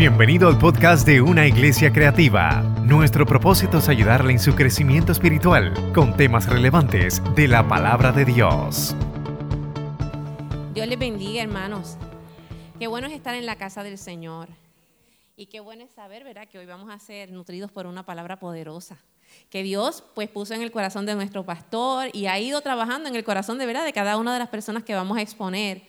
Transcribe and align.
Bienvenido 0.00 0.48
al 0.48 0.56
podcast 0.56 1.06
de 1.06 1.20
Una 1.20 1.46
Iglesia 1.46 1.92
Creativa. 1.92 2.62
Nuestro 2.86 3.26
propósito 3.26 3.76
es 3.76 3.88
ayudarle 3.90 4.32
en 4.32 4.38
su 4.38 4.54
crecimiento 4.54 5.12
espiritual 5.12 5.74
con 5.92 6.16
temas 6.16 6.48
relevantes 6.48 7.22
de 7.36 7.46
la 7.46 7.68
palabra 7.68 8.10
de 8.10 8.24
Dios. 8.24 8.96
Dios 10.72 10.86
les 10.86 10.98
bendiga, 10.98 11.42
hermanos. 11.42 11.98
Qué 12.78 12.86
bueno 12.86 13.08
es 13.08 13.12
estar 13.12 13.34
en 13.34 13.44
la 13.44 13.56
casa 13.56 13.82
del 13.82 13.98
Señor. 13.98 14.48
Y 15.36 15.48
qué 15.48 15.60
bueno 15.60 15.84
es 15.84 15.90
saber, 15.90 16.24
¿verdad?, 16.24 16.48
que 16.48 16.56
hoy 16.56 16.64
vamos 16.64 16.88
a 16.90 16.98
ser 16.98 17.30
nutridos 17.30 17.70
por 17.70 17.86
una 17.86 18.06
palabra 18.06 18.38
poderosa. 18.38 18.96
Que 19.50 19.62
Dios 19.62 20.02
pues 20.14 20.30
puso 20.30 20.54
en 20.54 20.62
el 20.62 20.70
corazón 20.72 21.04
de 21.04 21.14
nuestro 21.14 21.44
pastor 21.44 22.08
y 22.14 22.24
ha 22.24 22.38
ido 22.38 22.62
trabajando 22.62 23.10
en 23.10 23.16
el 23.16 23.24
corazón 23.24 23.58
de 23.58 23.66
verdad 23.66 23.84
de 23.84 23.92
cada 23.92 24.16
una 24.16 24.32
de 24.32 24.38
las 24.38 24.48
personas 24.48 24.82
que 24.82 24.94
vamos 24.94 25.18
a 25.18 25.20
exponer 25.20 25.82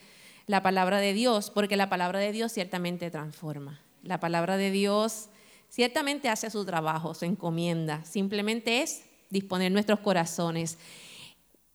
la 0.48 0.62
palabra 0.62 0.98
de 0.98 1.14
Dios, 1.14 1.50
porque 1.50 1.78
la 1.78 1.88
palabra 1.88 2.20
de 2.20 2.34
Dios 2.34 2.52
ciertamente 2.52 3.10
transforma. 3.10 3.80
La 4.04 4.20
palabra 4.20 4.58
de 4.58 4.72
Dios 4.72 5.30
ciertamente 5.70 6.30
hace 6.30 6.50
su 6.50 6.66
trabajo, 6.66 7.14
se 7.14 7.26
encomienda. 7.26 8.04
Simplemente 8.04 8.82
es 8.82 9.04
disponer 9.30 9.72
nuestros 9.72 10.00
corazones. 10.00 10.78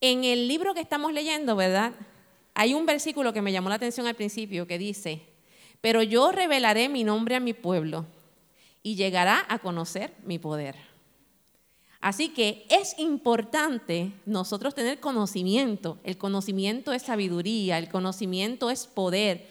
En 0.01 0.25
el 0.25 0.48
libro 0.48 0.75
que 0.75 0.81
estamos 0.81 1.12
leyendo, 1.12 1.57
¿verdad? 1.57 1.93
Hay 2.55 2.75
un 2.75 2.87
versículo 2.87 3.33
que 3.33 3.43
me 3.43 3.53
llamó 3.53 3.69
la 3.69 3.77
atención 3.77 4.07
al 4.07 4.15
principio 4.15 4.67
que 4.67 4.79
dice, 4.79 5.23
pero 5.81 6.03
yo 6.03 6.33
revelaré 6.33 6.89
mi 6.89 7.05
nombre 7.05 7.37
a 7.37 7.41
mi 7.41 7.55
pueblo 7.55 8.07
y 8.83 8.97
llegará 8.97 9.45
a 9.48 9.59
conocer 9.59 10.15
mi 10.25 10.39
poder. 10.39 10.77
Así 12.01 12.29
que 12.29 12.67
es 12.70 12.98
importante 12.98 14.12
nosotros 14.27 14.75
tener 14.75 15.01
conocimiento. 15.01 15.98
El 16.05 16.19
conocimiento 16.19 16.93
es 16.93 17.03
sabiduría, 17.03 17.79
el 17.79 17.89
conocimiento 17.89 18.70
es 18.70 18.87
poder 18.87 19.48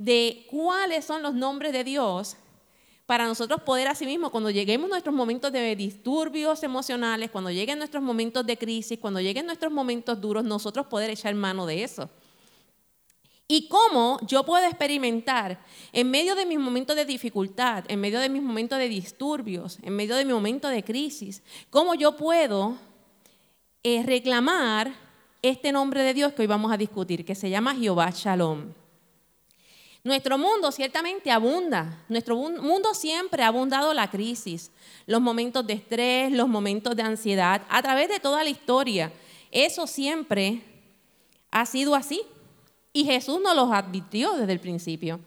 de 0.00 0.46
cuáles 0.48 1.04
son 1.04 1.22
los 1.22 1.34
nombres 1.34 1.74
de 1.74 1.84
Dios 1.84 2.34
para 3.04 3.26
nosotros 3.26 3.60
poder 3.60 3.86
asimismo, 3.86 4.30
cuando 4.30 4.48
lleguemos 4.48 4.86
a 4.86 4.94
nuestros 4.94 5.14
momentos 5.14 5.52
de 5.52 5.76
disturbios 5.76 6.62
emocionales, 6.62 7.30
cuando 7.30 7.50
lleguen 7.50 7.76
nuestros 7.76 8.02
momentos 8.02 8.46
de 8.46 8.56
crisis, 8.56 8.98
cuando 8.98 9.20
lleguen 9.20 9.44
nuestros 9.44 9.70
momentos 9.70 10.18
duros, 10.18 10.42
nosotros 10.42 10.86
poder 10.86 11.10
echar 11.10 11.34
mano 11.34 11.66
de 11.66 11.84
eso. 11.84 12.08
Y 13.46 13.68
cómo 13.68 14.18
yo 14.26 14.42
puedo 14.44 14.64
experimentar 14.64 15.62
en 15.92 16.10
medio 16.10 16.34
de 16.34 16.46
mis 16.46 16.58
momentos 16.58 16.96
de 16.96 17.04
dificultad, 17.04 17.84
en 17.88 18.00
medio 18.00 18.20
de 18.20 18.30
mis 18.30 18.42
momentos 18.42 18.78
de 18.78 18.88
disturbios, 18.88 19.78
en 19.82 19.94
medio 19.96 20.16
de 20.16 20.24
mi 20.24 20.32
momento 20.32 20.68
de 20.68 20.82
crisis, 20.82 21.42
cómo 21.68 21.94
yo 21.94 22.16
puedo 22.16 22.78
eh, 23.82 24.02
reclamar 24.02 24.94
este 25.42 25.72
nombre 25.72 26.02
de 26.02 26.14
Dios 26.14 26.32
que 26.32 26.40
hoy 26.40 26.48
vamos 26.48 26.72
a 26.72 26.78
discutir, 26.78 27.26
que 27.26 27.34
se 27.34 27.50
llama 27.50 27.74
Jehová 27.74 28.10
Shalom. 28.14 28.79
Nuestro 30.02 30.38
mundo 30.38 30.72
ciertamente 30.72 31.30
abunda, 31.30 32.04
nuestro 32.08 32.34
mundo 32.34 32.94
siempre 32.94 33.42
ha 33.42 33.48
abundado 33.48 33.92
la 33.92 34.10
crisis, 34.10 34.70
los 35.06 35.20
momentos 35.20 35.66
de 35.66 35.74
estrés, 35.74 36.32
los 36.32 36.48
momentos 36.48 36.96
de 36.96 37.02
ansiedad, 37.02 37.62
a 37.68 37.82
través 37.82 38.08
de 38.08 38.18
toda 38.18 38.42
la 38.42 38.48
historia. 38.48 39.12
Eso 39.50 39.86
siempre 39.86 40.62
ha 41.50 41.66
sido 41.66 41.94
así. 41.94 42.22
Y 42.92 43.04
Jesús 43.04 43.40
nos 43.42 43.54
los 43.54 43.70
advirtió 43.70 44.32
desde 44.32 44.52
el 44.52 44.60
principio. 44.60 45.20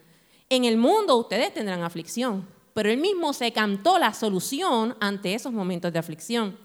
En 0.49 0.65
el 0.65 0.77
mundo 0.77 1.17
ustedes 1.17 1.53
tendrán 1.53 1.83
aflicción, 1.83 2.47
pero 2.73 2.89
él 2.89 2.97
mismo 2.97 3.31
se 3.33 3.51
cantó 3.53 3.99
la 3.99 4.13
solución 4.13 4.97
ante 4.99 5.35
esos 5.35 5.53
momentos 5.53 5.93
de 5.93 5.99
aflicción. 5.99 6.57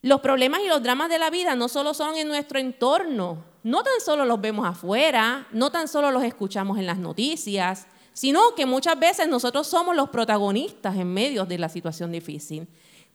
Los 0.00 0.20
problemas 0.20 0.60
y 0.60 0.68
los 0.68 0.82
dramas 0.82 1.08
de 1.08 1.18
la 1.18 1.30
vida 1.30 1.56
no 1.56 1.68
solo 1.68 1.92
son 1.92 2.16
en 2.16 2.28
nuestro 2.28 2.58
entorno, 2.58 3.44
no 3.64 3.82
tan 3.82 3.98
solo 4.04 4.26
los 4.26 4.40
vemos 4.40 4.66
afuera, 4.66 5.48
no 5.50 5.70
tan 5.70 5.88
solo 5.88 6.10
los 6.10 6.22
escuchamos 6.22 6.78
en 6.78 6.86
las 6.86 6.98
noticias, 6.98 7.86
sino 8.12 8.54
que 8.54 8.66
muchas 8.66 8.98
veces 9.00 9.26
nosotros 9.26 9.66
somos 9.66 9.96
los 9.96 10.10
protagonistas 10.10 10.96
en 10.96 11.12
medio 11.12 11.46
de 11.46 11.58
la 11.58 11.70
situación 11.70 12.12
difícil. 12.12 12.68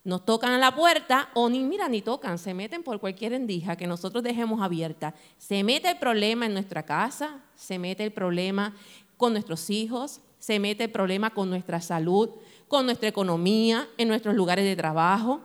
Nos 0.03 0.25
tocan 0.25 0.51
a 0.53 0.57
la 0.57 0.73
puerta 0.73 1.29
o 1.35 1.49
ni 1.49 1.59
mira 1.59 1.87
ni 1.87 2.01
tocan, 2.01 2.39
se 2.39 2.55
meten 2.55 2.81
por 2.81 2.99
cualquier 2.99 3.33
endija 3.33 3.75
que 3.75 3.85
nosotros 3.85 4.23
dejemos 4.23 4.61
abierta. 4.61 5.13
Se 5.37 5.63
mete 5.63 5.91
el 5.91 5.99
problema 5.99 6.47
en 6.47 6.53
nuestra 6.53 6.83
casa, 6.83 7.43
se 7.55 7.77
mete 7.77 8.03
el 8.03 8.11
problema 8.11 8.75
con 9.17 9.33
nuestros 9.33 9.69
hijos, 9.69 10.19
se 10.39 10.59
mete 10.59 10.85
el 10.85 10.91
problema 10.91 11.29
con 11.29 11.51
nuestra 11.51 11.79
salud, 11.79 12.29
con 12.67 12.85
nuestra 12.85 13.07
economía, 13.07 13.87
en 13.97 14.07
nuestros 14.07 14.33
lugares 14.33 14.65
de 14.65 14.75
trabajo. 14.75 15.41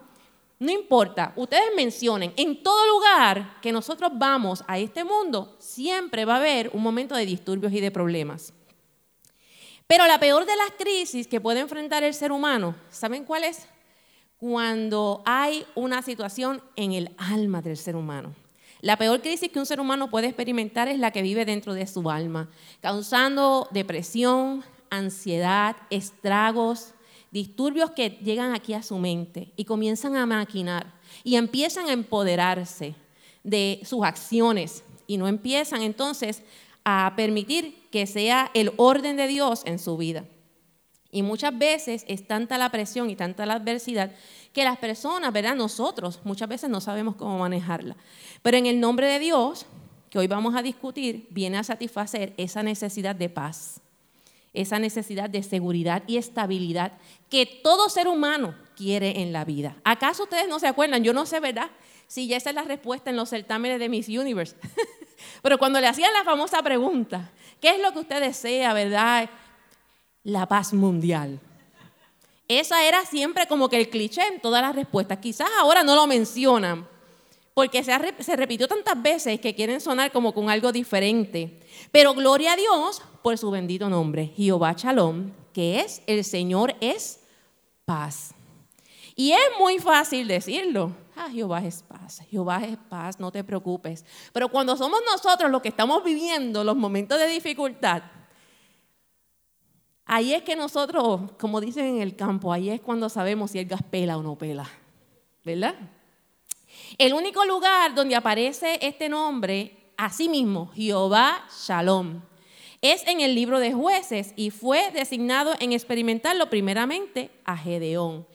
No 0.59 0.71
importa, 0.71 1.33
ustedes 1.37 1.75
mencionen, 1.77 2.33
en 2.37 2.63
todo 2.63 2.87
lugar 2.87 3.61
que 3.61 3.73
nosotros 3.73 4.13
vamos 4.15 4.63
a 4.69 4.79
este 4.79 5.05
mundo, 5.05 5.57
siempre 5.59 6.25
va 6.25 6.35
a 6.35 6.39
haber 6.39 6.71
un 6.73 6.83
momento 6.83 7.15
de 7.15 7.27
disturbios 7.27 7.73
y 7.73 7.81
de 7.81 7.91
problemas. 7.91 8.53
Pero 9.87 10.07
la 10.07 10.19
peor 10.19 10.47
de 10.47 10.57
las 10.57 10.71
crisis 10.79 11.27
que 11.27 11.41
puede 11.41 11.61
enfrentar 11.61 12.03
el 12.05 12.15
ser 12.15 12.33
humano, 12.33 12.75
¿saben 12.89 13.25
cuál 13.25 13.45
es? 13.45 13.67
Cuando 14.39 15.23
hay 15.27 15.67
una 15.75 16.03
situación 16.03 16.63
en 16.77 16.93
el 16.93 17.15
alma 17.19 17.61
del 17.61 17.77
ser 17.77 17.97
humano. 17.97 18.35
La 18.81 18.97
peor 18.97 19.21
crisis 19.21 19.51
que 19.51 19.59
un 19.59 19.67
ser 19.67 19.81
humano 19.81 20.11
puede 20.11 20.27
experimentar 20.27 20.89
es 20.89 20.99
la 20.99 21.11
que 21.11 21.23
vive 21.23 21.45
dentro 21.45 21.75
de 21.75 21.87
su 21.87 22.11
alma, 22.11 22.51
causando 22.81 23.69
depresión, 23.73 24.65
ansiedad, 24.91 25.77
estragos, 25.91 26.94
disturbios 27.35 27.91
que 27.91 28.11
llegan 28.23 28.55
aquí 28.55 28.75
a 28.75 28.83
su 28.85 28.97
mente 28.97 29.53
y 29.57 29.65
comienzan 29.65 30.15
a 30.15 30.25
maquinar 30.25 30.95
y 31.25 31.35
empiezan 31.35 31.89
a 31.89 31.93
empoderarse 31.93 32.95
de 33.43 33.81
sus 33.85 34.05
acciones 34.05 34.85
y 35.09 35.17
no 35.17 35.27
empiezan 35.27 35.83
entonces 35.83 36.45
a 36.85 37.13
permitir 37.17 37.89
que 37.91 38.07
sea 38.07 38.53
el 38.55 38.73
orden 38.77 39.17
de 39.17 39.27
Dios 39.27 39.63
en 39.65 39.81
su 39.81 39.97
vida. 39.97 40.25
Y 41.11 41.23
muchas 41.23 41.59
veces 41.59 42.05
es 42.07 42.25
tanta 42.25 42.57
la 42.57 42.71
presión 42.71 43.11
y 43.11 43.17
tanta 43.17 43.47
la 43.47 43.55
adversidad 43.55 44.13
que 44.53 44.63
las 44.63 44.79
personas, 44.79 45.33
¿verdad? 45.33 45.57
Nosotros 45.57 46.21
muchas 46.23 46.49
veces 46.49 46.71
no 46.71 46.81
sabemos 46.81 47.17
cómo 47.17 47.37
manejarla. 47.39 47.97
Pero 48.43 48.59
en 48.59 48.67
el 48.67 48.79
nombre 48.79 49.09
de 49.09 49.19
Dios, 49.19 49.67
que 50.09 50.21
hoy 50.21 50.29
vamos 50.29 50.55
a 50.55 50.63
discutir, 50.63 51.27
viene 51.31 51.59
a 51.59 51.65
satisfacer 51.65 52.33
esa 52.37 52.63
necesidad 52.63 53.17
de 53.17 53.29
paz 53.29 53.81
esa 54.55 54.79
necesidad 54.79 55.29
de 55.29 55.43
seguridad 55.43 56.05
y 56.07 56.17
estabilidad 56.17 56.93
que 57.29 57.45
todo 57.45 57.89
ser 57.89 58.09
humano 58.09 58.55
quiere 58.77 59.21
en 59.21 59.33
la 59.33 59.45
vida. 59.45 59.77
¿Acaso 59.85 60.23
ustedes 60.23 60.49
no 60.49 60.61
se 60.61 60.69
acuerdan? 60.69 61.03
Yo 61.03 61.13
no 61.13 61.27
sé, 61.27 61.41
¿verdad? 61.41 61.71
Si 62.07 62.29
ya 62.29 62.37
esa 62.37 62.51
es 62.51 62.57
la 62.57 62.63
respuesta 62.63 63.11
en 63.11 63.17
los 63.17 63.29
certámenes 63.29 63.81
de 63.81 63.89
Miss 63.89 64.09
Universe. 64.09 64.57
Pero 65.43 65.59
cuando 65.59 65.81
le 65.81 65.89
hacían 65.89 66.13
la 66.13 66.25
famosa 66.25 66.63
pregunta, 66.63 67.31
¿qué 67.61 67.71
es 67.71 67.81
lo 67.81 67.93
que 67.93 67.99
usted 67.99 68.21
desea, 68.21 68.73
verdad? 68.73 69.29
La 70.23 70.47
paz 70.47 70.73
mundial. 70.73 71.41
Esa 72.47 72.85
era 72.87 73.05
siempre 73.07 73.47
como 73.47 73.69
que 73.69 73.79
el 73.79 73.89
cliché 73.89 74.23
en 74.27 74.41
todas 74.41 74.63
las 74.63 74.77
respuestas. 74.77 75.19
Quizás 75.19 75.49
ahora 75.59 75.83
no 75.83 75.95
lo 75.97 76.07
mencionan, 76.07 76.87
porque 77.55 77.85
se, 77.85 78.37
repitió 78.37 78.67
tantas 78.67 79.01
veces 79.01 79.41
que 79.41 79.55
quieren 79.55 79.81
sonar 79.81 80.11
como 80.11 80.35
con 80.35 80.51
algo 80.51 80.73
diferente. 80.73 81.61
Pero 81.93 82.13
gloria 82.13 82.53
a 82.53 82.57
Dios 82.57 83.01
por 83.23 83.39
su 83.39 83.51
bendito 83.51 83.89
nombre, 83.89 84.33
Jehová 84.37 84.75
Shalom, 84.77 85.31
que 85.53 85.81
es 85.81 86.03
el 86.09 86.25
Señor 86.25 86.75
es 86.81 87.21
paz. 87.85 88.35
Y 89.15 89.31
es 89.31 89.51
muy 89.61 89.79
fácil 89.79 90.27
decirlo. 90.27 90.93
Ah, 91.15 91.29
Jehová 91.31 91.65
es 91.65 91.85
paz, 91.85 92.23
Jehová 92.29 92.65
es 92.65 92.77
paz, 92.77 93.21
no 93.21 93.31
te 93.31 93.45
preocupes. 93.45 94.05
Pero 94.33 94.49
cuando 94.49 94.77
somos 94.77 95.01
nosotros 95.09 95.49
los 95.49 95.63
que 95.63 95.69
estamos 95.69 96.03
viviendo 96.03 96.65
los 96.65 96.75
momentos 96.75 97.21
de 97.21 97.29
dificultad, 97.29 98.03
ahí 100.05 100.35
es 100.35 100.43
que 100.43 100.57
nosotros, 100.57 101.21
como 101.39 101.61
dicen 101.61 101.85
en 101.85 102.03
el 102.03 102.17
campo, 102.17 102.53
ahí 102.53 102.71
es 102.71 102.81
cuando 102.81 103.09
sabemos 103.09 103.53
si 103.53 103.61
el 103.61 103.67
gas 103.67 103.85
pela 103.89 104.19
o 104.19 104.25
no 104.25 104.37
pela. 104.37 104.69
¿Verdad? 105.45 105.77
El 106.99 107.13
único 107.13 107.45
lugar 107.45 107.95
donde 107.95 108.17
aparece 108.17 108.79
este 108.83 109.09
nombre, 109.09 109.77
así 109.97 110.29
mismo, 110.29 110.71
Jehová 110.75 111.47
Shalom, 111.67 112.23
es 112.81 113.07
en 113.07 113.21
el 113.21 113.35
libro 113.35 113.61
de 113.61 113.73
jueces 113.73 114.35
y 114.37 114.51
fue 114.51 114.91
designado 114.93 115.55
en 115.59 115.73
experimentarlo 115.73 116.51
primeramente 116.51 117.31
a 117.45 117.57
Gedeón. 117.57 118.27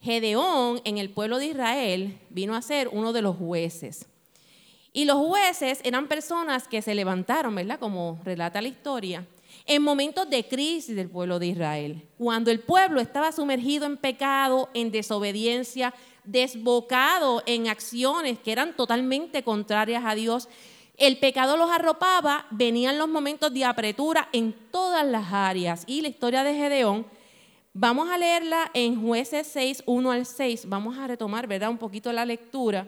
Gedeón 0.00 0.80
en 0.84 0.96
el 0.96 1.10
pueblo 1.10 1.38
de 1.38 1.46
Israel 1.46 2.18
vino 2.30 2.54
a 2.54 2.62
ser 2.62 2.88
uno 2.88 3.12
de 3.12 3.20
los 3.20 3.36
jueces. 3.36 4.06
Y 4.92 5.04
los 5.04 5.18
jueces 5.18 5.80
eran 5.84 6.08
personas 6.08 6.66
que 6.66 6.82
se 6.82 6.94
levantaron, 6.94 7.54
¿verdad? 7.54 7.78
Como 7.78 8.18
relata 8.24 8.62
la 8.62 8.68
historia, 8.68 9.26
en 9.66 9.82
momentos 9.82 10.28
de 10.28 10.48
crisis 10.48 10.96
del 10.96 11.10
pueblo 11.10 11.38
de 11.38 11.48
Israel, 11.48 12.08
cuando 12.18 12.50
el 12.50 12.60
pueblo 12.60 13.00
estaba 13.00 13.30
sumergido 13.30 13.86
en 13.86 13.98
pecado, 13.98 14.68
en 14.74 14.90
desobediencia, 14.90 15.94
desbocado 16.24 17.42
en 17.46 17.68
acciones 17.68 18.38
que 18.38 18.52
eran 18.52 18.74
totalmente 18.76 19.42
contrarias 19.42 20.04
a 20.04 20.14
Dios 20.14 20.48
el 21.00 21.16
pecado 21.16 21.56
los 21.56 21.70
arropaba, 21.70 22.46
venían 22.50 22.98
los 22.98 23.08
momentos 23.08 23.54
de 23.54 23.64
apretura 23.64 24.28
en 24.34 24.52
todas 24.70 25.04
las 25.06 25.32
áreas. 25.32 25.84
Y 25.86 26.02
la 26.02 26.08
historia 26.08 26.44
de 26.44 26.52
Gedeón, 26.52 27.06
vamos 27.72 28.10
a 28.10 28.18
leerla 28.18 28.70
en 28.74 29.00
jueces 29.00 29.46
6, 29.46 29.84
1 29.86 30.10
al 30.12 30.26
6. 30.26 30.68
Vamos 30.68 30.98
a 30.98 31.06
retomar, 31.06 31.46
¿verdad? 31.46 31.70
Un 31.70 31.78
poquito 31.78 32.12
la 32.12 32.26
lectura. 32.26 32.86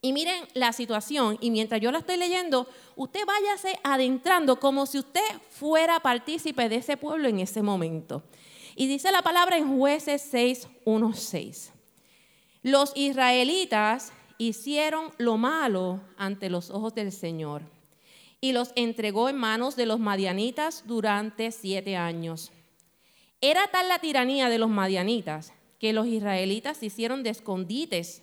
Y 0.00 0.14
miren 0.14 0.42
la 0.54 0.72
situación, 0.72 1.36
y 1.38 1.50
mientras 1.50 1.82
yo 1.82 1.92
la 1.92 1.98
estoy 1.98 2.16
leyendo, 2.16 2.66
usted 2.96 3.26
váyase 3.26 3.78
adentrando 3.84 4.58
como 4.58 4.86
si 4.86 5.00
usted 5.00 5.20
fuera 5.50 6.00
partícipe 6.00 6.70
de 6.70 6.76
ese 6.76 6.96
pueblo 6.96 7.28
en 7.28 7.40
ese 7.40 7.60
momento. 7.60 8.22
Y 8.74 8.86
dice 8.86 9.12
la 9.12 9.20
palabra 9.20 9.58
en 9.58 9.76
jueces 9.76 10.26
6, 10.30 10.66
1, 10.86 11.12
6. 11.12 11.73
Los 12.64 12.92
israelitas 12.96 14.10
hicieron 14.38 15.10
lo 15.18 15.36
malo 15.36 16.00
ante 16.16 16.48
los 16.48 16.70
ojos 16.70 16.94
del 16.94 17.12
Señor 17.12 17.60
y 18.40 18.52
los 18.52 18.72
entregó 18.74 19.28
en 19.28 19.36
manos 19.36 19.76
de 19.76 19.84
los 19.84 20.00
madianitas 20.00 20.84
durante 20.86 21.52
siete 21.52 21.98
años. 21.98 22.52
Era 23.42 23.68
tal 23.68 23.88
la 23.88 23.98
tiranía 23.98 24.48
de 24.48 24.56
los 24.56 24.70
madianitas 24.70 25.52
que 25.78 25.92
los 25.92 26.06
israelitas 26.06 26.78
se 26.78 26.86
hicieron 26.86 27.22
de 27.22 27.28
escondites 27.28 28.22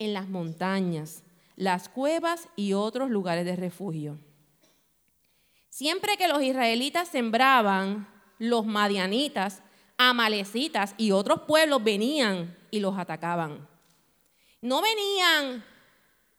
en 0.00 0.12
las 0.12 0.28
montañas, 0.28 1.22
las 1.54 1.88
cuevas 1.88 2.48
y 2.56 2.72
otros 2.72 3.10
lugares 3.10 3.44
de 3.44 3.54
refugio. 3.54 4.18
Siempre 5.68 6.16
que 6.16 6.26
los 6.26 6.42
israelitas 6.42 7.06
sembraban, 7.06 8.08
los 8.40 8.66
madianitas, 8.66 9.62
amalecitas 9.98 10.96
y 10.98 11.12
otros 11.12 11.42
pueblos 11.42 11.84
venían 11.84 12.55
y 12.70 12.80
los 12.80 12.98
atacaban. 12.98 13.66
No 14.60 14.82
venían 14.82 15.64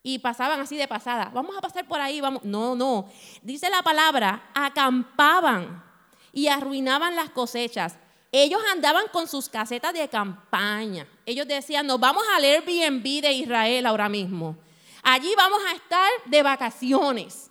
y 0.04 0.20
pasaban 0.20 0.60
así 0.60 0.78
de 0.78 0.88
pasada. 0.88 1.32
Vamos 1.34 1.58
a 1.58 1.62
pasar 1.62 1.88
por 1.88 2.00
ahí, 2.00 2.22
vamos. 2.22 2.44
No, 2.44 2.76
no. 2.76 3.10
Dice 3.42 3.70
la 3.70 3.84
palabra, 3.84 4.50
acampaban 4.54 5.84
y 6.32 6.48
arruinaban 6.48 7.16
las 7.16 7.30
cosechas. 7.30 7.98
Ellos 8.32 8.62
andaban 8.72 9.08
con 9.12 9.28
sus 9.28 9.50
casetas 9.50 9.94
de 9.94 10.08
campaña. 10.08 11.08
Ellos 11.26 11.48
decían, 11.48 11.88
nos 11.88 12.00
vamos 12.00 12.24
al 12.36 12.44
Airbnb 12.44 13.22
de 13.22 13.32
Israel 13.32 13.86
ahora 13.86 14.10
mismo. 14.10 14.58
Allí 15.04 15.34
vamos 15.36 15.60
a 15.68 15.74
estar 15.74 16.10
de 16.26 16.44
vacaciones. 16.44 17.50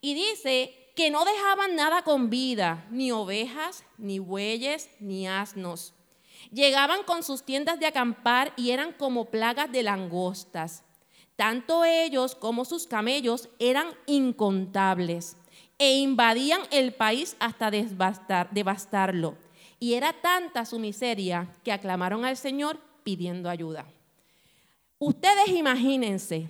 Y 0.00 0.14
dice 0.14 0.92
que 0.96 1.10
no 1.10 1.24
dejaban 1.24 1.76
nada 1.76 2.02
con 2.02 2.28
vida, 2.28 2.84
ni 2.90 3.12
ovejas, 3.12 3.84
ni 3.98 4.18
bueyes, 4.18 4.90
ni 5.00 5.26
asnos. 5.26 5.94
Llegaban 6.50 7.04
con 7.04 7.22
sus 7.22 7.44
tiendas 7.44 7.78
de 7.78 7.86
acampar 7.86 8.52
y 8.56 8.70
eran 8.70 8.92
como 8.92 9.26
plagas 9.26 9.70
de 9.70 9.82
langostas. 9.82 10.82
Tanto 11.36 11.84
ellos 11.84 12.34
como 12.34 12.64
sus 12.64 12.86
camellos 12.86 13.48
eran 13.58 13.88
incontables 14.06 15.36
e 15.78 15.96
invadían 15.98 16.60
el 16.70 16.92
país 16.92 17.36
hasta 17.40 17.70
devastarlo. 17.70 19.36
Y 19.78 19.94
era 19.94 20.12
tanta 20.12 20.64
su 20.64 20.78
miseria 20.78 21.48
que 21.64 21.72
aclamaron 21.72 22.24
al 22.24 22.36
Señor 22.36 22.78
pidiendo 23.02 23.48
ayuda. 23.48 23.86
Ustedes 24.98 25.48
imagínense, 25.48 26.48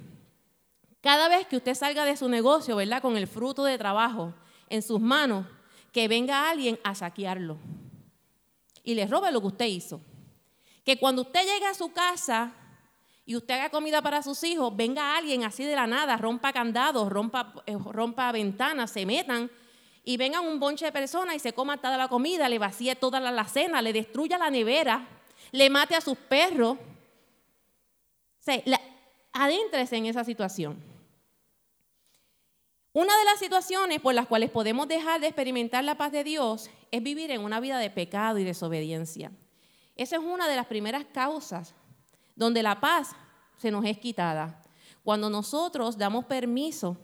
cada 1.00 1.28
vez 1.28 1.46
que 1.46 1.56
usted 1.56 1.74
salga 1.74 2.04
de 2.04 2.16
su 2.16 2.28
negocio, 2.28 2.76
¿verdad? 2.76 3.00
Con 3.00 3.16
el 3.16 3.26
fruto 3.26 3.64
de 3.64 3.78
trabajo 3.78 4.34
en 4.68 4.82
sus 4.82 5.00
manos, 5.00 5.46
que 5.92 6.08
venga 6.08 6.50
alguien 6.50 6.78
a 6.84 6.94
saquearlo 6.94 7.56
y 8.82 8.94
le 8.94 9.06
robe 9.06 9.30
lo 9.32 9.40
que 9.40 9.46
usted 9.48 9.66
hizo. 9.66 10.00
Que 10.84 10.98
cuando 10.98 11.22
usted 11.22 11.40
llegue 11.40 11.66
a 11.66 11.74
su 11.74 11.92
casa 11.92 12.52
y 13.24 13.36
usted 13.36 13.54
haga 13.54 13.70
comida 13.70 14.02
para 14.02 14.22
sus 14.22 14.42
hijos, 14.42 14.74
venga 14.76 15.16
alguien 15.16 15.44
así 15.44 15.64
de 15.64 15.76
la 15.76 15.86
nada, 15.86 16.16
rompa 16.16 16.52
candados, 16.52 17.08
rompa, 17.10 17.54
eh, 17.66 18.32
ventanas, 18.32 18.90
se 18.90 19.06
metan 19.06 19.50
y 20.04 20.16
vengan 20.16 20.44
un 20.44 20.58
bonche 20.58 20.86
de 20.86 20.92
personas 20.92 21.36
y 21.36 21.38
se 21.38 21.52
coma 21.52 21.76
toda 21.76 21.96
la 21.96 22.08
comida, 22.08 22.48
le 22.48 22.58
vacíe 22.58 22.96
toda 22.96 23.20
la 23.20 23.44
cena, 23.44 23.80
le 23.80 23.92
destruya 23.92 24.38
la 24.38 24.50
nevera, 24.50 25.06
le 25.52 25.70
mate 25.70 25.94
a 25.94 26.00
sus 26.00 26.18
perros. 26.18 26.78
adéntrese 29.32 29.96
en 29.96 30.06
esa 30.06 30.24
situación. 30.24 30.82
Una 32.94 33.16
de 33.16 33.24
las 33.24 33.38
situaciones 33.38 34.00
por 34.00 34.12
las 34.12 34.26
cuales 34.26 34.50
podemos 34.50 34.86
dejar 34.86 35.20
de 35.20 35.28
experimentar 35.28 35.82
la 35.84 35.96
paz 35.96 36.12
de 36.12 36.24
Dios 36.24 36.68
es 36.92 37.02
vivir 37.02 37.30
en 37.30 37.40
una 37.40 37.58
vida 37.58 37.78
de 37.78 37.90
pecado 37.90 38.38
y 38.38 38.44
desobediencia. 38.44 39.32
Esa 39.96 40.16
es 40.16 40.22
una 40.22 40.46
de 40.46 40.56
las 40.56 40.66
primeras 40.66 41.06
causas 41.06 41.74
donde 42.36 42.62
la 42.62 42.80
paz 42.80 43.16
se 43.56 43.70
nos 43.70 43.84
es 43.86 43.98
quitada. 43.98 44.62
Cuando 45.02 45.30
nosotros 45.30 45.96
damos 45.96 46.26
permiso 46.26 46.98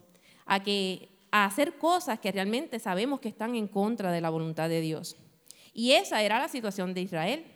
a, 0.44 0.62
que, 0.62 1.08
a 1.31 1.46
hacer 1.46 1.79
cosas 1.79 2.20
que 2.20 2.31
realmente 2.31 2.79
sabemos 2.79 3.19
que 3.19 3.29
están 3.29 3.55
en 3.55 3.67
contra 3.67 4.12
de 4.12 4.20
la 4.20 4.31
voluntad 4.31 4.69
de 4.69 4.82
Dios. 4.82 5.17
Y 5.73 5.93
esa 5.93 6.23
era 6.23 6.38
la 6.38 6.49
situación 6.49 6.93
de 6.93 7.00
Israel. 7.00 7.46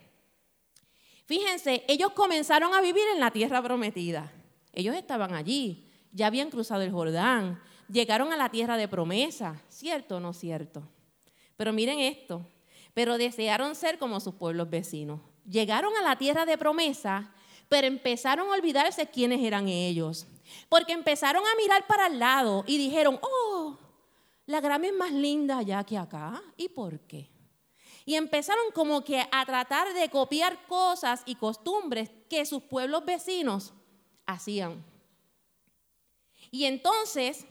Fíjense, 1.27 1.85
ellos 1.87 2.13
comenzaron 2.13 2.75
a 2.75 2.81
vivir 2.81 3.05
en 3.15 3.21
la 3.21 3.31
tierra 3.31 3.63
prometida. 3.63 4.33
Ellos 4.73 4.97
estaban 4.97 5.35
allí, 5.35 5.87
ya 6.13 6.29
habían 6.29 6.51
cruzado 6.51 6.83
el 6.83 6.91
Jordán, 6.91 7.61
llegaron 7.91 8.33
a 8.33 8.37
la 8.37 8.49
tierra 8.49 8.79
de 8.79 8.89
promesa, 8.89 9.61
¿cierto 9.69 10.17
o 10.17 10.21
no 10.21 10.33
cierto? 10.33 10.83
Pero 11.63 11.73
miren 11.73 12.01
esto, 12.01 12.45
pero 12.93 13.17
desearon 13.17 13.77
ser 13.77 13.97
como 13.97 14.19
sus 14.19 14.35
pueblos 14.35 14.69
vecinos. 14.69 15.21
Llegaron 15.49 15.97
a 15.97 16.03
la 16.03 16.19
tierra 16.19 16.45
de 16.45 16.59
promesa, 16.59 17.33
pero 17.69 17.87
empezaron 17.87 18.49
a 18.49 18.55
olvidarse 18.55 19.07
quiénes 19.07 19.41
eran 19.41 19.69
ellos. 19.69 20.27
Porque 20.69 20.93
empezaron 20.93 21.45
a 21.47 21.55
mirar 21.57 21.87
para 21.87 22.09
el 22.09 22.19
lado 22.19 22.65
y 22.67 22.79
dijeron, 22.79 23.17
oh, 23.23 23.79
la 24.45 24.61
grama 24.61 24.89
es 24.89 24.93
más 24.93 25.13
linda 25.13 25.59
allá 25.59 25.85
que 25.85 25.97
acá. 25.97 26.43
¿Y 26.57 26.69
por 26.69 26.99
qué? 27.07 27.31
Y 28.05 28.17
empezaron 28.17 28.73
como 28.75 29.05
que 29.05 29.25
a 29.31 29.47
tratar 29.47 29.95
de 29.95 30.09
copiar 30.09 30.67
cosas 30.67 31.23
y 31.27 31.37
costumbres 31.37 32.11
que 32.29 32.45
sus 32.45 32.65
pueblos 32.65 33.05
vecinos 33.05 33.73
hacían. 34.27 34.85
Y 36.51 36.65
entonces 36.65 37.47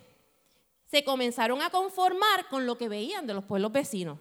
se 0.91 1.05
comenzaron 1.05 1.61
a 1.61 1.69
conformar 1.69 2.49
con 2.49 2.65
lo 2.65 2.77
que 2.77 2.89
veían 2.89 3.25
de 3.25 3.33
los 3.33 3.45
pueblos 3.45 3.71
vecinos. 3.71 4.19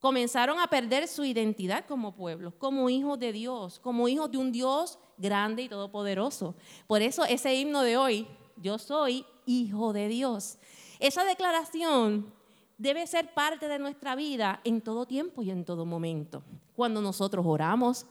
Comenzaron 0.00 0.58
a 0.58 0.66
perder 0.66 1.06
su 1.06 1.24
identidad 1.24 1.86
como 1.86 2.16
pueblo, 2.16 2.52
como 2.58 2.90
hijos 2.90 3.18
de 3.20 3.32
Dios, 3.32 3.78
como 3.78 4.08
hijos 4.08 4.30
de 4.32 4.38
un 4.38 4.50
Dios 4.50 4.98
grande 5.16 5.62
y 5.62 5.68
todopoderoso. 5.68 6.56
Por 6.88 7.02
eso 7.02 7.24
ese 7.24 7.54
himno 7.54 7.82
de 7.82 7.96
hoy, 7.96 8.26
yo 8.56 8.78
soy 8.78 9.24
hijo 9.46 9.92
de 9.92 10.08
Dios. 10.08 10.58
Esa 10.98 11.24
declaración 11.24 12.32
debe 12.78 13.06
ser 13.06 13.32
parte 13.32 13.68
de 13.68 13.78
nuestra 13.78 14.16
vida 14.16 14.60
en 14.64 14.80
todo 14.80 15.06
tiempo 15.06 15.42
y 15.42 15.50
en 15.50 15.64
todo 15.64 15.86
momento. 15.86 16.42
Cuando 16.74 17.00
nosotros 17.00 17.46
oramos, 17.46 18.06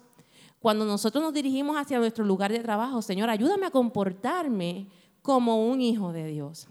cuando 0.60 0.86
nosotros 0.86 1.22
nos 1.22 1.34
dirigimos 1.34 1.76
hacia 1.76 2.00
nuestro 2.00 2.24
lugar 2.24 2.54
de 2.54 2.60
trabajo, 2.60 3.02
Señor, 3.02 3.30
ayúdame 3.30 3.66
a 3.66 3.72
comportarme 3.72 4.88
como 5.22 5.68
un 5.68 5.82
hijo 5.82 6.14
de 6.14 6.28
Dios. 6.28 6.68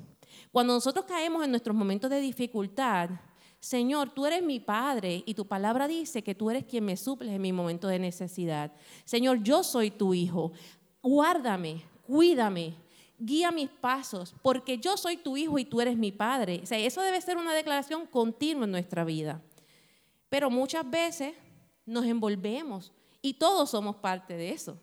Cuando 0.55 0.73
nosotros 0.75 1.05
caemos 1.05 1.45
en 1.45 1.51
nuestros 1.51 1.75
momentos 1.75 2.09
de 2.09 2.21
dificultad, 2.21 3.11
Señor, 3.59 4.11
tú 4.11 4.25
eres 4.25 4.41
mi 4.41 4.61
Padre 4.61 5.25
y 5.27 5.35
tu 5.35 5.49
palabra 5.49 5.89
dice 5.89 6.23
que 6.23 6.37
tú 6.37 6.49
eres 6.49 6.63
quien 6.63 6.85
me 6.85 6.97
suples 6.97 7.33
en 7.33 7.43
mi 7.43 7.53
momento 7.53 7.89
de 7.89 7.99
necesidad. 7.99 8.71
Señor, 9.05 9.43
yo 9.43 9.65
soy 9.65 9.91
tu 9.91 10.15
Hijo. 10.15 10.53
Guárdame, 11.03 11.83
cuídame, 12.07 12.77
guía 13.19 13.51
mis 13.51 13.69
pasos, 13.69 14.33
porque 14.43 14.79
yo 14.79 14.97
soy 14.97 15.17
tu 15.17 15.37
Hijo 15.37 15.59
y 15.59 15.65
tú 15.65 15.81
eres 15.81 15.97
mi 15.97 16.13
Padre. 16.13 16.61
O 16.63 16.67
sea, 16.67 16.79
eso 16.79 17.03
debe 17.03 17.21
ser 17.21 17.37
una 17.37 17.53
declaración 17.53 18.07
continua 18.07 18.63
en 18.63 18.71
nuestra 18.71 19.03
vida. 19.03 19.43
Pero 20.29 20.51
muchas 20.51 20.89
veces 20.89 21.35
nos 21.85 22.05
envolvemos 22.05 22.93
y 23.21 23.35
todos 23.35 23.71
somos 23.71 23.97
parte 23.97 24.37
de 24.37 24.53
eso. 24.53 24.79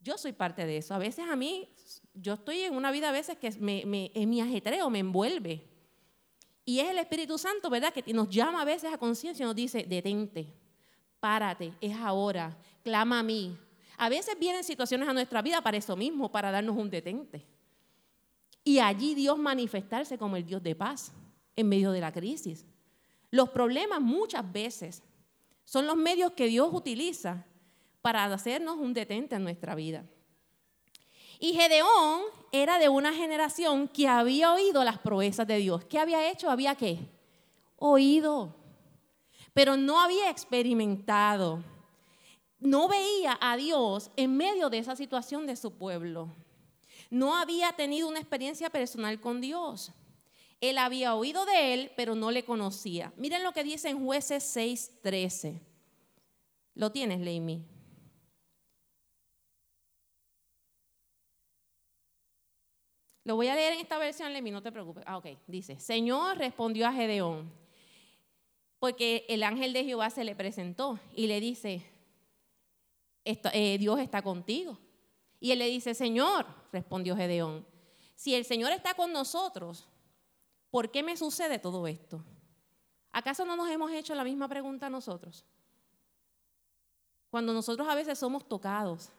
Yo 0.00 0.16
soy 0.16 0.32
parte 0.32 0.64
de 0.64 0.78
eso. 0.78 0.94
A 0.94 0.98
veces 0.98 1.26
a 1.28 1.36
mí 1.36 1.68
yo 2.14 2.34
estoy 2.34 2.60
en 2.60 2.74
una 2.74 2.90
vida 2.90 3.08
a 3.08 3.12
veces 3.12 3.36
que 3.38 3.50
me, 3.52 3.84
mi 3.84 4.40
ajetreo 4.40 4.88
me 4.90 5.00
envuelve. 5.00 5.66
Y 6.64 6.78
es 6.78 6.90
el 6.90 6.98
Espíritu 6.98 7.38
Santo, 7.38 7.68
¿verdad? 7.70 7.92
Que 7.92 8.12
nos 8.12 8.28
llama 8.28 8.62
a 8.62 8.64
veces 8.64 8.92
a 8.92 8.98
conciencia 8.98 9.42
y 9.42 9.46
nos 9.46 9.56
dice, 9.56 9.84
detente, 9.88 10.52
párate, 11.18 11.72
es 11.80 11.96
ahora, 11.96 12.56
clama 12.82 13.20
a 13.20 13.22
mí. 13.22 13.56
A 13.96 14.08
veces 14.08 14.38
vienen 14.38 14.64
situaciones 14.64 15.08
a 15.08 15.12
nuestra 15.12 15.42
vida 15.42 15.60
para 15.60 15.76
eso 15.76 15.96
mismo, 15.96 16.30
para 16.30 16.50
darnos 16.50 16.76
un 16.76 16.90
detente. 16.90 17.44
Y 18.64 18.78
allí 18.78 19.14
Dios 19.14 19.38
manifestarse 19.38 20.18
como 20.18 20.36
el 20.36 20.46
Dios 20.46 20.62
de 20.62 20.74
paz 20.74 21.12
en 21.56 21.68
medio 21.68 21.90
de 21.92 22.00
la 22.00 22.12
crisis. 22.12 22.64
Los 23.30 23.50
problemas 23.50 24.00
muchas 24.00 24.50
veces 24.52 25.02
son 25.64 25.86
los 25.86 25.96
medios 25.96 26.32
que 26.32 26.46
Dios 26.46 26.68
utiliza 26.72 27.44
para 28.02 28.24
hacernos 28.24 28.76
un 28.76 28.92
detente 28.92 29.36
en 29.36 29.44
nuestra 29.44 29.74
vida. 29.74 30.04
Y 31.42 31.54
Gedeón 31.54 32.20
era 32.52 32.78
de 32.78 32.88
una 32.88 33.12
generación 33.12 33.88
que 33.88 34.06
había 34.06 34.52
oído 34.52 34.84
las 34.84 34.98
proezas 34.98 35.44
de 35.44 35.56
Dios. 35.56 35.84
¿Qué 35.86 35.98
había 35.98 36.30
hecho? 36.30 36.48
Había 36.48 36.76
qué? 36.76 37.00
Oído. 37.78 38.54
Pero 39.52 39.76
no 39.76 40.00
había 40.00 40.30
experimentado. 40.30 41.60
No 42.60 42.86
veía 42.86 43.36
a 43.40 43.56
Dios 43.56 44.12
en 44.14 44.36
medio 44.36 44.70
de 44.70 44.78
esa 44.78 44.94
situación 44.94 45.44
de 45.48 45.56
su 45.56 45.72
pueblo. 45.72 46.32
No 47.10 47.34
había 47.34 47.72
tenido 47.72 48.06
una 48.06 48.20
experiencia 48.20 48.70
personal 48.70 49.20
con 49.20 49.40
Dios. 49.40 49.90
Él 50.60 50.78
había 50.78 51.16
oído 51.16 51.44
de 51.44 51.74
él, 51.74 51.90
pero 51.96 52.14
no 52.14 52.30
le 52.30 52.44
conocía. 52.44 53.12
Miren 53.16 53.42
lo 53.42 53.50
que 53.50 53.64
dice 53.64 53.88
en 53.88 54.04
jueces 54.04 54.44
6:13. 54.44 55.60
¿Lo 56.76 56.92
tienes, 56.92 57.18
Leimi? 57.18 57.64
Lo 63.24 63.36
voy 63.36 63.48
a 63.48 63.54
leer 63.54 63.74
en 63.74 63.80
esta 63.80 63.98
versión, 63.98 64.32
Lemi, 64.32 64.50
no 64.50 64.62
te 64.62 64.72
preocupes. 64.72 65.04
Ah, 65.06 65.16
ok, 65.16 65.26
dice, 65.46 65.78
Señor 65.78 66.38
respondió 66.38 66.86
a 66.86 66.92
Gedeón, 66.92 67.52
porque 68.78 69.24
el 69.28 69.44
ángel 69.44 69.72
de 69.72 69.84
Jehová 69.84 70.10
se 70.10 70.24
le 70.24 70.34
presentó 70.34 70.98
y 71.14 71.28
le 71.28 71.40
dice, 71.40 71.86
eh, 73.24 73.78
Dios 73.78 74.00
está 74.00 74.22
contigo. 74.22 74.78
Y 75.38 75.52
él 75.52 75.60
le 75.60 75.68
dice, 75.68 75.94
Señor, 75.94 76.46
respondió 76.72 77.16
Gedeón, 77.16 77.66
si 78.16 78.34
el 78.34 78.44
Señor 78.44 78.72
está 78.72 78.94
con 78.94 79.12
nosotros, 79.12 79.88
¿por 80.70 80.90
qué 80.90 81.02
me 81.02 81.16
sucede 81.16 81.58
todo 81.58 81.86
esto? 81.86 82.24
¿Acaso 83.12 83.44
no 83.44 83.56
nos 83.56 83.68
hemos 83.68 83.92
hecho 83.92 84.14
la 84.14 84.24
misma 84.24 84.48
pregunta 84.48 84.88
nosotros? 84.88 85.44
Cuando 87.30 87.52
nosotros 87.52 87.88
a 87.88 87.94
veces 87.94 88.18
somos 88.18 88.48
tocados, 88.48 89.10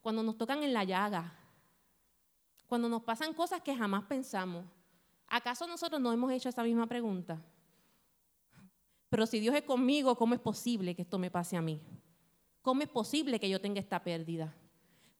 cuando 0.00 0.22
nos 0.22 0.36
tocan 0.36 0.62
en 0.62 0.72
la 0.72 0.84
llaga, 0.84 1.38
cuando 2.66 2.88
nos 2.88 3.02
pasan 3.02 3.32
cosas 3.32 3.62
que 3.62 3.76
jamás 3.76 4.04
pensamos, 4.04 4.64
¿acaso 5.28 5.66
nosotros 5.66 6.00
no 6.00 6.12
hemos 6.12 6.30
hecho 6.32 6.48
esa 6.48 6.62
misma 6.62 6.86
pregunta? 6.86 7.40
Pero 9.08 9.26
si 9.26 9.40
Dios 9.40 9.54
es 9.54 9.62
conmigo, 9.62 10.16
¿cómo 10.16 10.34
es 10.34 10.40
posible 10.40 10.94
que 10.94 11.02
esto 11.02 11.18
me 11.18 11.30
pase 11.30 11.56
a 11.56 11.62
mí? 11.62 11.80
¿Cómo 12.62 12.82
es 12.82 12.88
posible 12.88 13.38
que 13.38 13.48
yo 13.48 13.60
tenga 13.60 13.80
esta 13.80 14.02
pérdida? 14.02 14.52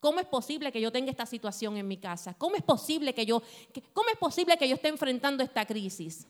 ¿Cómo 0.01 0.21
es 0.21 0.27
posible 0.27 0.73
que 0.73 0.81
yo 0.81 0.93
tenga 0.93 1.11
esta 1.11 1.27
situación 1.27 1.77
en 1.77 1.87
mi 1.87 1.97
casa? 1.97 2.35
¿Cómo 2.35 2.57
es 2.57 2.63
posible 2.63 3.15
que 3.15 3.25
yo, 3.25 3.43
cómo 3.93 4.09
es 4.11 4.19
posible 4.19 4.57
que 4.57 4.69
yo 4.69 4.75
esté 4.75 4.89
enfrentando 4.89 5.43
esta 5.43 5.65
crisis? 5.65 6.27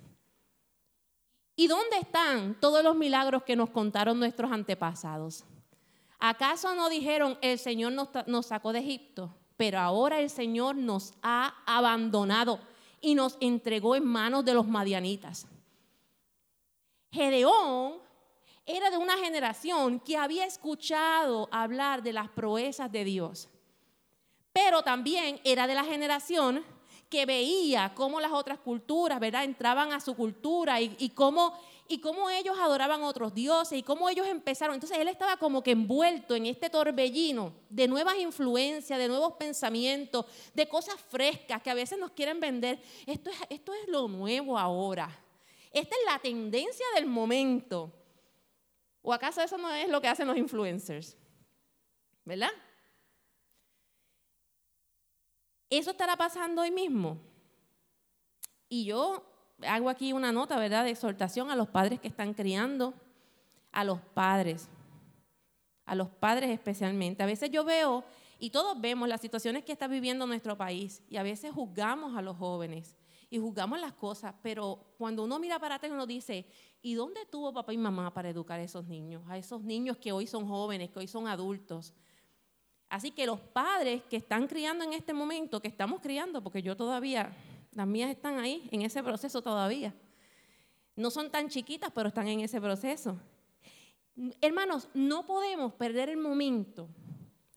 ¿Y 1.56 1.66
dónde 1.66 1.96
están 1.98 2.60
todos 2.60 2.84
los 2.84 2.94
milagros 2.94 3.42
que 3.42 3.56
nos 3.56 3.70
contaron 3.70 4.18
nuestros 4.18 4.52
antepasados? 4.52 5.44
¿Acaso 6.18 6.74
no 6.74 6.88
dijeron, 6.88 7.38
el 7.40 7.58
Señor 7.58 7.92
nos, 7.92 8.08
nos 8.26 8.46
sacó 8.46 8.72
de 8.72 8.80
Egipto? 8.80 9.34
Pero 9.56 9.78
ahora 9.78 10.20
el 10.20 10.30
Señor 10.30 10.76
nos 10.76 11.14
ha 11.22 11.54
abandonado 11.66 12.60
y 13.00 13.14
nos 13.14 13.36
entregó 13.40 13.96
en 13.96 14.04
manos 14.04 14.44
de 14.44 14.54
los 14.54 14.66
madianitas. 14.66 15.46
Gedeón 17.10 17.94
era 18.66 18.90
de 18.90 18.96
una 18.96 19.16
generación 19.16 20.00
que 20.00 20.16
había 20.16 20.44
escuchado 20.44 21.48
hablar 21.52 22.02
de 22.02 22.12
las 22.12 22.28
proezas 22.28 22.90
de 22.90 23.04
Dios, 23.04 23.48
pero 24.52 24.82
también 24.82 25.40
era 25.44 25.66
de 25.66 25.74
la 25.74 25.84
generación 25.84 26.64
que 27.08 27.24
veía 27.24 27.94
cómo 27.94 28.20
las 28.20 28.32
otras 28.32 28.58
culturas, 28.58 29.20
¿verdad?, 29.20 29.44
entraban 29.44 29.92
a 29.92 30.00
su 30.00 30.16
cultura 30.16 30.80
y, 30.80 30.96
y 30.98 31.10
cómo 31.10 31.56
y 31.88 32.00
cómo 32.00 32.30
ellos 32.30 32.56
adoraban 32.58 33.02
a 33.02 33.06
otros 33.06 33.34
dioses 33.34 33.78
y 33.78 33.82
cómo 33.82 34.08
ellos 34.08 34.26
empezaron. 34.26 34.74
Entonces 34.74 34.98
él 34.98 35.08
estaba 35.08 35.36
como 35.36 35.62
que 35.62 35.72
envuelto 35.72 36.34
en 36.34 36.46
este 36.46 36.70
torbellino 36.70 37.52
de 37.68 37.88
nuevas 37.88 38.16
influencias, 38.18 38.98
de 38.98 39.08
nuevos 39.08 39.34
pensamientos, 39.34 40.26
de 40.54 40.68
cosas 40.68 40.96
frescas 41.00 41.62
que 41.62 41.70
a 41.70 41.74
veces 41.74 41.98
nos 41.98 42.12
quieren 42.12 42.40
vender. 42.40 42.80
Esto 43.06 43.30
es, 43.30 43.36
esto 43.50 43.72
es 43.74 43.88
lo 43.88 44.08
nuevo 44.08 44.58
ahora. 44.58 45.08
Esta 45.70 45.94
es 45.94 46.02
la 46.06 46.18
tendencia 46.18 46.86
del 46.94 47.06
momento. 47.06 47.92
¿O 49.02 49.12
acaso 49.12 49.40
eso 49.40 49.56
no 49.58 49.72
es 49.72 49.88
lo 49.88 50.00
que 50.00 50.08
hacen 50.08 50.26
los 50.26 50.36
influencers? 50.36 51.16
¿Verdad? 52.24 52.50
Eso 55.70 55.90
estará 55.90 56.16
pasando 56.16 56.62
hoy 56.62 56.70
mismo. 56.70 57.18
Y 58.68 58.84
yo 58.84 59.35
hago 59.62 59.88
aquí 59.88 60.12
una 60.12 60.32
nota, 60.32 60.58
¿verdad?, 60.58 60.84
de 60.84 60.90
exhortación 60.90 61.50
a 61.50 61.56
los 61.56 61.68
padres 61.68 62.00
que 62.00 62.08
están 62.08 62.34
criando, 62.34 62.94
a 63.72 63.84
los 63.84 64.00
padres, 64.00 64.68
a 65.84 65.94
los 65.94 66.08
padres 66.08 66.50
especialmente. 66.50 67.22
A 67.22 67.26
veces 67.26 67.50
yo 67.50 67.64
veo, 67.64 68.04
y 68.38 68.50
todos 68.50 68.80
vemos 68.80 69.08
las 69.08 69.20
situaciones 69.20 69.64
que 69.64 69.72
está 69.72 69.88
viviendo 69.88 70.26
nuestro 70.26 70.56
país, 70.56 71.02
y 71.08 71.16
a 71.16 71.22
veces 71.22 71.52
juzgamos 71.52 72.16
a 72.16 72.22
los 72.22 72.36
jóvenes 72.36 72.96
y 73.28 73.38
juzgamos 73.38 73.80
las 73.80 73.92
cosas, 73.92 74.34
pero 74.42 74.94
cuando 74.98 75.24
uno 75.24 75.38
mira 75.38 75.58
para 75.58 75.76
atrás 75.76 75.90
uno 75.90 76.06
dice, 76.06 76.46
¿y 76.80 76.94
dónde 76.94 77.26
tuvo 77.26 77.52
papá 77.52 77.72
y 77.72 77.78
mamá 77.78 78.14
para 78.14 78.30
educar 78.30 78.60
a 78.60 78.62
esos 78.62 78.86
niños? 78.86 79.22
A 79.28 79.36
esos 79.36 79.62
niños 79.64 79.96
que 79.96 80.12
hoy 80.12 80.26
son 80.26 80.46
jóvenes, 80.46 80.90
que 80.90 81.00
hoy 81.00 81.08
son 81.08 81.26
adultos. 81.26 81.92
Así 82.88 83.10
que 83.10 83.26
los 83.26 83.40
padres 83.40 84.04
que 84.04 84.16
están 84.16 84.46
criando 84.46 84.84
en 84.84 84.92
este 84.92 85.12
momento, 85.12 85.60
que 85.60 85.66
estamos 85.66 86.00
criando, 86.00 86.40
porque 86.40 86.62
yo 86.62 86.76
todavía 86.76 87.36
las 87.76 87.86
mías 87.86 88.10
están 88.10 88.38
ahí, 88.38 88.66
en 88.72 88.80
ese 88.80 89.02
proceso 89.02 89.42
todavía. 89.42 89.94
No 90.96 91.10
son 91.10 91.30
tan 91.30 91.50
chiquitas, 91.50 91.90
pero 91.94 92.08
están 92.08 92.26
en 92.26 92.40
ese 92.40 92.58
proceso. 92.58 93.20
Hermanos, 94.40 94.88
no 94.94 95.26
podemos 95.26 95.74
perder 95.74 96.08
el 96.08 96.16
momento 96.16 96.88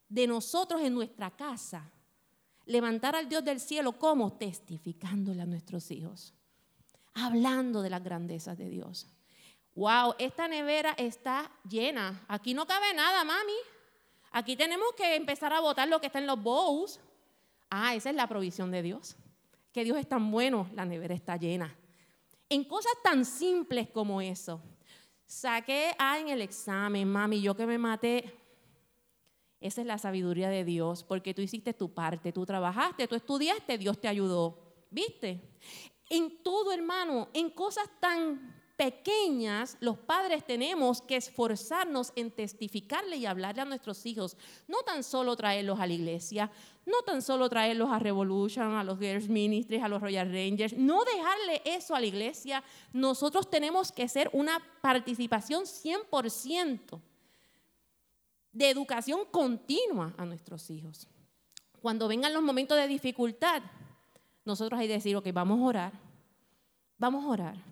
de 0.09 0.27
nosotros 0.27 0.81
en 0.81 0.93
nuestra 0.93 1.31
casa 1.31 1.89
levantar 2.65 3.15
al 3.15 3.29
Dios 3.29 3.45
del 3.45 3.61
cielo 3.61 3.93
como 3.93 4.33
testificándole 4.33 5.41
a 5.41 5.45
nuestros 5.45 5.89
hijos, 5.89 6.33
hablando 7.13 7.81
de 7.81 7.89
las 7.89 8.03
grandezas 8.03 8.57
de 8.57 8.67
Dios. 8.67 9.07
Wow, 9.73 10.15
esta 10.19 10.49
nevera 10.49 10.91
está 10.97 11.49
llena. 11.63 12.25
Aquí 12.27 12.53
no 12.53 12.67
cabe 12.67 12.93
nada, 12.93 13.23
mami. 13.23 13.55
Aquí 14.31 14.57
tenemos 14.57 14.89
que 14.97 15.15
empezar 15.15 15.53
a 15.53 15.61
botar 15.61 15.87
lo 15.87 16.01
que 16.01 16.07
está 16.07 16.19
en 16.19 16.27
los 16.27 16.43
bowls. 16.43 16.99
Ah, 17.69 17.95
esa 17.95 18.09
es 18.09 18.17
la 18.17 18.27
provisión 18.27 18.69
de 18.69 18.81
Dios 18.81 19.15
que 19.71 19.83
Dios 19.83 19.97
es 19.97 20.07
tan 20.07 20.31
bueno, 20.31 20.69
la 20.73 20.85
nevera 20.85 21.13
está 21.13 21.37
llena. 21.37 21.75
En 22.49 22.63
cosas 22.63 22.93
tan 23.03 23.25
simples 23.25 23.89
como 23.89 24.21
eso. 24.21 24.61
Saqué 25.25 25.95
en 26.19 26.29
el 26.29 26.41
examen, 26.41 27.07
mami, 27.07 27.41
yo 27.41 27.55
que 27.55 27.67
me 27.67 27.77
maté. 27.77 28.35
Esa 29.59 29.81
es 29.81 29.87
la 29.87 29.97
sabiduría 29.97 30.49
de 30.49 30.63
Dios, 30.63 31.03
porque 31.03 31.33
tú 31.33 31.41
hiciste 31.41 31.73
tu 31.73 31.93
parte, 31.93 32.31
tú 32.31 32.45
trabajaste, 32.45 33.07
tú 33.07 33.15
estudiaste, 33.15 33.77
Dios 33.77 33.99
te 33.99 34.07
ayudó. 34.07 34.57
¿Viste? 34.89 35.39
En 36.09 36.41
todo, 36.41 36.71
hermano, 36.71 37.29
en 37.33 37.51
cosas 37.51 37.87
tan 37.99 38.59
pequeñas, 38.79 39.77
los 39.81 39.97
padres 39.97 40.45
tenemos 40.47 41.01
que 41.01 41.17
esforzarnos 41.17 42.13
en 42.15 42.31
testificarle 42.31 43.17
y 43.17 43.25
hablarle 43.25 43.61
a 43.61 43.65
nuestros 43.65 44.05
hijos. 44.05 44.37
No 44.69 44.77
tan 44.83 45.03
solo 45.03 45.35
traerlos 45.35 45.81
a 45.81 45.85
la 45.85 45.93
iglesia, 45.93 46.49
no 46.85 47.01
tan 47.05 47.21
solo 47.21 47.49
traerlos 47.49 47.89
a 47.91 47.99
Revolution, 47.99 48.73
a 48.73 48.83
los 48.83 48.99
Girls 48.99 49.29
Ministries, 49.29 49.83
a 49.83 49.87
los 49.87 50.01
Royal 50.01 50.31
Rangers, 50.31 50.73
no 50.73 51.03
dejarle 51.03 51.61
eso 51.65 51.95
a 51.95 51.99
la 51.99 52.05
iglesia. 52.05 52.63
Nosotros 52.93 53.49
tenemos 53.49 53.91
que 53.91 54.07
ser 54.07 54.29
una 54.33 54.59
participación 54.81 55.65
100% 55.65 56.99
de 58.51 58.69
educación 58.69 59.25
continua 59.29 60.13
a 60.17 60.25
nuestros 60.25 60.69
hijos. 60.69 61.07
Cuando 61.81 62.07
vengan 62.07 62.33
los 62.33 62.43
momentos 62.43 62.77
de 62.77 62.87
dificultad, 62.87 63.61
nosotros 64.43 64.79
hay 64.79 64.87
que 64.87 64.93
decir, 64.93 65.15
ok, 65.15 65.27
vamos 65.31 65.59
a 65.59 65.63
orar, 65.63 65.93
vamos 66.97 67.23
a 67.23 67.27
orar 67.27 67.69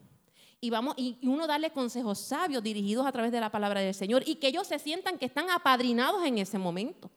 y, 0.60 0.70
vamos, 0.70 0.96
y 0.98 1.18
uno 1.24 1.46
darle 1.48 1.72
consejos 1.72 2.20
sabios 2.20 2.64
dirigidos 2.64 3.06
a 3.06 3.12
través 3.12 3.32
de 3.32 3.40
la 3.40 3.52
palabra 3.52 3.82
del 3.82 3.94
Señor 3.94 4.24
y 4.26 4.36
que 4.36 4.48
ellos 4.48 4.68
se 4.68 4.80
sientan 4.80 5.18
que 5.18 5.26
están 5.26 5.50
apadrinados 5.50 6.24
en 6.26 6.38
ese 6.38 6.58
momento, 6.58 7.12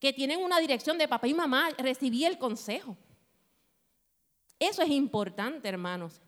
que 0.00 0.12
tienen 0.12 0.42
una 0.42 0.58
dirección 0.58 0.98
de 0.98 1.06
papá 1.06 1.28
y 1.28 1.34
mamá, 1.34 1.68
recibí 1.78 2.24
el 2.24 2.38
consejo. 2.38 2.96
Eso 4.58 4.82
es 4.82 4.90
importante, 4.90 5.68
hermanos. 5.68 6.20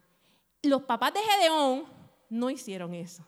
Los 0.63 0.83
papás 0.83 1.15
de 1.15 1.21
Gedeón 1.21 1.85
no 2.29 2.51
hicieron 2.51 2.95
eso. 2.95 3.25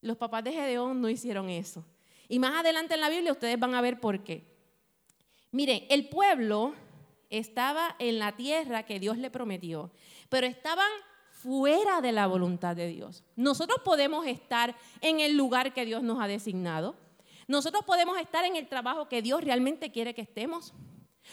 Los 0.00 0.16
papás 0.16 0.42
de 0.42 0.52
Gedeón 0.52 1.00
no 1.00 1.08
hicieron 1.08 1.48
eso. 1.48 1.84
Y 2.28 2.38
más 2.38 2.54
adelante 2.54 2.94
en 2.94 3.00
la 3.00 3.08
Biblia 3.10 3.32
ustedes 3.32 3.58
van 3.58 3.74
a 3.74 3.80
ver 3.80 4.00
por 4.00 4.24
qué. 4.24 4.42
Miren, 5.50 5.84
el 5.90 6.08
pueblo 6.08 6.74
estaba 7.28 7.94
en 7.98 8.18
la 8.18 8.32
tierra 8.32 8.84
que 8.84 8.98
Dios 8.98 9.18
le 9.18 9.30
prometió, 9.30 9.90
pero 10.28 10.46
estaban 10.46 10.90
fuera 11.30 12.00
de 12.00 12.12
la 12.12 12.26
voluntad 12.26 12.74
de 12.74 12.88
Dios. 12.88 13.22
Nosotros 13.36 13.80
podemos 13.84 14.26
estar 14.26 14.74
en 15.00 15.20
el 15.20 15.36
lugar 15.36 15.74
que 15.74 15.84
Dios 15.84 16.02
nos 16.02 16.20
ha 16.20 16.26
designado. 16.26 16.94
Nosotros 17.48 17.84
podemos 17.84 18.18
estar 18.18 18.44
en 18.44 18.56
el 18.56 18.68
trabajo 18.68 19.08
que 19.08 19.22
Dios 19.22 19.42
realmente 19.42 19.90
quiere 19.90 20.14
que 20.14 20.22
estemos. 20.22 20.74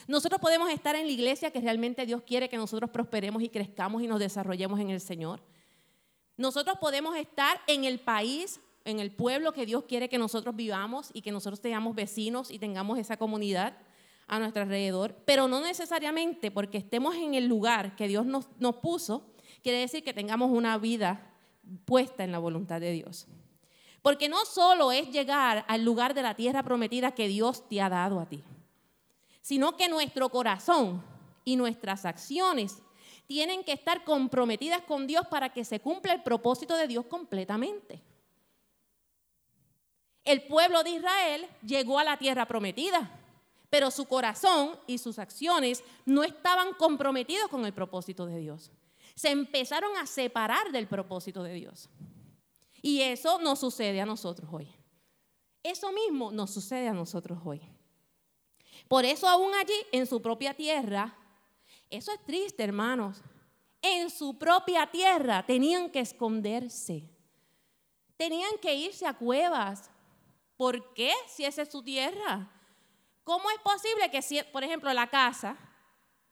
Nosotros 0.08 0.40
podemos 0.40 0.70
estar 0.72 0.96
en 0.96 1.06
la 1.06 1.12
iglesia 1.12 1.52
que 1.52 1.62
realmente 1.62 2.06
Dios 2.06 2.22
quiere 2.24 2.50
que 2.50 2.58
nosotros 2.58 2.90
prosperemos 2.90 3.42
y 3.42 3.50
crezcamos 3.50 4.02
y 4.02 4.08
nos 4.08 4.20
desarrollemos 4.20 4.80
en 4.80 4.90
el 4.90 5.02
Señor. 5.02 5.42
Nosotros 6.38 6.78
podemos 6.80 7.18
estar 7.18 7.60
en 7.68 7.84
el 7.84 8.00
país, 8.00 8.62
en 8.86 9.00
el 9.00 9.12
pueblo 9.12 9.52
que 9.52 9.66
Dios 9.66 9.84
quiere 9.84 10.10
que 10.10 10.18
nosotros 10.18 10.56
vivamos 10.56 11.10
y 11.14 11.22
que 11.22 11.32
nosotros 11.32 11.60
tengamos 11.60 11.96
vecinos 11.96 12.50
y 12.50 12.60
tengamos 12.60 12.98
esa 12.98 13.18
comunidad 13.18 13.78
a 14.28 14.40
nuestro 14.40 14.62
alrededor, 14.62 15.16
pero 15.26 15.48
no 15.48 15.60
necesariamente 15.60 16.52
porque 16.52 16.78
estemos 16.78 17.16
en 17.16 17.34
el 17.34 17.48
lugar 17.48 17.96
que 17.96 18.08
Dios 18.08 18.26
nos, 18.26 18.48
nos 18.60 18.76
puso, 18.76 19.34
quiere 19.64 19.80
decir 19.80 20.04
que 20.04 20.14
tengamos 20.14 20.52
una 20.52 20.78
vida 20.78 21.34
puesta 21.86 22.24
en 22.24 22.32
la 22.32 22.38
voluntad 22.38 22.80
de 22.80 22.92
Dios. 22.92 23.28
Porque 24.02 24.30
no 24.30 24.46
solo 24.46 24.92
es 24.92 25.10
llegar 25.10 25.66
al 25.68 25.84
lugar 25.84 26.14
de 26.14 26.22
la 26.22 26.36
tierra 26.36 26.64
prometida 26.64 27.12
que 27.12 27.28
Dios 27.28 27.68
te 27.68 27.82
ha 27.82 27.90
dado 27.90 28.20
a 28.20 28.26
ti, 28.26 28.44
sino 29.42 29.76
que 29.76 29.90
nuestro 29.90 30.30
corazón 30.30 31.04
y 31.44 31.56
nuestras 31.56 32.06
acciones 32.06 32.78
tienen 33.28 33.64
que 33.64 33.74
estar 33.74 34.04
comprometidas 34.06 34.82
con 34.82 35.06
Dios 35.06 35.28
para 35.28 35.50
que 35.50 35.64
se 35.64 35.80
cumpla 35.80 36.14
el 36.14 36.24
propósito 36.24 36.76
de 36.76 36.88
Dios 36.88 37.06
completamente. 37.06 38.02
El 40.26 40.44
pueblo 40.44 40.84
de 40.84 40.92
Israel 40.92 41.48
llegó 41.66 42.00
a 42.00 42.04
la 42.04 42.18
tierra 42.18 42.46
prometida, 42.48 43.10
pero 43.70 43.92
su 43.92 44.06
corazón 44.06 44.78
y 44.88 44.98
sus 44.98 45.20
acciones 45.20 45.84
no 46.06 46.24
estaban 46.24 46.74
comprometidos 46.74 47.50
con 47.50 47.66
el 47.66 47.74
propósito 47.74 48.26
de 48.26 48.38
Dios. 48.40 48.72
Se 49.16 49.30
empezaron 49.30 49.96
a 49.98 50.06
separar 50.06 50.72
del 50.72 50.88
propósito 50.88 51.44
de 51.44 51.54
Dios. 51.54 51.90
Y 52.82 53.02
eso 53.02 53.40
nos 53.40 53.60
sucede 53.60 54.02
a 54.02 54.06
nosotros 54.06 54.50
hoy. 54.52 54.74
Eso 55.64 55.92
mismo 55.92 56.32
nos 56.32 56.52
sucede 56.52 56.88
a 56.88 56.94
nosotros 56.94 57.40
hoy. 57.44 57.62
Por 58.88 59.06
eso 59.06 59.28
aún 59.28 59.54
allí, 59.56 59.74
en 59.92 60.08
su 60.08 60.22
propia 60.22 60.54
tierra, 60.54 61.16
eso 61.90 62.12
es 62.12 62.24
triste, 62.26 62.64
hermanos. 62.64 63.22
En 63.82 64.10
su 64.10 64.38
propia 64.38 64.88
tierra 64.88 65.46
tenían 65.46 65.90
que 65.90 66.00
esconderse. 66.00 67.10
Tenían 68.18 68.58
que 68.62 68.74
irse 68.74 69.06
a 69.06 69.14
cuevas. 69.14 69.90
¿Por 70.58 70.94
qué? 70.94 71.14
Si 71.28 71.46
esa 71.46 71.62
es 71.62 71.70
su 71.70 71.84
tierra. 71.84 72.52
¿Cómo 73.24 73.50
es 73.52 73.60
posible 73.60 74.10
que, 74.10 74.22
si, 74.22 74.42
por 74.52 74.64
ejemplo, 74.64 74.92
la 74.94 75.08
casa, 75.10 75.58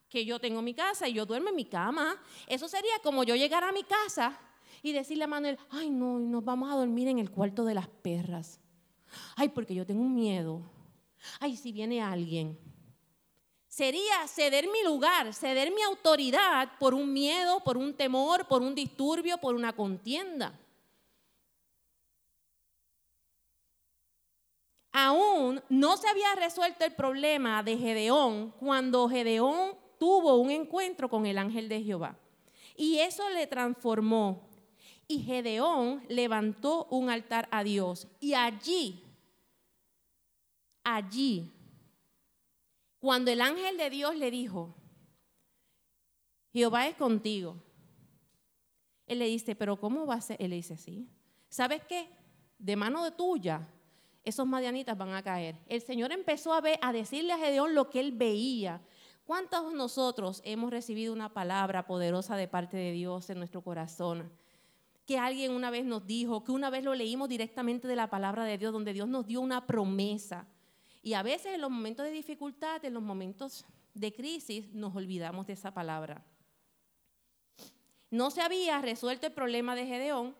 que 0.09 0.25
yo 0.25 0.39
tengo 0.39 0.61
mi 0.61 0.73
casa 0.73 1.07
y 1.07 1.13
yo 1.13 1.25
duermo 1.25 1.49
en 1.49 1.55
mi 1.55 1.65
cama, 1.65 2.21
eso 2.47 2.67
sería 2.67 2.97
como 3.03 3.23
yo 3.23 3.35
llegar 3.35 3.63
a 3.63 3.71
mi 3.71 3.83
casa 3.83 4.39
y 4.81 4.91
decirle 4.91 5.25
a 5.25 5.27
Manuel, 5.27 5.57
ay 5.69 5.89
no, 5.89 6.19
nos 6.19 6.43
vamos 6.43 6.71
a 6.71 6.75
dormir 6.75 7.07
en 7.07 7.19
el 7.19 7.31
cuarto 7.31 7.65
de 7.65 7.75
las 7.75 7.87
perras. 7.87 8.59
Ay, 9.35 9.49
porque 9.49 9.73
yo 9.73 9.85
tengo 9.85 10.01
un 10.01 10.15
miedo. 10.15 10.61
Ay, 11.39 11.55
si 11.55 11.71
viene 11.71 12.01
alguien. 12.01 12.57
Sería 13.67 14.27
ceder 14.27 14.67
mi 14.67 14.83
lugar, 14.83 15.33
ceder 15.33 15.71
mi 15.71 15.81
autoridad 15.81 16.71
por 16.79 16.93
un 16.93 17.13
miedo, 17.13 17.59
por 17.63 17.77
un 17.77 17.93
temor, 17.93 18.47
por 18.47 18.61
un 18.61 18.73
disturbio, 18.73 19.37
por 19.37 19.55
una 19.55 19.73
contienda. 19.73 20.59
Aún 24.91 25.61
no 25.69 25.95
se 25.95 26.07
había 26.07 26.33
resuelto 26.35 26.85
el 26.85 26.95
problema 26.95 27.61
de 27.61 27.77
Gedeón 27.77 28.51
cuando 28.59 29.07
Gedeón 29.07 29.75
tuvo 29.99 30.37
un 30.37 30.49
encuentro 30.49 31.07
con 31.07 31.27
el 31.27 31.37
ángel 31.37 31.69
de 31.69 31.83
Jehová. 31.83 32.17
Y 32.75 32.97
eso 32.97 33.29
le 33.29 33.45
transformó. 33.45 34.46
Y 35.07 35.19
Gedeón 35.19 36.03
levantó 36.09 36.85
un 36.89 37.09
altar 37.09 37.47
a 37.51 37.63
Dios. 37.63 38.07
Y 38.19 38.33
allí, 38.33 39.03
allí, 40.83 41.53
cuando 42.99 43.31
el 43.31 43.41
ángel 43.41 43.77
de 43.77 43.89
Dios 43.89 44.15
le 44.15 44.31
dijo, 44.31 44.75
Jehová 46.51 46.87
es 46.87 46.95
contigo. 46.95 47.55
Él 49.05 49.19
le 49.19 49.27
dice, 49.27 49.55
pero 49.55 49.79
¿cómo 49.79 50.05
va 50.05 50.15
a 50.15 50.21
ser? 50.21 50.37
Él 50.41 50.49
le 50.49 50.57
dice, 50.57 50.75
sí. 50.75 51.07
¿Sabes 51.49 51.81
qué? 51.87 52.09
De 52.57 52.75
mano 52.75 53.03
de 53.03 53.11
tuya, 53.11 53.65
esos 54.23 54.45
madianitas 54.45 54.97
van 54.97 55.13
a 55.13 55.23
caer. 55.23 55.57
El 55.67 55.81
Señor 55.81 56.11
empezó 56.11 56.53
a, 56.53 56.59
ver, 56.59 56.77
a 56.81 56.91
decirle 56.91 57.31
a 57.31 57.37
Gedeón 57.37 57.73
lo 57.73 57.89
que 57.89 58.01
él 58.01 58.11
veía. 58.11 58.81
¿Cuántos 59.23 59.71
de 59.71 59.77
nosotros 59.77 60.41
hemos 60.43 60.71
recibido 60.71 61.13
una 61.13 61.33
palabra 61.33 61.87
poderosa 61.87 62.35
de 62.35 62.47
parte 62.47 62.75
de 62.75 62.91
Dios 62.91 63.29
en 63.29 63.37
nuestro 63.37 63.61
corazón? 63.61 64.29
Que 65.07 65.17
alguien 65.17 65.51
una 65.51 65.71
vez 65.71 65.85
nos 65.85 66.05
dijo, 66.05 66.43
que 66.43 66.51
una 66.51 66.69
vez 66.69 66.83
lo 66.83 66.93
leímos 66.93 67.29
directamente 67.29 67.87
de 67.87 67.95
la 67.95 68.11
palabra 68.11 68.43
de 68.43 68.59
Dios, 68.59 68.71
donde 68.71 68.93
Dios 68.93 69.07
nos 69.07 69.25
dio 69.25 69.41
una 69.41 69.65
promesa. 69.65 70.45
Y 71.01 71.13
a 71.13 71.23
veces 71.23 71.55
en 71.55 71.61
los 71.61 71.71
momentos 71.71 72.05
de 72.05 72.11
dificultad, 72.11 72.85
en 72.85 72.93
los 72.93 73.01
momentos 73.01 73.65
de 73.95 74.13
crisis, 74.13 74.71
nos 74.73 74.95
olvidamos 74.95 75.47
de 75.47 75.53
esa 75.53 75.73
palabra. 75.73 76.23
No 78.11 78.29
se 78.29 78.41
había 78.41 78.79
resuelto 78.81 79.25
el 79.25 79.33
problema 79.33 79.73
de 79.75 79.87
Gedeón, 79.87 80.35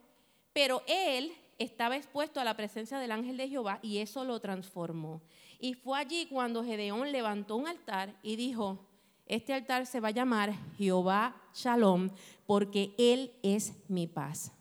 pero 0.52 0.82
él 0.86 1.32
estaba 1.58 1.96
expuesto 1.96 2.40
a 2.40 2.44
la 2.44 2.56
presencia 2.56 2.98
del 2.98 3.12
ángel 3.12 3.36
de 3.36 3.48
Jehová 3.48 3.78
y 3.82 3.98
eso 3.98 4.24
lo 4.24 4.40
transformó. 4.40 5.22
Y 5.58 5.74
fue 5.74 5.98
allí 5.98 6.26
cuando 6.26 6.64
Gedeón 6.64 7.10
levantó 7.10 7.56
un 7.56 7.66
altar 7.66 8.14
y 8.22 8.36
dijo, 8.36 8.86
este 9.26 9.52
altar 9.52 9.86
se 9.86 10.00
va 10.00 10.08
a 10.08 10.12
llamar 10.12 10.54
Jehová 10.78 11.36
Shalom 11.52 12.10
porque 12.46 12.94
Él 12.96 13.32
es 13.42 13.74
mi 13.88 14.06
paz. 14.06 14.52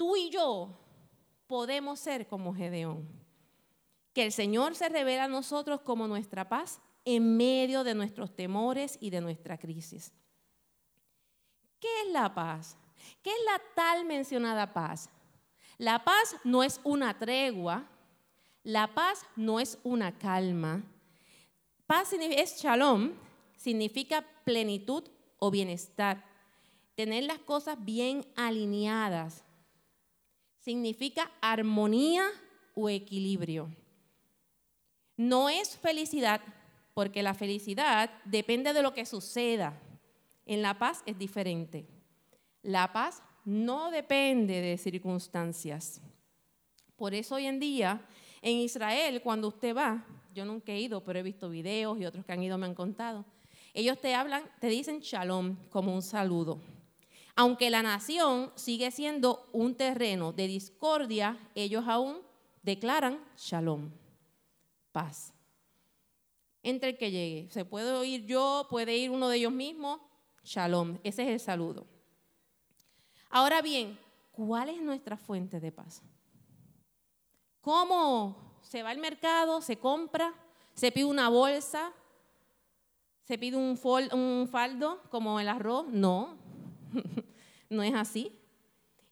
Tú 0.00 0.16
y 0.16 0.30
yo 0.30 0.70
podemos 1.46 2.00
ser 2.00 2.26
como 2.26 2.54
Gedeón. 2.54 3.06
Que 4.14 4.24
el 4.24 4.32
Señor 4.32 4.74
se 4.74 4.88
revela 4.88 5.24
a 5.24 5.28
nosotros 5.28 5.82
como 5.82 6.08
nuestra 6.08 6.48
paz 6.48 6.80
en 7.04 7.36
medio 7.36 7.84
de 7.84 7.94
nuestros 7.94 8.34
temores 8.34 8.96
y 9.02 9.10
de 9.10 9.20
nuestra 9.20 9.58
crisis. 9.58 10.10
¿Qué 11.78 11.88
es 12.00 12.12
la 12.14 12.32
paz? 12.32 12.78
¿Qué 13.22 13.28
es 13.28 13.36
la 13.44 13.60
tal 13.74 14.06
mencionada 14.06 14.72
paz? 14.72 15.10
La 15.76 16.02
paz 16.02 16.34
no 16.44 16.62
es 16.62 16.80
una 16.82 17.18
tregua, 17.18 17.86
la 18.62 18.94
paz 18.94 19.26
no 19.36 19.60
es 19.60 19.78
una 19.82 20.16
calma. 20.16 20.82
Paz 21.86 22.14
es 22.14 22.56
shalom, 22.56 23.12
significa 23.54 24.24
plenitud 24.46 25.04
o 25.38 25.50
bienestar. 25.50 26.24
Tener 26.94 27.24
las 27.24 27.40
cosas 27.40 27.76
bien 27.84 28.24
alineadas 28.34 29.44
significa 30.60 31.30
armonía 31.40 32.26
o 32.74 32.88
equilibrio. 32.88 33.68
No 35.16 35.48
es 35.48 35.76
felicidad, 35.76 36.40
porque 36.94 37.22
la 37.22 37.34
felicidad 37.34 38.10
depende 38.24 38.72
de 38.72 38.82
lo 38.82 38.94
que 38.94 39.06
suceda. 39.06 39.78
En 40.46 40.62
la 40.62 40.78
paz 40.78 41.02
es 41.06 41.18
diferente. 41.18 41.86
La 42.62 42.92
paz 42.92 43.22
no 43.44 43.90
depende 43.90 44.60
de 44.60 44.78
circunstancias. 44.78 46.00
Por 46.96 47.14
eso 47.14 47.36
hoy 47.36 47.46
en 47.46 47.60
día 47.60 48.06
en 48.42 48.56
Israel, 48.56 49.20
cuando 49.22 49.48
usted 49.48 49.76
va, 49.76 50.04
yo 50.34 50.44
nunca 50.44 50.72
he 50.72 50.80
ido, 50.80 51.02
pero 51.02 51.18
he 51.18 51.22
visto 51.22 51.48
videos 51.48 51.98
y 51.98 52.06
otros 52.06 52.24
que 52.24 52.32
han 52.32 52.42
ido 52.42 52.58
me 52.58 52.66
han 52.66 52.74
contado, 52.74 53.24
ellos 53.74 54.00
te 54.00 54.14
hablan, 54.14 54.42
te 54.60 54.68
dicen 54.68 55.00
shalom 55.00 55.56
como 55.70 55.94
un 55.94 56.02
saludo. 56.02 56.60
Aunque 57.36 57.70
la 57.70 57.82
nación 57.82 58.52
sigue 58.54 58.90
siendo 58.90 59.48
un 59.52 59.74
terreno 59.74 60.32
de 60.32 60.46
discordia, 60.46 61.38
ellos 61.54 61.84
aún 61.86 62.18
declaran 62.62 63.18
shalom, 63.36 63.90
paz. 64.92 65.32
Entre 66.62 66.90
el 66.90 66.98
que 66.98 67.10
llegue, 67.10 67.48
se 67.50 67.64
puede 67.64 68.06
ir 68.06 68.26
yo, 68.26 68.66
puede 68.68 68.96
ir 68.96 69.10
uno 69.10 69.28
de 69.28 69.38
ellos 69.38 69.52
mismos, 69.52 70.00
shalom, 70.44 70.98
ese 71.02 71.22
es 71.22 71.28
el 71.30 71.40
saludo. 71.40 71.86
Ahora 73.30 73.62
bien, 73.62 73.98
¿cuál 74.32 74.68
es 74.68 74.82
nuestra 74.82 75.16
fuente 75.16 75.60
de 75.60 75.72
paz? 75.72 76.02
¿Cómo 77.60 78.58
se 78.62 78.82
va 78.82 78.90
al 78.90 78.98
mercado, 78.98 79.60
se 79.62 79.76
compra, 79.76 80.34
se 80.74 80.90
pide 80.90 81.04
una 81.04 81.28
bolsa, 81.28 81.92
se 83.22 83.38
pide 83.38 83.56
un, 83.56 83.78
un 84.12 84.48
faldo 84.48 85.00
como 85.10 85.38
el 85.40 85.48
arroz? 85.48 85.86
No, 85.88 86.39
no 87.70 87.82
es 87.82 87.94
así. 87.94 88.32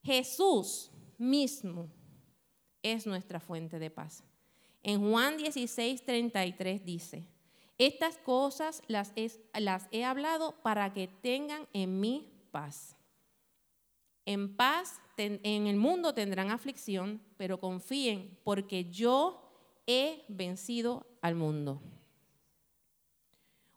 Jesús 0.03 0.91
mismo 1.17 1.89
es 2.83 3.07
nuestra 3.07 3.41
fuente 3.41 3.79
de 3.79 3.91
paz. 3.91 4.23
En 4.83 5.11
Juan 5.11 5.37
16, 5.37 6.05
33 6.05 6.85
dice, 6.85 7.27
estas 7.77 8.17
cosas 8.19 8.83
las 8.89 9.13
las 9.55 9.89
he 9.93 10.05
hablado 10.05 10.53
para 10.63 10.93
que 10.93 11.09
tengan 11.09 11.67
en 11.73 12.01
mí 12.01 12.33
paz. 12.51 12.97
En 14.25 14.57
paz 14.57 15.01
en 15.17 15.67
el 15.67 15.77
mundo 15.77 16.15
tendrán 16.15 16.51
aflicción, 16.51 17.21
pero 17.37 17.59
confíen 17.59 18.39
porque 18.45 18.91
yo 18.91 19.49
he 19.87 20.25
vencido 20.29 21.07
al 21.23 21.35
mundo. 21.35 21.81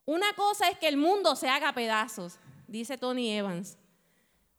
Una 0.05 0.33
cosa 0.33 0.67
es 0.69 0.77
que 0.77 0.87
el 0.87 0.97
mundo 0.97 1.35
se 1.35 1.47
haga 1.47 1.73
pedazos, 1.73 2.37
dice 2.67 2.97
Tony 2.97 3.31
Evans. 3.31 3.77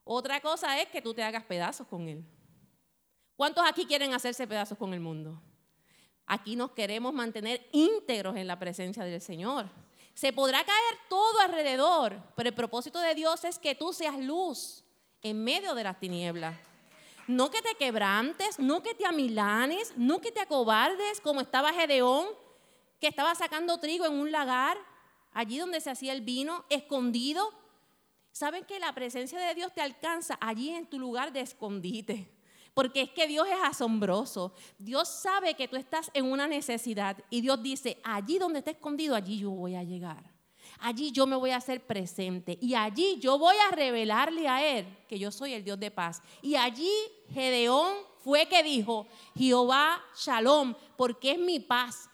Otra 0.05 0.41
cosa 0.41 0.81
es 0.81 0.89
que 0.89 1.03
tú 1.03 1.15
te 1.15 1.23
hagas 1.23 1.45
pedazos 1.45 1.87
con 1.87 2.09
él. 2.09 2.25
¿Cuántos 3.37 3.65
aquí 3.67 3.87
quieren 3.87 4.15
hacerse 4.15 4.47
pedazos 4.47 4.79
con 4.79 4.95
el 4.95 5.01
mundo? 5.01 5.41
Aquí 6.27 6.57
nos 6.57 6.73
queremos 6.73 7.13
mantener 7.13 7.69
íntegros 7.73 8.37
en 8.37 8.47
la 8.47 8.59
presencia 8.59 9.05
del 9.05 9.21
Señor. 9.21 9.69
Se 10.15 10.33
podrá 10.33 10.65
caer 10.65 10.99
todo 11.09 11.41
alrededor, 11.41 12.23
pero 12.37 12.49
el 12.49 12.55
propósito 12.55 13.01
de 13.01 13.15
Dios 13.15 13.45
es 13.45 13.59
que 13.59 13.75
tú 13.75 13.93
seas 13.93 14.19
luz 14.19 14.85
en 15.23 15.43
medio 15.43 15.75
de 15.75 15.85
las 15.85 15.99
tinieblas. 15.99 16.57
No 17.27 17.51
que 17.51 17.63
te 17.63 17.75
quebrantes, 17.77 18.59
no 18.59 18.83
que 18.83 18.95
te 18.95 19.07
amilanes, 19.07 19.93
no 19.97 20.21
que 20.21 20.33
te 20.33 20.41
acobardes 20.41 21.21
como 21.21 21.41
estaba 21.41 21.73
Gedeón, 21.73 22.27
que 23.01 23.09
estaba 23.09 23.35
sacando 23.35 23.79
trigo 23.79 24.05
en 24.05 24.13
un 24.13 24.33
lagar, 24.33 24.77
allí 25.33 25.59
donde 25.59 25.81
se 25.81 25.91
hacía 25.91 26.13
el 26.13 26.21
vino, 26.21 26.65
escondido. 26.69 27.53
¿Saben 28.33 28.65
que 28.65 28.81
la 28.81 28.93
presencia 28.93 29.39
de 29.39 29.55
Dios 29.55 29.73
te 29.73 29.81
alcanza 29.81 30.37
allí 30.41 30.71
en 30.71 30.87
tu 30.87 30.99
lugar 30.99 31.33
de 31.33 31.41
escondite? 31.41 32.29
Porque 32.75 33.03
es 33.03 33.11
que 33.11 33.27
Dios 33.27 33.47
es 33.47 33.63
asombroso. 33.63 34.55
Dios 34.79 35.09
sabe 35.09 35.55
que 35.55 35.69
tú 35.69 35.77
estás 35.77 36.11
en 36.15 36.25
una 36.25 36.47
necesidad 36.47 37.19
y 37.29 37.43
Dios 37.43 37.63
dice, 37.63 37.99
allí 38.03 38.39
donde 38.39 38.61
está 38.61 38.71
escondido, 38.71 39.15
allí 39.15 39.39
yo 39.39 39.51
voy 39.51 39.75
a 39.75 39.83
llegar 39.83 40.33
allí 40.83 41.13
yo 41.13 41.27
me 41.27 41.37
voy 41.37 41.51
a 41.51 41.57
hacer 41.57 41.87
presente 41.87 42.59
y 42.61 42.75
allí 42.75 43.19
yo 43.21 43.39
voy 43.39 43.57
a 43.69 43.75
revelarle 43.75 44.49
a 44.49 44.65
él 44.79 44.87
que 45.09 45.19
yo 45.19 45.31
soy 45.31 45.55
el 45.55 45.65
Dios 45.65 45.79
de 45.79 45.91
paz. 45.91 46.23
Y 46.43 46.57
allí 46.57 46.93
Gedeón 47.33 47.95
fue 48.19 48.47
que 48.47 48.63
dijo, 48.63 49.07
Jehová 49.37 50.03
Shalom, 50.17 50.75
porque 50.97 51.33
es 51.33 51.39
mi 51.39 51.61
paz. 51.61 52.09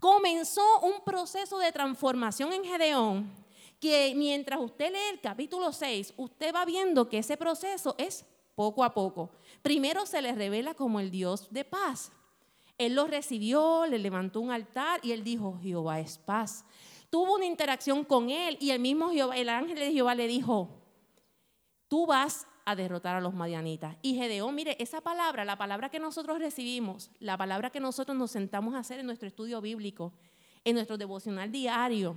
comenzó 0.00 0.62
un 0.80 1.02
proceso 1.02 1.58
de 1.58 1.72
transformación 1.72 2.52
en 2.52 2.64
Gedeón 2.64 3.43
que 3.84 4.14
mientras 4.16 4.58
usted 4.60 4.90
lee 4.90 5.12
el 5.12 5.20
capítulo 5.20 5.70
6, 5.70 6.14
usted 6.16 6.54
va 6.54 6.64
viendo 6.64 7.06
que 7.06 7.18
ese 7.18 7.36
proceso 7.36 7.94
es 7.98 8.24
poco 8.54 8.82
a 8.82 8.94
poco. 8.94 9.28
Primero 9.60 10.06
se 10.06 10.22
le 10.22 10.32
revela 10.32 10.72
como 10.72 11.00
el 11.00 11.10
Dios 11.10 11.48
de 11.50 11.66
paz. 11.66 12.10
Él 12.78 12.94
lo 12.94 13.06
recibió, 13.06 13.84
le 13.84 13.98
levantó 13.98 14.40
un 14.40 14.50
altar 14.50 15.00
y 15.02 15.12
él 15.12 15.22
dijo, 15.22 15.58
Jehová 15.62 16.00
es 16.00 16.16
paz. 16.16 16.64
Tuvo 17.10 17.34
una 17.34 17.44
interacción 17.44 18.04
con 18.04 18.30
él 18.30 18.56
y 18.58 18.70
el 18.70 18.80
mismo 18.80 19.10
Jehová, 19.10 19.36
el 19.36 19.50
ángel 19.50 19.78
de 19.78 19.92
Jehová 19.92 20.14
le 20.14 20.28
dijo, 20.28 20.70
tú 21.86 22.06
vas 22.06 22.46
a 22.64 22.74
derrotar 22.74 23.16
a 23.16 23.20
los 23.20 23.34
madianitas. 23.34 23.98
Y 24.00 24.14
Gedeón, 24.14 24.54
mire, 24.54 24.78
esa 24.80 25.02
palabra, 25.02 25.44
la 25.44 25.58
palabra 25.58 25.90
que 25.90 25.98
nosotros 25.98 26.38
recibimos, 26.38 27.10
la 27.20 27.36
palabra 27.36 27.68
que 27.68 27.80
nosotros 27.80 28.16
nos 28.16 28.30
sentamos 28.30 28.74
a 28.76 28.78
hacer 28.78 29.00
en 29.00 29.04
nuestro 29.04 29.28
estudio 29.28 29.60
bíblico, 29.60 30.14
en 30.64 30.76
nuestro 30.76 30.96
devocional 30.96 31.52
diario, 31.52 32.16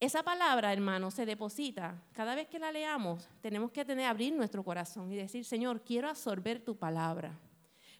esa 0.00 0.22
palabra, 0.22 0.72
hermano, 0.72 1.10
se 1.10 1.26
deposita. 1.26 2.00
Cada 2.12 2.34
vez 2.36 2.46
que 2.46 2.58
la 2.58 2.70
leamos, 2.70 3.28
tenemos 3.40 3.72
que 3.72 3.84
tener, 3.84 4.06
abrir 4.06 4.32
nuestro 4.32 4.62
corazón 4.62 5.10
y 5.12 5.16
decir, 5.16 5.44
Señor, 5.44 5.82
quiero 5.82 6.08
absorber 6.08 6.64
tu 6.64 6.76
palabra. 6.76 7.36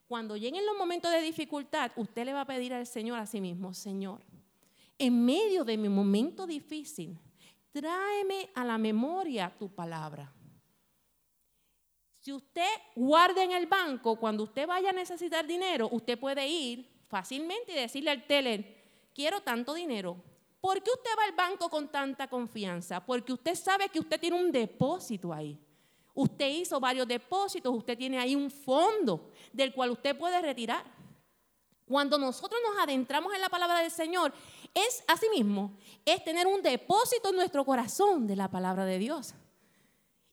Cuando 0.06 0.36
lleguen 0.36 0.64
los 0.64 0.76
momentos 0.76 1.10
de 1.10 1.20
dificultad, 1.20 1.90
usted 1.96 2.24
le 2.24 2.32
va 2.32 2.42
a 2.42 2.46
pedir 2.46 2.72
al 2.72 2.86
Señor 2.86 3.18
a 3.18 3.26
sí 3.26 3.40
mismo, 3.40 3.74
Señor, 3.74 4.22
en 4.96 5.24
medio 5.24 5.64
de 5.64 5.76
mi 5.76 5.88
momento 5.88 6.46
difícil, 6.46 7.18
tráeme 7.72 8.48
a 8.54 8.64
la 8.64 8.78
memoria 8.78 9.52
tu 9.58 9.68
palabra. 9.68 10.32
Si 12.20 12.32
usted 12.32 12.68
guarda 12.94 13.42
en 13.42 13.52
el 13.52 13.66
banco, 13.66 14.16
cuando 14.16 14.44
usted 14.44 14.66
vaya 14.66 14.90
a 14.90 14.92
necesitar 14.92 15.46
dinero, 15.46 15.88
usted 15.92 16.18
puede 16.18 16.46
ir 16.46 16.88
fácilmente 17.08 17.72
y 17.72 17.76
decirle 17.76 18.10
al 18.10 18.26
teller, 18.26 18.76
quiero 19.14 19.40
tanto 19.40 19.74
dinero. 19.74 20.16
¿Por 20.60 20.82
qué 20.82 20.90
usted 20.90 21.10
va 21.18 21.24
al 21.24 21.32
banco 21.32 21.68
con 21.68 21.88
tanta 21.88 22.28
confianza? 22.28 23.04
Porque 23.04 23.32
usted 23.32 23.54
sabe 23.54 23.88
que 23.88 24.00
usted 24.00 24.18
tiene 24.18 24.40
un 24.40 24.50
depósito 24.50 25.32
ahí. 25.32 25.58
Usted 26.14 26.48
hizo 26.48 26.80
varios 26.80 27.06
depósitos, 27.06 27.72
usted 27.72 27.96
tiene 27.96 28.18
ahí 28.18 28.34
un 28.34 28.50
fondo 28.50 29.30
del 29.52 29.72
cual 29.72 29.90
usted 29.90 30.18
puede 30.18 30.42
retirar. 30.42 30.84
Cuando 31.86 32.18
nosotros 32.18 32.60
nos 32.68 32.82
adentramos 32.82 33.32
en 33.34 33.40
la 33.40 33.48
palabra 33.48 33.80
del 33.80 33.90
Señor, 33.90 34.32
es 34.74 35.02
así 35.06 35.26
mismo, 35.30 35.78
es 36.04 36.22
tener 36.24 36.46
un 36.46 36.60
depósito 36.60 37.30
en 37.30 37.36
nuestro 37.36 37.64
corazón 37.64 38.26
de 38.26 38.36
la 38.36 38.50
palabra 38.50 38.84
de 38.84 38.98
Dios. 38.98 39.34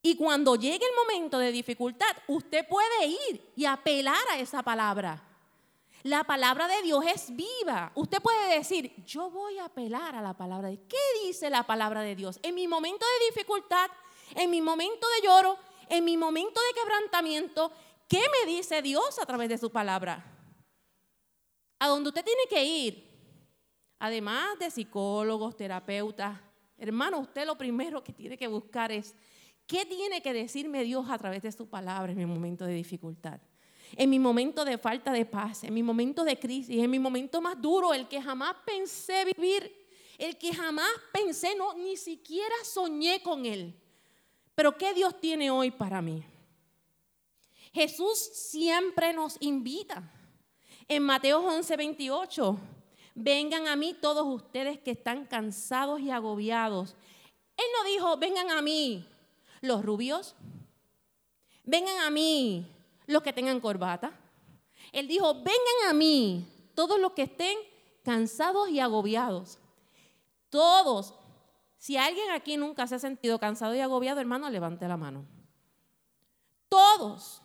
Y 0.02 0.18
cuando 0.18 0.56
llegue 0.56 0.86
el 0.86 0.96
momento 0.96 1.38
de 1.40 1.52
dificultad, 1.52 2.16
usted 2.28 2.68
puede 2.68 3.08
ir 3.08 3.54
y 3.56 3.66
apelar 3.66 4.22
a 4.32 4.40
esa 4.40 4.62
palabra. 4.62 5.24
La 6.06 6.24
palabra 6.24 6.68
de 6.68 6.84
Dios 6.84 7.04
es 7.04 7.36
viva. 7.36 7.92
Usted 7.96 8.22
puede 8.22 8.56
decir, 8.56 8.94
yo 9.06 9.32
voy 9.32 9.58
a 9.58 9.66
apelar 9.66 10.16
a 10.16 10.22
la 10.22 10.38
palabra 10.38 10.68
de 10.68 10.78
Dios. 10.78 10.88
¿Qué 10.88 11.26
dice 11.26 11.50
la 11.50 11.66
palabra 11.66 12.02
de 12.02 12.16
Dios? 12.16 12.40
En 12.44 12.54
mi 12.54 12.68
momento 12.68 13.04
de 13.04 13.34
dificultad, 13.34 13.90
en 14.36 14.52
mi 14.52 14.62
momento 14.62 15.08
de 15.16 15.28
lloro, 15.28 15.58
en 15.90 16.06
mi 16.06 16.16
momento 16.16 16.62
de 16.62 16.80
quebrantamiento, 16.80 17.72
¿qué 18.08 18.20
me 18.20 18.52
dice 18.52 18.84
Dios 18.84 19.18
a 19.20 19.26
través 19.26 19.50
de 19.50 19.58
su 19.58 19.72
palabra? 19.72 20.24
A 21.80 21.88
donde 21.88 22.10
usted 22.10 22.24
tiene 22.24 22.44
que 22.48 22.64
ir, 22.64 23.10
además 23.98 24.60
de 24.60 24.70
psicólogos, 24.70 25.58
terapeutas, 25.58 26.40
hermano, 26.78 27.18
usted 27.18 27.48
lo 27.48 27.58
primero 27.58 28.04
que 28.04 28.14
tiene 28.14 28.38
que 28.38 28.48
buscar 28.48 28.92
es 28.92 29.16
¿Qué 29.66 29.84
tiene 29.88 30.22
que 30.22 30.34
decirme 30.34 30.84
Dios 30.84 31.10
a 31.10 31.18
través 31.18 31.42
de 31.42 31.52
su 31.52 31.68
palabra 31.68 32.12
en 32.12 32.18
mi 32.20 32.28
momento 32.28 32.66
de 32.66 32.76
dificultad? 32.76 33.40
En 33.96 34.10
mi 34.10 34.20
momento 34.20 34.66
de 34.66 34.78
falta 34.78 35.12
de 35.14 35.26
paz, 35.26 35.64
en 35.64 35.74
mi 35.74 35.82
momento 35.82 36.24
de 36.24 36.38
crisis, 36.38 36.78
en 36.78 36.90
mi 36.90 37.00
momento 37.00 37.40
más 37.42 37.62
duro, 37.62 37.94
el 37.94 38.08
que 38.08 38.22
jamás 38.22 38.56
pensé 38.66 39.26
vivir, 39.26 39.88
el 40.18 40.38
que 40.38 40.54
jamás 40.54 40.90
pensé, 41.14 41.56
no, 41.56 41.74
ni 41.76 41.96
siquiera 41.96 42.56
soñé 42.64 43.22
con 43.24 43.46
él. 43.46 43.74
Pero 44.54 44.78
¿qué 44.78 44.94
Dios 44.94 45.20
tiene 45.20 45.50
hoy 45.50 45.72
para 45.72 46.02
mí? 46.02 46.24
Jesús 47.74 48.18
siempre 48.18 49.14
nos 49.14 49.38
invita. 49.42 50.12
En 50.88 51.04
Mateo 51.04 51.40
11, 51.40 51.76
28, 51.78 52.60
vengan 53.16 53.68
a 53.68 53.76
mí 53.76 53.94
todos 53.94 54.26
ustedes 54.26 54.78
que 54.80 54.92
están 54.92 55.26
cansados 55.26 56.02
y 56.02 56.12
agobiados. 56.12 56.96
Él 57.58 57.66
no 57.78 57.90
dijo, 57.90 58.18
vengan 58.18 58.52
a 58.52 58.62
mí, 58.62 59.08
los 59.62 59.84
rubios, 59.84 60.36
vengan 61.64 62.00
a 62.00 62.10
mí 62.10 62.75
los 63.08 63.22
que 63.22 63.34
tengan 63.34 63.60
corbata. 63.60 64.18
Él 64.92 65.08
dijo, 65.08 65.34
vengan 65.36 65.90
a 65.90 65.94
mí 65.94 66.48
todos 66.74 67.00
los 67.00 67.14
que 67.14 67.24
estén 67.24 67.58
cansados 68.04 68.70
y 68.70 68.80
agobiados. 68.80 69.60
Todos. 70.50 71.14
Si 71.78 71.98
alguien 71.98 72.32
aquí 72.32 72.58
nunca 72.58 72.88
se 72.88 72.96
ha 72.96 73.00
sentido 73.00 73.40
cansado 73.40 73.76
y 73.76 73.80
agobiado, 73.80 74.20
hermano, 74.20 74.50
levante 74.50 74.88
la 74.88 74.98
mano. 74.98 75.26
Todos. 76.70 77.42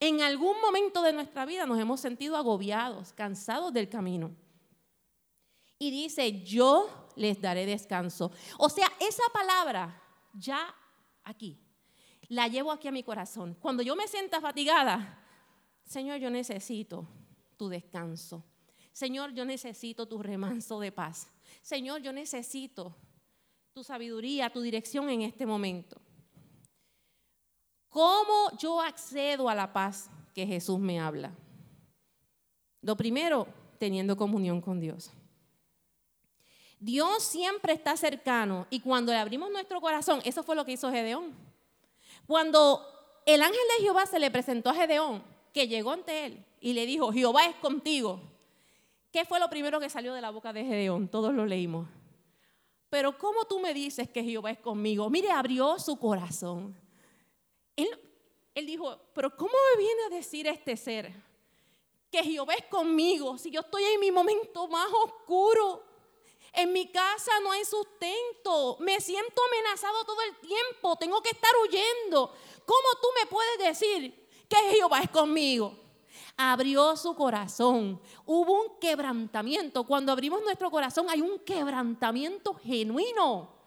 En 0.00 0.22
algún 0.22 0.60
momento 0.60 1.02
de 1.02 1.12
nuestra 1.12 1.44
vida 1.44 1.66
nos 1.66 1.78
hemos 1.78 2.00
sentido 2.00 2.36
agobiados, 2.36 3.12
cansados 3.12 3.72
del 3.72 3.88
camino. 3.88 4.34
Y 5.78 5.90
dice, 5.90 6.42
yo 6.42 6.88
les 7.16 7.40
daré 7.40 7.66
descanso. 7.66 8.32
O 8.58 8.68
sea, 8.68 8.90
esa 8.98 9.22
palabra 9.32 10.02
ya 10.34 10.74
aquí. 11.24 11.58
La 12.30 12.46
llevo 12.46 12.70
aquí 12.70 12.86
a 12.86 12.92
mi 12.92 13.02
corazón. 13.02 13.56
Cuando 13.60 13.82
yo 13.82 13.96
me 13.96 14.06
sienta 14.06 14.40
fatigada, 14.40 15.18
Señor, 15.84 16.20
yo 16.20 16.30
necesito 16.30 17.04
tu 17.56 17.68
descanso. 17.68 18.44
Señor, 18.92 19.32
yo 19.34 19.44
necesito 19.44 20.06
tu 20.06 20.22
remanso 20.22 20.78
de 20.78 20.92
paz. 20.92 21.28
Señor, 21.60 22.02
yo 22.02 22.12
necesito 22.12 22.94
tu 23.72 23.82
sabiduría, 23.82 24.48
tu 24.48 24.60
dirección 24.60 25.10
en 25.10 25.22
este 25.22 25.44
momento. 25.44 26.00
¿Cómo 27.88 28.56
yo 28.58 28.80
accedo 28.80 29.48
a 29.48 29.54
la 29.56 29.72
paz 29.72 30.08
que 30.32 30.46
Jesús 30.46 30.78
me 30.78 31.00
habla? 31.00 31.32
Lo 32.80 32.96
primero, 32.96 33.48
teniendo 33.78 34.16
comunión 34.16 34.60
con 34.60 34.78
Dios. 34.78 35.10
Dios 36.78 37.24
siempre 37.24 37.72
está 37.72 37.96
cercano 37.96 38.68
y 38.70 38.78
cuando 38.78 39.10
le 39.10 39.18
abrimos 39.18 39.50
nuestro 39.50 39.80
corazón, 39.80 40.20
eso 40.24 40.44
fue 40.44 40.54
lo 40.54 40.64
que 40.64 40.72
hizo 40.72 40.92
Gedeón. 40.92 41.49
Cuando 42.30 42.86
el 43.26 43.42
ángel 43.42 43.58
de 43.76 43.82
Jehová 43.82 44.06
se 44.06 44.20
le 44.20 44.30
presentó 44.30 44.70
a 44.70 44.74
Gedeón, 44.74 45.20
que 45.52 45.66
llegó 45.66 45.90
ante 45.90 46.26
él 46.26 46.46
y 46.60 46.74
le 46.74 46.86
dijo, 46.86 47.10
Jehová 47.12 47.46
es 47.46 47.56
contigo. 47.56 48.20
¿Qué 49.10 49.24
fue 49.24 49.40
lo 49.40 49.50
primero 49.50 49.80
que 49.80 49.90
salió 49.90 50.14
de 50.14 50.20
la 50.20 50.30
boca 50.30 50.52
de 50.52 50.64
Gedeón? 50.64 51.08
Todos 51.08 51.34
lo 51.34 51.44
leímos. 51.44 51.88
Pero 52.88 53.18
¿cómo 53.18 53.46
tú 53.46 53.58
me 53.58 53.74
dices 53.74 54.08
que 54.08 54.22
Jehová 54.22 54.52
es 54.52 54.60
conmigo? 54.60 55.10
Mire, 55.10 55.32
abrió 55.32 55.76
su 55.80 55.98
corazón. 55.98 56.76
Él, 57.74 57.88
dijo, 58.64 58.96
pero 59.12 59.36
¿cómo 59.36 59.54
me 59.72 59.82
viene 59.82 60.02
a 60.04 60.10
decir 60.10 60.46
este 60.46 60.76
ser 60.76 61.12
que 62.12 62.22
Jehová 62.22 62.54
es 62.54 62.66
conmigo 62.66 63.38
si 63.38 63.50
yo 63.50 63.62
estoy 63.62 63.82
en 63.82 63.98
mi 63.98 64.12
momento 64.12 64.68
más 64.68 64.86
oscuro? 65.04 65.82
En 66.52 66.72
mi 66.72 66.90
casa 66.90 67.30
no 67.42 67.52
hay 67.52 67.64
sustento. 67.64 68.76
Me 68.80 69.00
siento 69.00 69.40
amenazado 69.48 70.04
todo 70.04 70.20
el 70.22 70.36
tiempo. 70.36 70.96
Tengo 70.96 71.22
que 71.22 71.30
estar 71.30 71.50
huyendo. 71.64 72.32
¿Cómo 72.64 72.88
tú 73.00 73.08
me 73.18 73.26
puedes 73.26 73.58
decir 73.58 74.28
que 74.48 74.56
Jehová 74.70 75.00
es 75.00 75.10
conmigo? 75.10 75.78
Abrió 76.36 76.96
su 76.96 77.14
corazón. 77.14 78.00
Hubo 78.26 78.62
un 78.62 78.78
quebrantamiento. 78.80 79.84
Cuando 79.84 80.12
abrimos 80.12 80.42
nuestro 80.42 80.70
corazón 80.70 81.08
hay 81.08 81.20
un 81.20 81.38
quebrantamiento 81.40 82.54
genuino. 82.54 83.60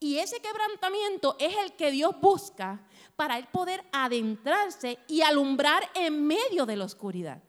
Y 0.00 0.18
ese 0.18 0.40
quebrantamiento 0.40 1.34
es 1.40 1.56
el 1.56 1.72
que 1.72 1.90
Dios 1.90 2.14
busca 2.20 2.80
para 3.16 3.36
él 3.36 3.48
poder 3.48 3.84
adentrarse 3.90 4.98
y 5.08 5.22
alumbrar 5.22 5.90
en 5.94 6.24
medio 6.24 6.66
de 6.66 6.76
la 6.76 6.84
oscuridad. 6.84 7.42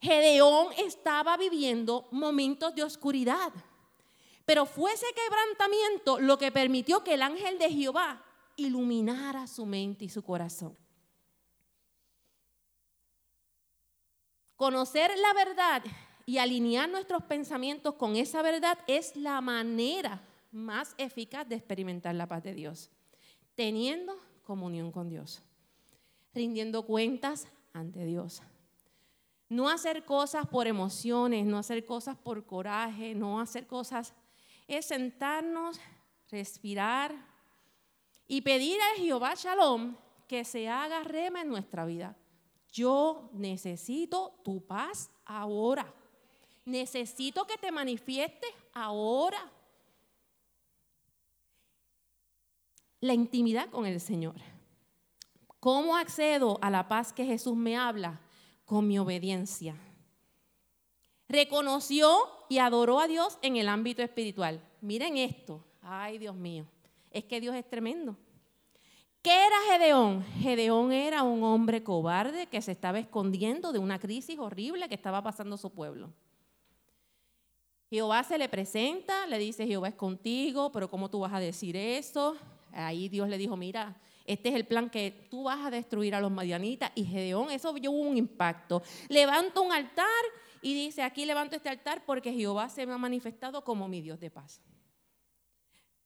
Gedeón 0.00 0.68
estaba 0.76 1.36
viviendo 1.36 2.06
momentos 2.12 2.74
de 2.74 2.84
oscuridad. 2.84 3.52
Pero 4.52 4.66
fue 4.66 4.92
ese 4.92 5.06
quebrantamiento 5.14 6.20
lo 6.20 6.36
que 6.36 6.52
permitió 6.52 7.02
que 7.02 7.14
el 7.14 7.22
ángel 7.22 7.58
de 7.58 7.70
Jehová 7.70 8.22
iluminara 8.56 9.46
su 9.46 9.64
mente 9.64 10.04
y 10.04 10.10
su 10.10 10.22
corazón. 10.22 10.76
Conocer 14.54 15.10
la 15.16 15.32
verdad 15.32 15.82
y 16.26 16.36
alinear 16.36 16.86
nuestros 16.90 17.22
pensamientos 17.22 17.94
con 17.94 18.14
esa 18.14 18.42
verdad 18.42 18.78
es 18.86 19.16
la 19.16 19.40
manera 19.40 20.20
más 20.50 20.94
eficaz 20.98 21.48
de 21.48 21.54
experimentar 21.54 22.14
la 22.14 22.28
paz 22.28 22.42
de 22.42 22.52
Dios. 22.52 22.90
Teniendo 23.54 24.18
comunión 24.42 24.92
con 24.92 25.08
Dios. 25.08 25.40
Rindiendo 26.34 26.82
cuentas 26.82 27.48
ante 27.72 28.04
Dios. 28.04 28.42
No 29.48 29.70
hacer 29.70 30.04
cosas 30.04 30.46
por 30.46 30.66
emociones, 30.66 31.46
no 31.46 31.56
hacer 31.56 31.86
cosas 31.86 32.18
por 32.18 32.44
coraje, 32.44 33.14
no 33.14 33.40
hacer 33.40 33.66
cosas 33.66 34.12
es 34.78 34.86
sentarnos, 34.86 35.80
respirar 36.30 37.14
y 38.26 38.40
pedir 38.40 38.80
a 38.80 38.96
Jehová 38.96 39.34
Shalom 39.34 39.96
que 40.26 40.44
se 40.44 40.68
haga 40.68 41.02
rema 41.02 41.42
en 41.42 41.48
nuestra 41.48 41.84
vida. 41.84 42.16
Yo 42.72 43.28
necesito 43.34 44.40
tu 44.42 44.66
paz 44.66 45.10
ahora. 45.24 45.92
necesito 46.64 47.44
que 47.44 47.58
te 47.58 47.72
manifiestes 47.72 48.50
ahora. 48.72 49.50
La 53.00 53.14
intimidad 53.14 53.68
con 53.68 53.84
el 53.84 54.00
Señor. 54.00 54.36
¿Cómo 55.58 55.96
accedo 55.96 56.58
a 56.62 56.70
la 56.70 56.88
paz 56.88 57.12
que 57.12 57.24
Jesús 57.24 57.56
me 57.56 57.76
habla? 57.76 58.20
Con 58.64 58.86
mi 58.86 58.98
obediencia. 58.98 59.76
Reconoció 61.28 62.16
y 62.52 62.58
adoró 62.58 63.00
a 63.00 63.08
Dios 63.08 63.38
en 63.40 63.56
el 63.56 63.66
ámbito 63.66 64.02
espiritual. 64.02 64.62
Miren 64.82 65.16
esto. 65.16 65.64
Ay, 65.80 66.18
Dios 66.18 66.36
mío. 66.36 66.66
Es 67.10 67.24
que 67.24 67.40
Dios 67.40 67.56
es 67.56 67.66
tremendo. 67.66 68.14
¿Qué 69.22 69.30
era 69.30 69.56
Gedeón? 69.70 70.22
Gedeón 70.22 70.92
era 70.92 71.22
un 71.22 71.42
hombre 71.44 71.82
cobarde 71.82 72.48
que 72.48 72.60
se 72.60 72.72
estaba 72.72 72.98
escondiendo 72.98 73.72
de 73.72 73.78
una 73.78 73.98
crisis 73.98 74.38
horrible 74.38 74.86
que 74.86 74.94
estaba 74.94 75.22
pasando 75.22 75.56
su 75.56 75.70
pueblo. 75.70 76.12
Jehová 77.88 78.22
se 78.22 78.36
le 78.36 78.50
presenta, 78.50 79.26
le 79.28 79.38
dice, 79.38 79.66
Jehová 79.66 79.88
es 79.88 79.94
contigo, 79.94 80.70
pero 80.72 80.90
¿cómo 80.90 81.08
tú 81.08 81.20
vas 81.20 81.32
a 81.32 81.40
decir 81.40 81.74
eso? 81.74 82.36
Ahí 82.70 83.08
Dios 83.08 83.30
le 83.30 83.38
dijo, 83.38 83.56
mira, 83.56 83.96
este 84.26 84.50
es 84.50 84.56
el 84.56 84.66
plan 84.66 84.90
que 84.90 85.26
tú 85.30 85.44
vas 85.44 85.64
a 85.64 85.70
destruir 85.70 86.14
a 86.14 86.20
los 86.20 86.30
madianitas. 86.30 86.92
Y 86.94 87.04
Gedeón, 87.04 87.50
eso 87.50 87.72
vio 87.72 87.92
un 87.92 88.18
impacto. 88.18 88.82
Levanta 89.08 89.62
un 89.62 89.72
altar 89.72 90.06
y 90.62 90.74
dice, 90.74 91.02
aquí 91.02 91.26
levanto 91.26 91.56
este 91.56 91.68
altar 91.68 92.04
porque 92.06 92.32
Jehová 92.32 92.68
se 92.68 92.86
me 92.86 92.92
ha 92.92 92.98
manifestado 92.98 93.64
como 93.64 93.88
mi 93.88 94.00
Dios 94.00 94.20
de 94.20 94.30
paz. 94.30 94.62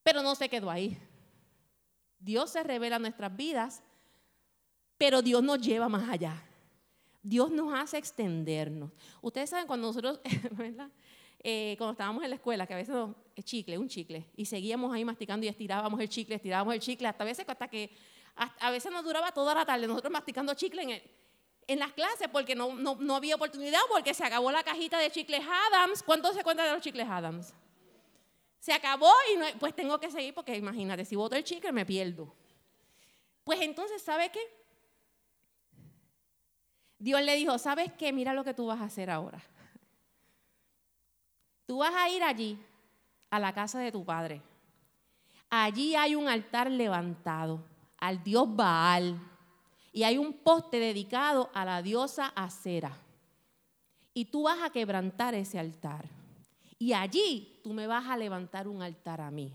Pero 0.02 0.22
no 0.22 0.34
se 0.34 0.48
quedó 0.48 0.70
ahí. 0.70 0.98
Dios 2.18 2.50
se 2.50 2.62
revela 2.62 2.96
en 2.96 3.02
nuestras 3.02 3.36
vidas, 3.36 3.82
pero 4.96 5.20
Dios 5.20 5.42
nos 5.42 5.60
lleva 5.60 5.90
más 5.90 6.08
allá. 6.08 6.42
Dios 7.22 7.50
nos 7.50 7.74
hace 7.74 7.98
extendernos. 7.98 8.90
Ustedes 9.20 9.50
saben 9.50 9.66
cuando 9.66 9.88
nosotros, 9.88 10.20
¿verdad? 10.52 10.90
Eh, 11.40 11.74
cuando 11.76 11.92
estábamos 11.92 12.24
en 12.24 12.30
la 12.30 12.36
escuela, 12.36 12.66
que 12.66 12.72
a 12.72 12.78
veces 12.78 12.96
es 13.34 13.44
chicle, 13.44 13.76
un 13.76 13.88
chicle, 13.88 14.26
y 14.36 14.46
seguíamos 14.46 14.92
ahí 14.94 15.04
masticando 15.04 15.44
y 15.44 15.50
estirábamos 15.50 16.00
el 16.00 16.08
chicle, 16.08 16.36
estirábamos 16.36 16.72
el 16.72 16.80
chicle, 16.80 17.08
hasta 17.08 17.24
a 17.24 17.26
veces 17.26 17.44
hasta 17.46 17.68
que 17.68 17.94
a 18.36 18.70
veces 18.70 18.90
nos 18.90 19.04
duraba 19.04 19.32
toda 19.32 19.54
la 19.54 19.64
tarde 19.64 19.86
nosotros 19.86 20.12
masticando 20.12 20.52
chicle 20.54 20.82
en, 20.82 21.02
en 21.66 21.78
las 21.78 21.92
clases 21.92 22.28
porque 22.28 22.54
no, 22.54 22.74
no, 22.74 22.96
no, 22.96 23.16
había 23.16 23.34
oportunidad, 23.34 23.80
porque 23.88 24.14
se 24.14 24.24
acabó 24.24 24.50
la 24.50 24.62
cajita 24.62 24.98
de 24.98 25.10
chicles 25.10 25.42
Adams. 25.72 26.02
¿Cuántos 26.02 26.34
se 26.34 26.42
cuentan 26.42 26.66
de 26.66 26.72
los 26.72 26.82
chicles 26.82 27.06
Adams? 27.08 27.52
Se 28.60 28.72
acabó 28.72 29.10
y 29.32 29.58
pues 29.58 29.74
tengo 29.74 29.98
que 29.98 30.10
seguir 30.10 30.34
porque 30.34 30.56
imagínate, 30.56 31.04
si 31.04 31.16
voto 31.16 31.36
el 31.36 31.44
chicle 31.44 31.72
me 31.72 31.84
pierdo. 31.84 32.32
Pues 33.44 33.60
entonces, 33.60 34.02
¿sabe 34.02 34.30
qué? 34.30 34.40
Dios 36.98 37.22
le 37.22 37.36
dijo, 37.36 37.58
¿sabes 37.58 37.92
qué? 37.92 38.12
Mira 38.12 38.32
lo 38.32 38.42
que 38.42 38.54
tú 38.54 38.66
vas 38.66 38.80
a 38.80 38.84
hacer 38.84 39.10
ahora. 39.10 39.40
Tú 41.66 41.78
vas 41.78 41.94
a 41.94 42.08
ir 42.08 42.22
allí, 42.22 42.58
a 43.30 43.38
la 43.38 43.52
casa 43.52 43.78
de 43.80 43.92
tu 43.92 44.04
padre. 44.04 44.40
Allí 45.50 45.94
hay 45.94 46.14
un 46.14 46.28
altar 46.28 46.70
levantado 46.70 47.64
al 47.98 48.22
dios 48.22 48.46
Baal 48.54 49.18
y 49.96 50.04
hay 50.04 50.18
un 50.18 50.34
poste 50.34 50.78
dedicado 50.78 51.48
a 51.54 51.64
la 51.64 51.80
diosa 51.80 52.26
Acera. 52.36 52.94
Y 54.12 54.26
tú 54.26 54.42
vas 54.42 54.58
a 54.62 54.68
quebrantar 54.68 55.34
ese 55.34 55.58
altar. 55.58 56.04
Y 56.78 56.92
allí 56.92 57.58
tú 57.64 57.72
me 57.72 57.86
vas 57.86 58.06
a 58.06 58.18
levantar 58.18 58.68
un 58.68 58.82
altar 58.82 59.22
a 59.22 59.30
mí. 59.30 59.50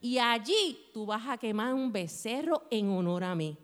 Y 0.00 0.18
allí 0.18 0.78
tú 0.94 1.04
vas 1.04 1.26
a 1.26 1.36
quemar 1.36 1.74
un 1.74 1.90
becerro 1.90 2.62
en 2.70 2.90
honor 2.90 3.24
a 3.24 3.34
mí. 3.34 3.58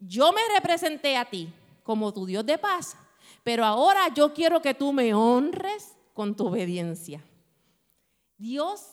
Yo 0.00 0.32
me 0.32 0.40
representé 0.52 1.16
a 1.16 1.30
ti 1.30 1.48
como 1.84 2.12
tu 2.12 2.26
Dios 2.26 2.44
de 2.44 2.58
paz, 2.58 2.96
pero 3.44 3.64
ahora 3.64 4.12
yo 4.12 4.34
quiero 4.34 4.60
que 4.60 4.74
tú 4.74 4.92
me 4.92 5.14
honres 5.14 5.96
con 6.12 6.34
tu 6.34 6.48
obediencia. 6.48 7.22
Dios 8.36 8.84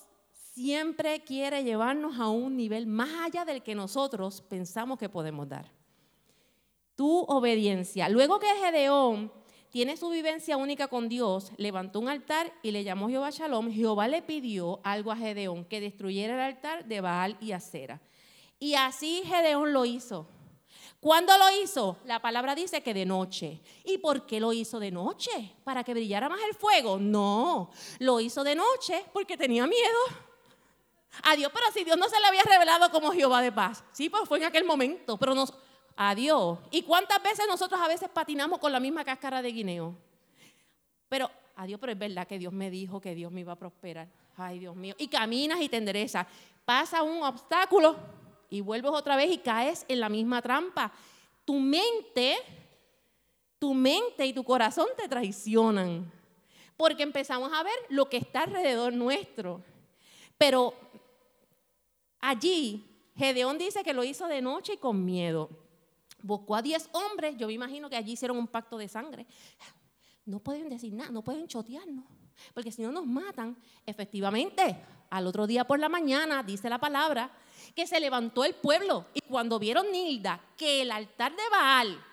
siempre 0.53 1.23
quiere 1.23 1.63
llevarnos 1.63 2.19
a 2.19 2.29
un 2.29 2.55
nivel 2.55 2.85
más 2.85 3.09
allá 3.25 3.43
del 3.43 3.63
que 3.63 3.73
nosotros 3.73 4.39
pensamos 4.41 4.99
que 4.99 5.09
podemos 5.09 5.49
dar. 5.49 5.78
Tu 6.99 7.21
obediencia. 7.29 8.09
Luego 8.09 8.39
que 8.39 8.53
Gedeón 8.61 9.31
tiene 9.69 9.95
su 9.95 10.09
vivencia 10.09 10.57
única 10.57 10.89
con 10.89 11.07
Dios, 11.07 11.53
levantó 11.55 12.01
un 12.01 12.09
altar 12.09 12.51
y 12.61 12.71
le 12.71 12.83
llamó 12.83 13.07
Jehová 13.07 13.29
Shalom. 13.29 13.71
Jehová 13.71 14.09
le 14.09 14.21
pidió 14.21 14.81
algo 14.83 15.13
a 15.13 15.15
Gedeón, 15.15 15.63
que 15.63 15.79
destruyera 15.79 16.33
el 16.33 16.41
altar 16.41 16.83
de 16.83 16.99
Baal 16.99 17.37
y 17.39 17.53
Acera. 17.53 18.01
Y 18.59 18.73
así 18.73 19.23
Gedeón 19.23 19.71
lo 19.71 19.85
hizo. 19.85 20.27
¿Cuándo 20.99 21.37
lo 21.37 21.63
hizo? 21.63 21.95
La 22.03 22.21
palabra 22.21 22.53
dice 22.53 22.83
que 22.83 22.93
de 22.93 23.05
noche. 23.05 23.61
¿Y 23.85 23.99
por 23.99 24.25
qué 24.25 24.41
lo 24.41 24.51
hizo 24.51 24.77
de 24.77 24.91
noche? 24.91 25.55
¿Para 25.63 25.85
que 25.85 25.93
brillara 25.93 26.27
más 26.27 26.41
el 26.49 26.53
fuego? 26.53 26.97
No, 26.99 27.71
lo 27.99 28.19
hizo 28.19 28.43
de 28.43 28.55
noche 28.55 29.05
porque 29.13 29.37
tenía 29.37 29.65
miedo. 29.65 29.99
A 31.23 31.37
Dios, 31.37 31.49
pero 31.53 31.65
si 31.73 31.85
Dios 31.85 31.97
no 31.97 32.09
se 32.09 32.19
le 32.19 32.27
había 32.27 32.43
revelado 32.43 32.91
como 32.91 33.13
Jehová 33.13 33.41
de 33.41 33.53
paz. 33.53 33.85
Sí, 33.93 34.09
pues 34.09 34.27
fue 34.27 34.39
en 34.39 34.43
aquel 34.43 34.65
momento, 34.65 35.15
pero 35.15 35.33
nos, 35.33 35.53
a 36.01 36.15
Dios. 36.15 36.57
¿Y 36.71 36.83
cuántas 36.83 37.21
veces 37.21 37.45
nosotros 37.45 37.79
a 37.81 37.89
veces 37.89 38.07
patinamos 38.07 38.59
con 38.59 38.71
la 38.71 38.79
misma 38.79 39.03
cáscara 39.03 39.41
de 39.41 39.51
guineo? 39.51 39.93
Pero, 41.09 41.29
a 41.57 41.65
Dios, 41.65 41.77
pero 41.77 41.91
es 41.91 41.99
verdad 41.99 42.25
que 42.25 42.39
Dios 42.39 42.53
me 42.53 42.71
dijo 42.71 43.01
que 43.01 43.13
Dios 43.13 43.29
me 43.33 43.41
iba 43.41 43.51
a 43.51 43.57
prosperar. 43.57 44.07
Ay, 44.37 44.59
Dios 44.59 44.77
mío. 44.77 44.95
Y 44.97 45.09
caminas 45.09 45.59
y 45.59 45.67
te 45.67 45.75
enderezas. 45.75 46.25
Pasa 46.63 47.03
un 47.03 47.21
obstáculo 47.21 47.97
y 48.49 48.61
vuelves 48.61 48.91
otra 48.93 49.17
vez 49.17 49.29
y 49.29 49.39
caes 49.39 49.85
en 49.89 49.99
la 49.99 50.07
misma 50.07 50.41
trampa. 50.41 50.89
Tu 51.43 51.59
mente, 51.59 52.37
tu 53.59 53.73
mente 53.73 54.25
y 54.25 54.31
tu 54.31 54.45
corazón 54.45 54.87
te 54.95 55.09
traicionan, 55.09 56.09
porque 56.77 57.03
empezamos 57.03 57.51
a 57.51 57.61
ver 57.61 57.75
lo 57.89 58.07
que 58.07 58.15
está 58.15 58.43
alrededor 58.43 58.93
nuestro. 58.93 59.61
Pero 60.37 60.73
allí, 62.21 62.85
Gedeón 63.17 63.57
dice 63.57 63.83
que 63.83 63.93
lo 63.93 64.05
hizo 64.05 64.29
de 64.29 64.41
noche 64.41 64.75
y 64.75 64.77
con 64.77 65.03
miedo. 65.03 65.49
Buscó 66.21 66.55
a 66.55 66.61
10 66.61 66.89
hombres, 66.93 67.37
yo 67.37 67.47
me 67.47 67.53
imagino 67.53 67.89
que 67.89 67.95
allí 67.95 68.13
hicieron 68.13 68.37
un 68.37 68.47
pacto 68.47 68.77
de 68.77 68.87
sangre. 68.87 69.25
No 70.25 70.39
pueden 70.39 70.69
decir 70.69 70.93
nada, 70.93 71.11
no 71.11 71.23
pueden 71.23 71.47
chotearnos, 71.47 72.05
porque 72.53 72.71
si 72.71 72.81
no 72.81 72.91
nos 72.91 73.05
matan. 73.05 73.57
Efectivamente, 73.85 74.79
al 75.09 75.25
otro 75.25 75.47
día 75.47 75.65
por 75.65 75.79
la 75.79 75.89
mañana, 75.89 76.43
dice 76.43 76.69
la 76.69 76.77
palabra, 76.77 77.31
que 77.75 77.87
se 77.87 77.99
levantó 77.99 78.43
el 78.43 78.55
pueblo 78.55 79.07
y 79.13 79.21
cuando 79.21 79.59
vieron 79.59 79.91
Nilda 79.91 80.39
que 80.55 80.81
el 80.81 80.91
altar 80.91 81.35
de 81.35 81.49
Baal 81.51 82.05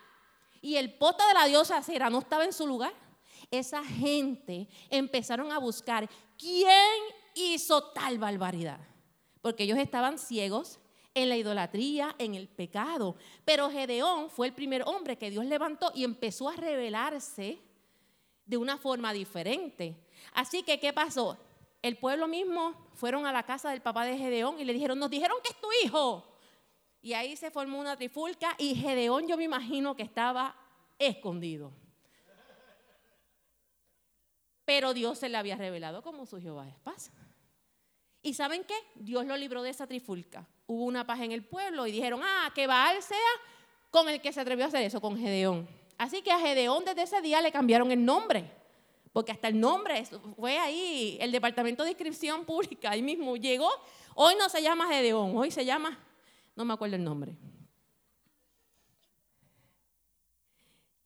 y 0.63 0.77
el 0.77 0.95
pote 0.95 1.25
de 1.27 1.35
la 1.35 1.45
diosa 1.47 1.83
Cera 1.83 2.11
no 2.11 2.21
estaba 2.21 2.45
en 2.45 2.53
su 2.53 2.67
lugar, 2.67 2.95
esa 3.51 3.85
gente 3.85 4.69
empezaron 4.91 5.53
a 5.53 5.59
buscar 5.59 6.09
quién 6.39 6.93
hizo 7.35 7.93
tal 7.93 8.19
barbaridad. 8.19 8.81
Porque 9.43 9.65
ellos 9.65 9.79
estaban 9.79 10.19
ciegos 10.19 10.81
en 11.17 11.31
la 11.31 11.37
idolatría, 11.37 12.15
en 12.19 12.35
el 12.35 12.47
pecado. 12.47 13.17
Pero 13.45 13.71
Gedeón 13.71 14.29
fue 14.31 14.47
el 14.47 14.53
primer 14.53 14.83
hombre 14.87 15.17
que 15.17 15.31
Dios 15.31 15.47
levantó 15.47 15.91
y 15.95 16.05
empezó 16.05 16.49
a 16.51 16.57
revelarse 16.57 17.59
de 18.45 18.57
una 18.59 18.77
forma 18.77 19.15
diferente. 19.15 19.97
Así 20.35 20.63
que, 20.63 20.79
¿qué 20.79 20.93
pasó? 20.93 21.39
El 21.81 21.97
pueblo 21.97 22.29
mismo 22.29 22.75
fueron 22.95 23.27
a 23.27 23.33
la 23.33 23.45
casa 23.45 23.71
del 23.71 23.81
papá 23.81 24.05
de 24.05 24.19
Gedeón 24.19 24.61
y 24.61 24.65
le 24.65 24.75
dijeron, 24.75 24.99
nos 24.99 25.09
dijeron 25.09 25.39
que 25.43 25.53
es 25.53 25.61
tu 25.61 25.69
hijo. 25.83 26.23
Y 27.01 27.15
ahí 27.15 27.35
se 27.35 27.51
formó 27.51 27.81
una 27.81 27.97
trifulca 27.97 28.55
y 28.59 28.75
Gedeón 28.75 29.27
yo 29.27 29.39
me 29.39 29.45
imagino 29.45 29.97
que 29.97 30.03
estaba 30.03 30.55
escondido. 30.99 31.73
Pero 34.67 34.93
Dios 34.93 35.19
se 35.19 35.31
le 35.31 35.39
había 35.39 35.57
revelado 35.57 36.03
como 36.03 36.27
su 36.27 36.39
Jehová 36.39 36.69
es 36.69 36.77
paz. 36.81 37.11
¿Y 38.27 38.35
saben 38.35 38.65
qué? 38.65 38.75
Dios 38.97 39.25
lo 39.25 39.37
libró 39.37 39.63
de 39.63 39.71
esa 39.71 39.87
trifulca. 39.87 40.45
Hubo 40.67 40.83
una 40.83 41.07
paz 41.07 41.21
en 41.21 41.31
el 41.31 41.45
pueblo 41.45 41.87
y 41.87 41.93
dijeron, 41.93 42.21
ah, 42.25 42.51
que 42.53 42.67
Baal 42.67 43.01
sea 43.01 43.17
con 43.93 44.09
el 44.09 44.21
que 44.21 44.33
se 44.33 44.41
atrevió 44.41 44.65
a 44.65 44.69
hacer 44.69 44.83
eso, 44.83 45.01
con 45.01 45.17
Gedeón. 45.17 45.69
Así 45.97 46.23
que 46.23 46.33
a 46.33 46.41
Gedeón 46.41 46.85
desde 46.85 47.03
ese 47.03 47.21
día 47.21 47.41
le 47.41 47.53
cambiaron 47.53 47.93
el 47.93 48.05
nombre 48.05 48.51
porque 49.13 49.31
hasta 49.31 49.47
el 49.47 49.61
nombre 49.61 50.05
fue 50.35 50.59
ahí, 50.59 51.17
el 51.21 51.31
Departamento 51.31 51.85
de 51.85 51.91
Inscripción 51.91 52.45
Pública, 52.45 52.91
ahí 52.91 53.01
mismo 53.01 53.37
llegó. 53.37 53.71
Hoy 54.17 54.35
no 54.37 54.49
se 54.49 54.61
llama 54.61 54.89
Gedeón, 54.89 55.37
hoy 55.37 55.53
se 55.53 55.65
llama, 55.65 55.97
no 56.57 56.65
me 56.65 56.75
acuerdo 56.75 56.97
el 56.97 57.05
nombre. 57.05 57.37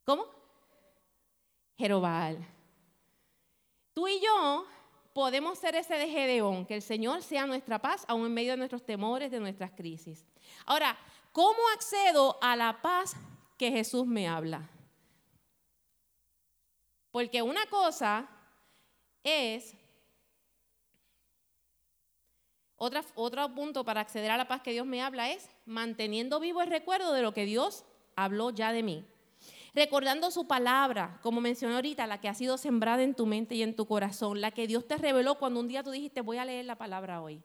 ¿Cómo? 0.03 0.25
Jerobal. 1.77 2.43
Tú 3.93 4.07
y 4.07 4.19
yo 4.19 4.65
podemos 5.13 5.59
ser 5.59 5.75
ese 5.75 5.95
de 5.95 6.07
Gedeón, 6.07 6.65
que 6.65 6.75
el 6.75 6.81
Señor 6.81 7.21
sea 7.21 7.45
nuestra 7.45 7.79
paz, 7.79 8.05
aún 8.07 8.25
en 8.25 8.33
medio 8.33 8.51
de 8.51 8.57
nuestros 8.57 8.85
temores, 8.85 9.31
de 9.31 9.39
nuestras 9.39 9.71
crisis. 9.71 10.25
Ahora, 10.65 10.97
¿cómo 11.31 11.59
accedo 11.73 12.37
a 12.41 12.55
la 12.55 12.81
paz 12.81 13.15
que 13.57 13.71
Jesús 13.71 14.05
me 14.05 14.27
habla? 14.27 14.69
Porque 17.11 17.41
una 17.41 17.65
cosa 17.65 18.29
es, 19.23 19.75
otro 22.77 23.53
punto 23.53 23.83
para 23.83 24.01
acceder 24.01 24.31
a 24.31 24.37
la 24.37 24.47
paz 24.47 24.61
que 24.61 24.71
Dios 24.71 24.85
me 24.85 25.01
habla 25.01 25.29
es 25.29 25.49
manteniendo 25.65 26.39
vivo 26.39 26.61
el 26.61 26.69
recuerdo 26.69 27.13
de 27.13 27.21
lo 27.21 27.33
que 27.33 27.45
Dios 27.45 27.85
habló 28.15 28.49
ya 28.49 28.71
de 28.71 28.81
mí. 28.81 29.05
Recordando 29.73 30.31
su 30.31 30.47
palabra, 30.47 31.19
como 31.21 31.41
mencioné 31.41 31.75
ahorita, 31.75 32.07
la 32.07 32.19
que 32.19 32.29
ha 32.29 32.33
sido 32.33 32.57
sembrada 32.57 33.03
en 33.03 33.15
tu 33.15 33.25
mente 33.25 33.55
y 33.55 33.63
en 33.63 33.75
tu 33.75 33.85
corazón, 33.85 34.41
la 34.41 34.51
que 34.51 34.67
Dios 34.67 34.87
te 34.87 34.97
reveló 34.97 35.35
cuando 35.35 35.59
un 35.59 35.67
día 35.67 35.83
tú 35.83 35.91
dijiste, 35.91 36.21
voy 36.21 36.37
a 36.37 36.45
leer 36.45 36.65
la 36.65 36.77
palabra 36.77 37.21
hoy. 37.21 37.41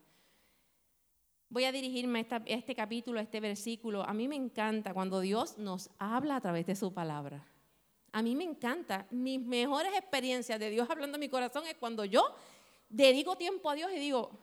Voy 1.49 1.65
a 1.65 1.73
dirigirme 1.73 2.27
a, 2.29 2.43
este 2.47 2.75
capítulo, 2.75 3.21
a 3.21 3.23
este 3.23 3.39
versículo. 3.39 4.03
A 4.03 4.13
mí 4.13 4.27
me 4.27 4.35
encanta 4.35 4.93
cuando 4.93 5.21
Dios 5.21 5.59
nos 5.59 5.91
habla 5.99 6.37
a 6.37 6.41
través 6.41 6.67
de 6.67 6.75
su 6.75 6.93
palabra. 6.93 7.47
A 8.11 8.21
mí 8.21 8.35
me 8.35 8.43
encanta. 8.43 9.07
Mis 9.11 9.41
mejores 9.41 9.93
experiencias 9.97 10.59
de 10.59 10.71
Dios 10.71 10.91
hablando 10.91 11.17
en 11.17 11.21
mi 11.21 11.29
corazón 11.29 11.65
es 11.67 11.77
cuando 11.77 12.05
yo 12.05 12.35
dedico 12.89 13.37
tiempo 13.37 13.71
a 13.71 13.77
Dios 13.77 13.93
y 13.95 14.01
digo, 14.01 14.39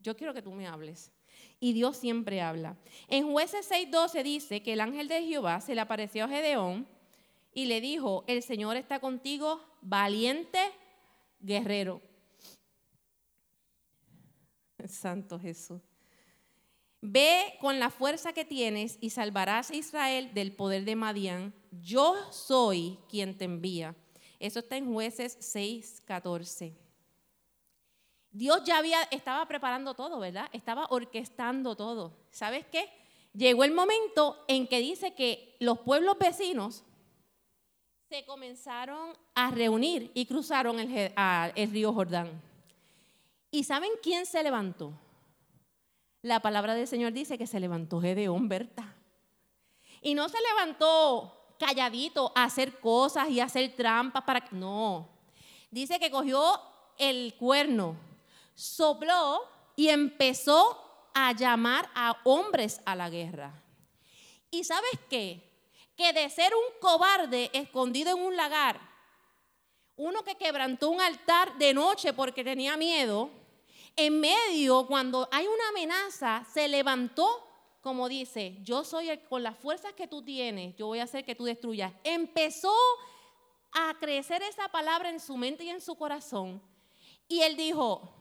yo 0.00 0.14
quiero 0.16 0.34
que 0.34 0.42
tú 0.42 0.52
me 0.52 0.66
hables. 0.66 1.12
Y 1.60 1.72
Dios 1.72 1.96
siempre 1.96 2.42
habla. 2.42 2.76
En 3.08 3.32
jueces 3.32 3.70
6:12 3.70 4.22
dice 4.22 4.62
que 4.62 4.74
el 4.74 4.82
ángel 4.82 5.08
de 5.08 5.22
Jehová 5.22 5.62
se 5.62 5.74
le 5.74 5.80
apareció 5.80 6.24
a 6.24 6.28
Gedeón 6.28 6.86
y 7.54 7.66
le 7.66 7.80
dijo, 7.80 8.24
el 8.26 8.42
Señor 8.42 8.76
está 8.76 9.00
contigo, 9.00 9.60
valiente 9.80 10.58
guerrero. 11.40 12.02
Santo 14.88 15.38
Jesús. 15.38 15.80
Ve 17.00 17.54
con 17.60 17.78
la 17.78 17.90
fuerza 17.90 18.32
que 18.32 18.44
tienes 18.44 18.96
y 19.00 19.10
salvarás 19.10 19.70
a 19.70 19.76
Israel 19.76 20.32
del 20.32 20.52
poder 20.52 20.84
de 20.84 20.96
Madián. 20.96 21.54
Yo 21.70 22.16
soy 22.32 22.98
quien 23.10 23.36
te 23.36 23.44
envía. 23.44 23.94
Eso 24.38 24.60
está 24.60 24.76
en 24.76 24.92
jueces 24.92 25.38
6:14. 25.40 26.74
Dios 28.30 28.64
ya 28.64 28.78
había, 28.78 29.02
estaba 29.10 29.46
preparando 29.46 29.94
todo, 29.94 30.18
¿verdad? 30.18 30.48
Estaba 30.52 30.86
orquestando 30.90 31.76
todo. 31.76 32.16
¿Sabes 32.30 32.66
qué? 32.66 32.88
Llegó 33.32 33.64
el 33.64 33.72
momento 33.72 34.42
en 34.48 34.66
que 34.66 34.80
dice 34.80 35.14
que 35.14 35.56
los 35.60 35.78
pueblos 35.80 36.16
vecinos 36.18 36.84
se 38.14 38.24
comenzaron 38.24 39.12
a 39.34 39.50
reunir 39.50 40.12
y 40.14 40.24
cruzaron 40.26 40.78
el, 40.78 41.70
río 41.72 41.92
Jordán. 41.92 42.40
¿Y 43.50 43.64
saben 43.64 43.90
quién 44.04 44.24
se 44.24 44.40
levantó? 44.40 44.92
La 46.22 46.38
palabra 46.38 46.76
del 46.76 46.86
Señor 46.86 47.12
dice 47.12 47.36
que 47.36 47.48
se 47.48 47.58
levantó 47.58 48.00
Gedeón, 48.00 48.48
Berta. 48.48 48.94
Y 50.00 50.14
no 50.14 50.28
se 50.28 50.38
levantó 50.40 51.56
calladito 51.58 52.30
a 52.36 52.44
hacer 52.44 52.78
cosas 52.78 53.30
y 53.30 53.40
hacer 53.40 53.74
trampas 53.74 54.22
para... 54.22 54.46
No. 54.52 55.08
Dice 55.72 55.98
que 55.98 56.12
cogió 56.12 56.40
el 56.98 57.34
cuerno 57.36 57.96
sopló 58.54 59.40
y 59.74 59.88
empezó 59.88 61.10
a 61.14 61.32
llamar 61.32 61.90
a 61.96 62.16
hombres 62.22 62.80
a 62.84 62.94
la 62.94 63.10
guerra. 63.10 63.60
¿Y 64.52 64.62
sabes 64.62 65.00
qué? 65.10 65.53
Que 65.96 66.12
de 66.12 66.28
ser 66.30 66.52
un 66.54 66.80
cobarde 66.80 67.50
escondido 67.52 68.16
en 68.16 68.22
un 68.24 68.36
lagar, 68.36 68.80
uno 69.96 70.24
que 70.24 70.34
quebrantó 70.34 70.90
un 70.90 71.00
altar 71.00 71.56
de 71.56 71.72
noche 71.72 72.12
porque 72.12 72.42
tenía 72.42 72.76
miedo, 72.76 73.30
en 73.96 74.18
medio, 74.18 74.86
cuando 74.88 75.28
hay 75.30 75.46
una 75.46 75.68
amenaza, 75.68 76.44
se 76.52 76.66
levantó, 76.66 77.46
como 77.80 78.08
dice, 78.08 78.58
yo 78.62 78.82
soy 78.82 79.08
el, 79.10 79.22
con 79.24 79.44
las 79.44 79.56
fuerzas 79.56 79.92
que 79.92 80.08
tú 80.08 80.22
tienes, 80.22 80.74
yo 80.76 80.88
voy 80.88 80.98
a 80.98 81.04
hacer 81.04 81.24
que 81.24 81.36
tú 81.36 81.44
destruyas. 81.44 81.92
Empezó 82.02 82.74
a 83.72 83.94
crecer 84.00 84.42
esa 84.42 84.68
palabra 84.68 85.10
en 85.10 85.20
su 85.20 85.36
mente 85.36 85.64
y 85.64 85.70
en 85.70 85.80
su 85.80 85.94
corazón. 85.94 86.60
Y 87.28 87.42
él 87.42 87.56
dijo, 87.56 88.12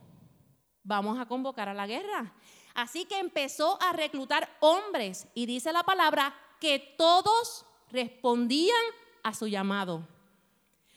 vamos 0.83 1.19
a 1.19 1.25
convocar 1.25 1.69
a 1.69 1.73
la 1.73 1.87
guerra. 1.87 2.35
Así 2.75 3.05
que 3.05 3.17
empezó 3.17 3.81
a 3.81 3.93
reclutar 3.93 4.49
hombres 4.59 5.27
y 5.33 5.47
dice 5.47 5.71
la 5.73 5.83
palabra 5.83 6.35
que 6.63 6.79
todos 6.79 7.65
respondían 7.91 8.85
a 9.21 9.33
su 9.33 9.47
llamado. 9.47 10.07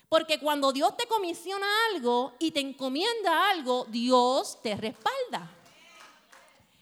Porque 0.09 0.39
cuando 0.39 0.71
Dios 0.71 0.97
te 0.97 1.09
comisiona 1.09 1.67
algo 1.91 2.35
y 2.39 2.53
te 2.53 2.61
encomienda 2.61 3.51
algo, 3.51 3.85
Dios 3.89 4.63
te 4.63 4.77
respalda. 4.77 5.51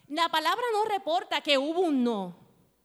La 0.08 0.28
palabra 0.28 0.62
no 0.74 0.84
reporta 0.84 1.40
que 1.40 1.56
hubo 1.56 1.80
un 1.80 2.04
no. 2.04 2.36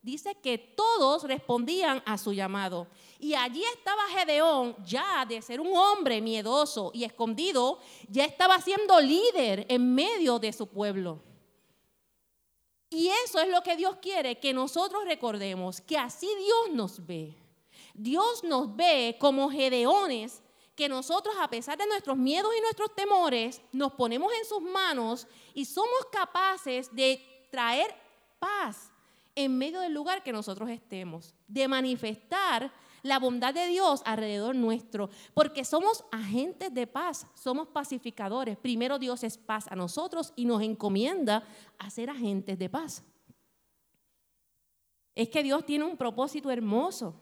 Dice 0.02 0.36
que 0.36 0.58
todos 0.58 1.24
respondían 1.24 2.02
a 2.06 2.18
su 2.18 2.32
llamado. 2.32 2.88
Y 3.20 3.34
allí 3.34 3.66
estaba 3.66 4.08
Gedeón, 4.08 4.78
ya 4.86 5.26
de 5.26 5.42
ser 5.42 5.60
un 5.60 5.76
hombre 5.76 6.22
miedoso 6.22 6.92
y 6.94 7.04
escondido, 7.04 7.80
ya 8.08 8.24
estaba 8.24 8.62
siendo 8.62 9.02
líder 9.02 9.66
en 9.68 9.94
medio 9.94 10.40
de 10.40 10.54
su 10.54 10.66
pueblo. 10.66 11.20
Y 12.90 13.10
eso 13.26 13.40
es 13.40 13.50
lo 13.50 13.62
que 13.62 13.76
Dios 13.76 13.98
quiere 14.02 14.40
que 14.40 14.54
nosotros 14.54 15.04
recordemos, 15.06 15.80
que 15.82 15.98
así 15.98 16.28
Dios 16.28 16.76
nos 16.76 17.06
ve. 17.06 17.36
Dios 17.94 18.44
nos 18.44 18.76
ve 18.76 19.18
como 19.20 19.50
Gedeones, 19.50 20.42
que 20.76 20.90
nosotros 20.90 21.36
a 21.40 21.50
pesar 21.50 21.78
de 21.78 21.86
nuestros 21.86 22.18
miedos 22.18 22.52
y 22.58 22.62
nuestros 22.62 22.96
temores, 22.96 23.62
nos 23.72 23.94
ponemos 23.94 24.32
en 24.34 24.46
sus 24.46 24.62
manos 24.62 25.28
y 25.54 25.66
somos 25.66 26.06
capaces 26.12 26.94
de 26.96 27.22
traer 27.52 27.94
paz 28.40 28.92
en 29.36 29.58
medio 29.58 29.82
del 29.82 29.94
lugar 29.94 30.24
que 30.24 30.32
nosotros 30.32 30.70
estemos, 30.70 31.34
de 31.48 31.68
manifestar 31.68 32.72
la 33.04 33.20
bondad 33.20 33.54
de 33.54 33.68
Dios 33.68 34.02
alrededor 34.06 34.56
nuestro, 34.56 35.10
porque 35.34 35.66
somos 35.66 36.04
agentes 36.12 36.74
de 36.74 36.88
paz, 36.88 37.28
somos 37.36 37.68
pacificadores. 37.68 38.58
Primero 38.58 39.00
Dios 39.00 39.24
es 39.24 39.38
paz 39.38 39.66
a 39.70 39.76
nosotros 39.76 40.34
y 40.36 40.46
nos 40.46 40.62
encomienda 40.62 41.44
a 41.78 41.90
ser 41.90 42.10
agentes 42.10 42.58
de 42.58 42.70
paz. 42.70 43.04
Es 45.16 45.30
que 45.30 45.44
Dios 45.44 45.66
tiene 45.66 45.86
un 45.86 45.98
propósito 45.98 46.50
hermoso. 46.52 47.16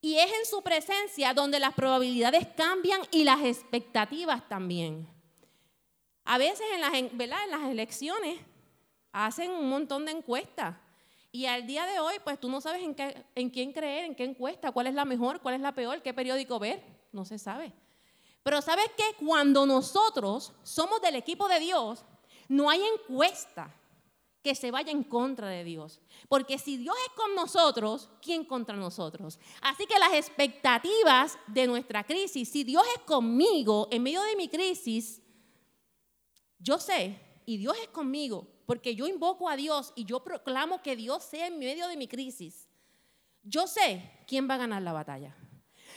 Y 0.00 0.16
es 0.16 0.26
en 0.26 0.46
su 0.46 0.62
presencia 0.62 1.32
donde 1.32 1.60
las 1.60 1.74
probabilidades 1.74 2.48
cambian 2.56 3.00
y 3.12 3.22
las 3.22 3.40
expectativas 3.42 4.48
también. 4.48 5.08
A 6.24 6.38
veces 6.38 6.66
en 6.74 6.80
las, 6.80 6.94
en 6.94 7.30
las 7.30 7.70
elecciones 7.70 8.40
hacen 9.12 9.50
un 9.50 9.68
montón 9.68 10.04
de 10.04 10.12
encuestas 10.12 10.76
y 11.32 11.46
al 11.46 11.66
día 11.66 11.86
de 11.86 11.98
hoy, 11.98 12.16
pues 12.22 12.38
tú 12.38 12.50
no 12.50 12.60
sabes 12.60 12.82
en, 12.82 12.94
qué, 12.94 13.24
en 13.34 13.48
quién 13.48 13.72
creer, 13.72 14.04
en 14.04 14.14
qué 14.14 14.24
encuesta, 14.24 14.70
cuál 14.70 14.86
es 14.86 14.94
la 14.94 15.06
mejor, 15.06 15.40
cuál 15.40 15.54
es 15.54 15.62
la 15.62 15.74
peor, 15.74 16.02
qué 16.02 16.12
periódico 16.12 16.58
ver, 16.58 16.84
no 17.10 17.24
se 17.24 17.38
sabe. 17.38 17.72
Pero 18.42 18.60
sabes 18.60 18.90
que 18.96 19.24
cuando 19.24 19.64
nosotros 19.64 20.52
somos 20.62 21.00
del 21.00 21.16
equipo 21.16 21.48
de 21.48 21.58
Dios, 21.58 22.04
no 22.48 22.68
hay 22.68 22.82
encuesta 22.82 23.74
que 24.42 24.54
se 24.54 24.70
vaya 24.70 24.92
en 24.92 25.04
contra 25.04 25.48
de 25.48 25.64
Dios. 25.64 26.00
Porque 26.28 26.58
si 26.58 26.76
Dios 26.76 26.96
es 27.06 27.12
con 27.14 27.34
nosotros, 27.34 28.10
¿quién 28.20 28.44
contra 28.44 28.76
nosotros? 28.76 29.38
Así 29.62 29.86
que 29.86 29.98
las 29.98 30.12
expectativas 30.12 31.38
de 31.46 31.66
nuestra 31.66 32.04
crisis, 32.04 32.48
si 32.48 32.62
Dios 32.62 32.82
es 32.96 33.02
conmigo 33.04 33.88
en 33.90 34.02
medio 34.02 34.20
de 34.20 34.36
mi 34.36 34.48
crisis, 34.48 35.22
yo 36.58 36.78
sé, 36.78 37.18
y 37.46 37.56
Dios 37.56 37.76
es 37.80 37.88
conmigo, 37.88 38.51
porque 38.66 38.94
yo 38.94 39.06
invoco 39.06 39.48
a 39.48 39.56
Dios 39.56 39.92
y 39.94 40.04
yo 40.04 40.22
proclamo 40.22 40.82
que 40.82 40.96
Dios 40.96 41.22
sea 41.22 41.46
en 41.46 41.58
medio 41.58 41.88
de 41.88 41.96
mi 41.96 42.08
crisis, 42.08 42.68
yo 43.42 43.66
sé 43.66 44.24
quién 44.26 44.48
va 44.48 44.54
a 44.54 44.58
ganar 44.58 44.82
la 44.82 44.92
batalla. 44.92 45.36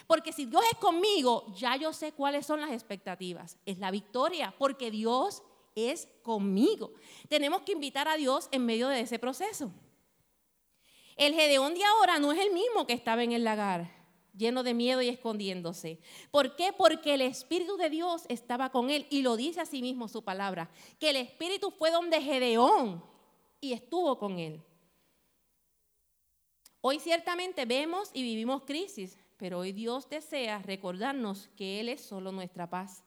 Porque 0.07 0.33
si 0.33 0.45
Dios 0.45 0.63
es 0.71 0.77
conmigo, 0.77 1.53
ya 1.55 1.75
yo 1.77 1.93
sé 1.93 2.11
cuáles 2.11 2.45
son 2.45 2.61
las 2.61 2.71
expectativas. 2.71 3.57
Es 3.65 3.79
la 3.79 3.91
victoria, 3.91 4.53
porque 4.57 4.91
Dios 4.91 5.41
es 5.73 6.07
conmigo. 6.21 6.93
Tenemos 7.27 7.61
que 7.61 7.71
invitar 7.71 8.07
a 8.07 8.15
Dios 8.15 8.47
en 8.51 8.65
medio 8.65 8.87
de 8.87 9.01
ese 9.01 9.19
proceso. 9.19 9.71
El 11.15 11.33
Gedeón 11.33 11.73
de 11.73 11.83
ahora 11.83 12.19
no 12.19 12.31
es 12.31 12.39
el 12.39 12.51
mismo 12.51 12.85
que 12.85 12.93
estaba 12.93 13.23
en 13.23 13.31
el 13.31 13.43
lagar 13.43 13.94
lleno 14.37 14.63
de 14.63 14.73
miedo 14.73 15.01
y 15.01 15.09
escondiéndose. 15.09 15.99
¿Por 16.31 16.55
qué? 16.55 16.73
Porque 16.73 17.13
el 17.13 17.21
Espíritu 17.21 17.77
de 17.77 17.89
Dios 17.89 18.23
estaba 18.29 18.69
con 18.71 18.89
él 18.89 19.07
y 19.09 19.21
lo 19.21 19.35
dice 19.35 19.61
a 19.61 19.65
sí 19.65 19.81
mismo 19.81 20.07
su 20.07 20.23
palabra, 20.23 20.69
que 20.99 21.09
el 21.09 21.15
Espíritu 21.15 21.71
fue 21.71 21.91
donde 21.91 22.21
Gedeón 22.21 23.03
y 23.61 23.73
estuvo 23.73 24.17
con 24.17 24.39
él. 24.39 24.61
Hoy 26.81 26.99
ciertamente 26.99 27.65
vemos 27.65 28.11
y 28.13 28.21
vivimos 28.21 28.63
crisis, 28.63 29.17
pero 29.37 29.59
hoy 29.59 29.71
Dios 29.71 30.07
desea 30.07 30.59
recordarnos 30.59 31.49
que 31.57 31.79
Él 31.79 31.89
es 31.89 32.01
solo 32.01 32.31
nuestra 32.31 32.69
paz. 32.69 33.03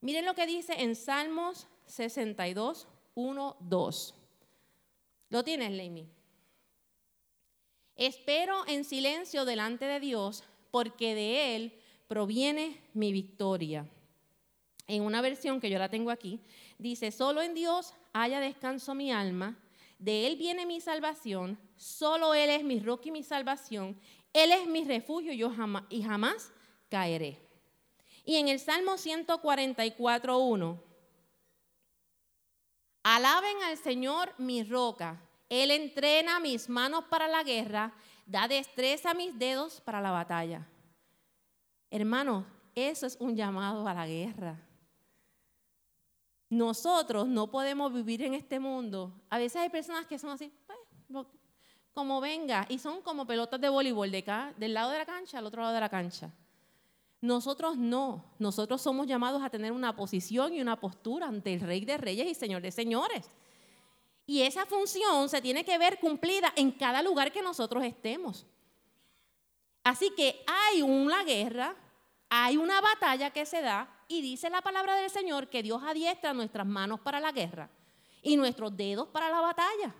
Miren 0.00 0.24
lo 0.24 0.34
que 0.34 0.46
dice 0.46 0.74
en 0.80 0.94
Salmos 0.94 1.66
62, 1.86 2.86
1, 3.14 3.56
2. 3.58 4.14
¿Lo 5.30 5.42
tienes, 5.42 5.72
Leimi? 5.72 6.08
Espero 7.96 8.66
en 8.66 8.84
silencio 8.84 9.44
delante 9.44 9.84
de 9.84 10.00
Dios 10.00 10.44
porque 10.70 11.14
de 11.14 11.56
Él 11.56 11.72
proviene 12.08 12.80
mi 12.92 13.12
victoria. 13.12 13.86
En 14.86 15.02
una 15.02 15.20
versión 15.20 15.60
que 15.60 15.70
yo 15.70 15.78
la 15.78 15.88
tengo 15.88 16.10
aquí, 16.10 16.40
dice, 16.78 17.12
solo 17.12 17.42
en 17.42 17.54
Dios 17.54 17.94
haya 18.12 18.40
descanso 18.40 18.94
mi 18.94 19.12
alma, 19.12 19.56
de 20.00 20.26
Él 20.26 20.36
viene 20.36 20.66
mi 20.66 20.80
salvación, 20.80 21.58
solo 21.76 22.34
Él 22.34 22.50
es 22.50 22.64
mi 22.64 22.80
roca 22.80 23.08
y 23.08 23.12
mi 23.12 23.22
salvación, 23.22 23.96
Él 24.32 24.50
es 24.50 24.66
mi 24.66 24.84
refugio 24.84 25.32
yo 25.32 25.50
jamás, 25.50 25.84
y 25.90 26.02
jamás 26.02 26.52
caeré. 26.88 27.38
Y 28.24 28.36
en 28.36 28.48
el 28.48 28.58
Salmo 28.58 28.92
144.1, 28.92 30.80
alaben 33.02 33.62
al 33.64 33.76
Señor 33.76 34.34
mi 34.38 34.62
roca, 34.64 35.20
Él 35.48 35.70
entrena 35.70 36.40
mis 36.40 36.68
manos 36.68 37.04
para 37.04 37.28
la 37.28 37.42
guerra, 37.42 37.94
Da 38.30 38.46
destreza 38.46 39.10
a 39.10 39.14
mis 39.14 39.36
dedos 39.36 39.80
para 39.80 40.00
la 40.00 40.12
batalla. 40.12 40.64
Hermanos, 41.90 42.44
eso 42.76 43.04
es 43.04 43.16
un 43.18 43.34
llamado 43.34 43.88
a 43.88 43.92
la 43.92 44.06
guerra. 44.06 44.56
Nosotros 46.48 47.26
no 47.26 47.50
podemos 47.50 47.92
vivir 47.92 48.22
en 48.22 48.34
este 48.34 48.60
mundo. 48.60 49.12
A 49.30 49.38
veces 49.38 49.60
hay 49.60 49.68
personas 49.68 50.06
que 50.06 50.16
son 50.16 50.30
así, 50.30 50.52
pues, 51.08 51.26
como 51.92 52.20
venga, 52.20 52.66
y 52.68 52.78
son 52.78 53.02
como 53.02 53.26
pelotas 53.26 53.60
de 53.60 53.68
voleibol, 53.68 54.12
de 54.12 54.18
acá, 54.18 54.54
del 54.56 54.74
lado 54.74 54.92
de 54.92 54.98
la 54.98 55.06
cancha 55.06 55.38
al 55.38 55.46
otro 55.46 55.62
lado 55.62 55.74
de 55.74 55.80
la 55.80 55.88
cancha. 55.88 56.32
Nosotros 57.20 57.76
no, 57.76 58.24
nosotros 58.38 58.80
somos 58.80 59.08
llamados 59.08 59.42
a 59.42 59.50
tener 59.50 59.72
una 59.72 59.96
posición 59.96 60.54
y 60.54 60.60
una 60.60 60.78
postura 60.78 61.26
ante 61.26 61.54
el 61.54 61.62
Rey 61.62 61.84
de 61.84 61.98
Reyes 61.98 62.28
y 62.28 62.34
Señor 62.34 62.62
de 62.62 62.70
Señores. 62.70 63.28
Y 64.26 64.42
esa 64.42 64.66
función 64.66 65.28
se 65.28 65.40
tiene 65.40 65.64
que 65.64 65.78
ver 65.78 65.98
cumplida 65.98 66.52
en 66.56 66.70
cada 66.70 67.02
lugar 67.02 67.32
que 67.32 67.42
nosotros 67.42 67.84
estemos. 67.84 68.46
Así 69.82 70.10
que 70.16 70.44
hay 70.46 70.82
una 70.82 71.24
guerra, 71.24 71.74
hay 72.28 72.56
una 72.56 72.80
batalla 72.80 73.30
que 73.30 73.46
se 73.46 73.60
da 73.62 73.88
y 74.06 74.22
dice 74.22 74.50
la 74.50 74.62
palabra 74.62 74.94
del 74.96 75.10
Señor 75.10 75.48
que 75.48 75.62
Dios 75.62 75.82
adiestra 75.84 76.32
nuestras 76.32 76.66
manos 76.66 77.00
para 77.00 77.18
la 77.18 77.32
guerra 77.32 77.68
y 78.22 78.36
nuestros 78.36 78.76
dedos 78.76 79.08
para 79.08 79.30
la 79.30 79.40
batalla. 79.40 79.94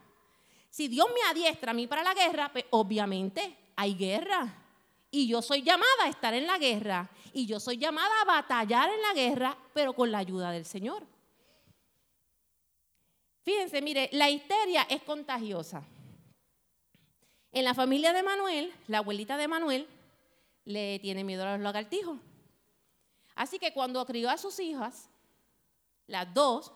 Si 0.69 0.87
Dios 0.87 1.09
me 1.13 1.29
adiestra 1.29 1.73
a 1.73 1.75
mí 1.75 1.87
para 1.87 2.05
la 2.05 2.15
guerra, 2.15 2.51
pues 2.53 2.65
obviamente 2.71 3.57
hay 3.75 3.95
guerra. 3.95 4.55
Y 5.11 5.27
yo 5.27 5.43
soy 5.43 5.63
llamada 5.63 6.05
a 6.05 6.09
estar 6.09 6.33
en 6.35 6.47
la 6.47 6.59
guerra. 6.59 7.11
Y 7.33 7.47
yo 7.47 7.59
soy 7.59 7.77
llamada 7.79 8.21
a 8.23 8.25
batallar 8.25 8.89
en 8.91 9.03
la 9.03 9.13
guerra, 9.13 9.59
pero 9.75 9.93
con 9.93 10.13
la 10.13 10.19
ayuda 10.19 10.53
del 10.53 10.65
Señor. 10.65 11.05
Fíjense, 13.43 13.83
mire, 13.83 14.09
la 14.13 14.31
histeria 14.31 14.83
es 14.89 15.03
contagiosa. 15.03 15.83
En 17.53 17.65
la 17.65 17.75
familia 17.75 18.13
de 18.13 18.23
Manuel, 18.23 18.73
la 18.87 18.99
abuelita 18.99 19.37
de 19.37 19.49
Manuel 19.49 19.89
le 20.65 20.99
tiene 21.01 21.25
miedo 21.25 21.45
a 21.45 21.53
los 21.53 21.61
lagartijos. 21.61 22.19
Así 23.35 23.59
que 23.59 23.73
cuando 23.73 24.05
crió 24.07 24.31
a 24.31 24.37
sus 24.37 24.61
hijas, 24.61 25.09
las 26.07 26.33
dos 26.35 26.73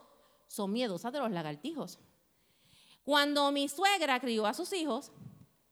son 0.47 0.73
miedosas 0.73 1.13
de 1.13 1.19
los 1.19 1.31
lagartijos. 1.31 1.99
Cuando 3.05 3.53
mi 3.53 3.69
suegra 3.69 4.19
crió 4.19 4.47
a 4.47 4.55
sus 4.55 4.73
hijos, 4.73 5.13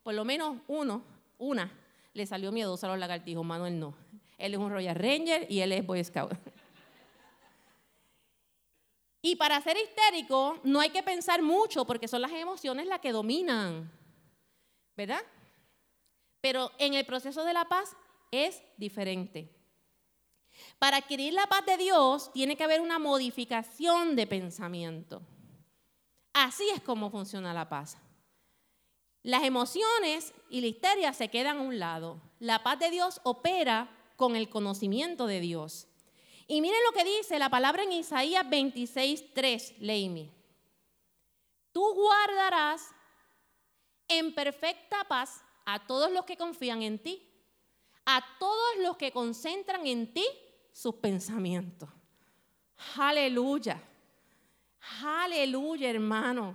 por 0.03 0.15
lo 0.15 0.25
menos 0.25 0.59
uno, 0.69 1.03
una, 1.39 1.73
le 2.13 2.27
salió 2.27 2.53
miedosa 2.53 2.87
a 2.87 2.91
los 2.91 2.99
lagartijos, 2.99 3.45
Manuel 3.45 3.81
no. 3.81 3.95
Él 4.37 4.55
es 4.55 4.61
un 4.61 4.71
Royal 4.71 4.97
Ranger 4.97 5.47
y 5.51 5.61
él 5.61 5.73
es 5.73 5.87
Boy 5.87 6.05
Scout. 6.05 6.33
Y 9.23 9.37
para 9.37 9.61
ser 9.61 9.77
histérico 9.77 10.59
no 10.65 10.81
hay 10.81 10.91
que 10.91 11.05
pensar 11.05 11.43
mucho 11.43 11.85
porque 11.87 12.09
son 12.09 12.23
las 12.23 12.33
emociones 12.33 12.89
las 12.89 12.99
que 12.99 13.13
dominan, 13.13 13.91
¿verdad? 14.97 15.23
Pero 16.41 16.73
en 16.79 16.95
el 16.95 17.07
proceso 17.07 17.45
de 17.45 17.53
la 17.53 17.67
paz 17.67 17.97
es 18.33 18.61
diferente. 18.77 19.49
Para 20.81 20.99
adquirir 20.99 21.33
la 21.33 21.47
paz 21.47 21.65
de 21.65 21.77
Dios 21.77 22.33
tiene 22.33 22.57
que 22.57 22.65
haber 22.65 22.81
una 22.81 22.99
modificación 22.99 24.17
de 24.17 24.27
pensamiento. 24.27 25.23
Así 26.33 26.69
es 26.75 26.83
como 26.83 27.11
funciona 27.11 27.55
la 27.55 27.69
paz. 27.69 27.97
Las 29.23 29.45
emociones 29.45 30.35
y 30.51 30.61
la 30.63 30.67
histeria 30.67 31.13
se 31.13 31.29
quedan 31.29 31.59
a 31.59 31.63
un 31.63 31.79
lado. 31.79 32.21
La 32.41 32.65
paz 32.65 32.81
de 32.81 32.91
Dios 32.91 33.21
opera 33.23 33.89
con 34.17 34.35
el 34.35 34.49
conocimiento 34.49 35.27
de 35.27 35.41
Dios. 35.41 35.87
Y 36.53 36.61
miren 36.61 36.81
lo 36.85 36.93
que 36.93 37.03
dice 37.03 37.39
la 37.39 37.49
palabra 37.49 37.83
en 37.83 37.93
Isaías 37.93 38.47
26, 38.47 39.33
3, 39.33 39.77
Leimi. 39.79 40.31
Tú 41.73 41.95
guardarás 41.95 42.91
en 44.07 44.35
perfecta 44.35 45.03
paz 45.05 45.43
a 45.65 45.87
todos 45.87 46.13
los 46.13 46.27
que 46.27 46.37
confían 46.37 46.83
en 46.83 46.99
ti, 46.99 47.27
a 48.05 48.23
todos 48.39 48.77
los 48.83 48.99
que 48.99 49.11
concentran 49.13 49.87
en 49.87 50.13
ti 50.13 50.27
sus 50.75 50.97
pensamientos. 50.97 51.89
Aleluya. 52.99 53.83
Aleluya, 55.03 55.89
hermano. 55.89 56.55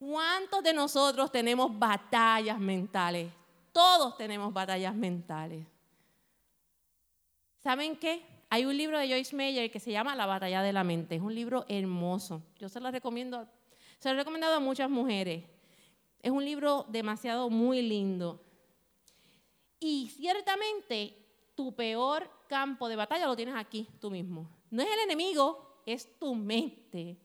¿Cuántos 0.00 0.64
de 0.64 0.72
nosotros 0.72 1.30
tenemos 1.30 1.78
batallas 1.78 2.58
mentales? 2.58 3.30
Todos 3.70 4.16
tenemos 4.16 4.52
batallas 4.52 4.96
mentales. 4.96 5.64
¿Saben 7.62 7.94
qué? 7.94 8.39
Hay 8.52 8.64
un 8.64 8.76
libro 8.76 8.98
de 8.98 9.08
Joyce 9.08 9.36
Meyer 9.36 9.70
que 9.70 9.78
se 9.78 9.92
llama 9.92 10.16
La 10.16 10.26
batalla 10.26 10.60
de 10.62 10.72
la 10.72 10.82
mente. 10.82 11.14
Es 11.14 11.22
un 11.22 11.32
libro 11.32 11.64
hermoso. 11.68 12.42
Yo 12.58 12.68
se 12.68 12.80
lo 12.80 12.90
recomiendo, 12.90 13.46
se 14.00 14.08
lo 14.08 14.16
he 14.16 14.18
recomendado 14.18 14.56
a 14.56 14.60
muchas 14.60 14.90
mujeres. 14.90 15.44
Es 16.20 16.32
un 16.32 16.44
libro 16.44 16.84
demasiado 16.88 17.48
muy 17.48 17.80
lindo. 17.80 18.44
Y 19.78 20.08
ciertamente 20.08 21.16
tu 21.54 21.76
peor 21.76 22.28
campo 22.48 22.88
de 22.88 22.96
batalla 22.96 23.26
lo 23.26 23.36
tienes 23.36 23.54
aquí, 23.54 23.88
tú 24.00 24.10
mismo. 24.10 24.50
No 24.68 24.82
es 24.82 24.88
el 24.92 24.98
enemigo, 25.04 25.82
es 25.86 26.18
tu 26.18 26.34
mente. 26.34 27.16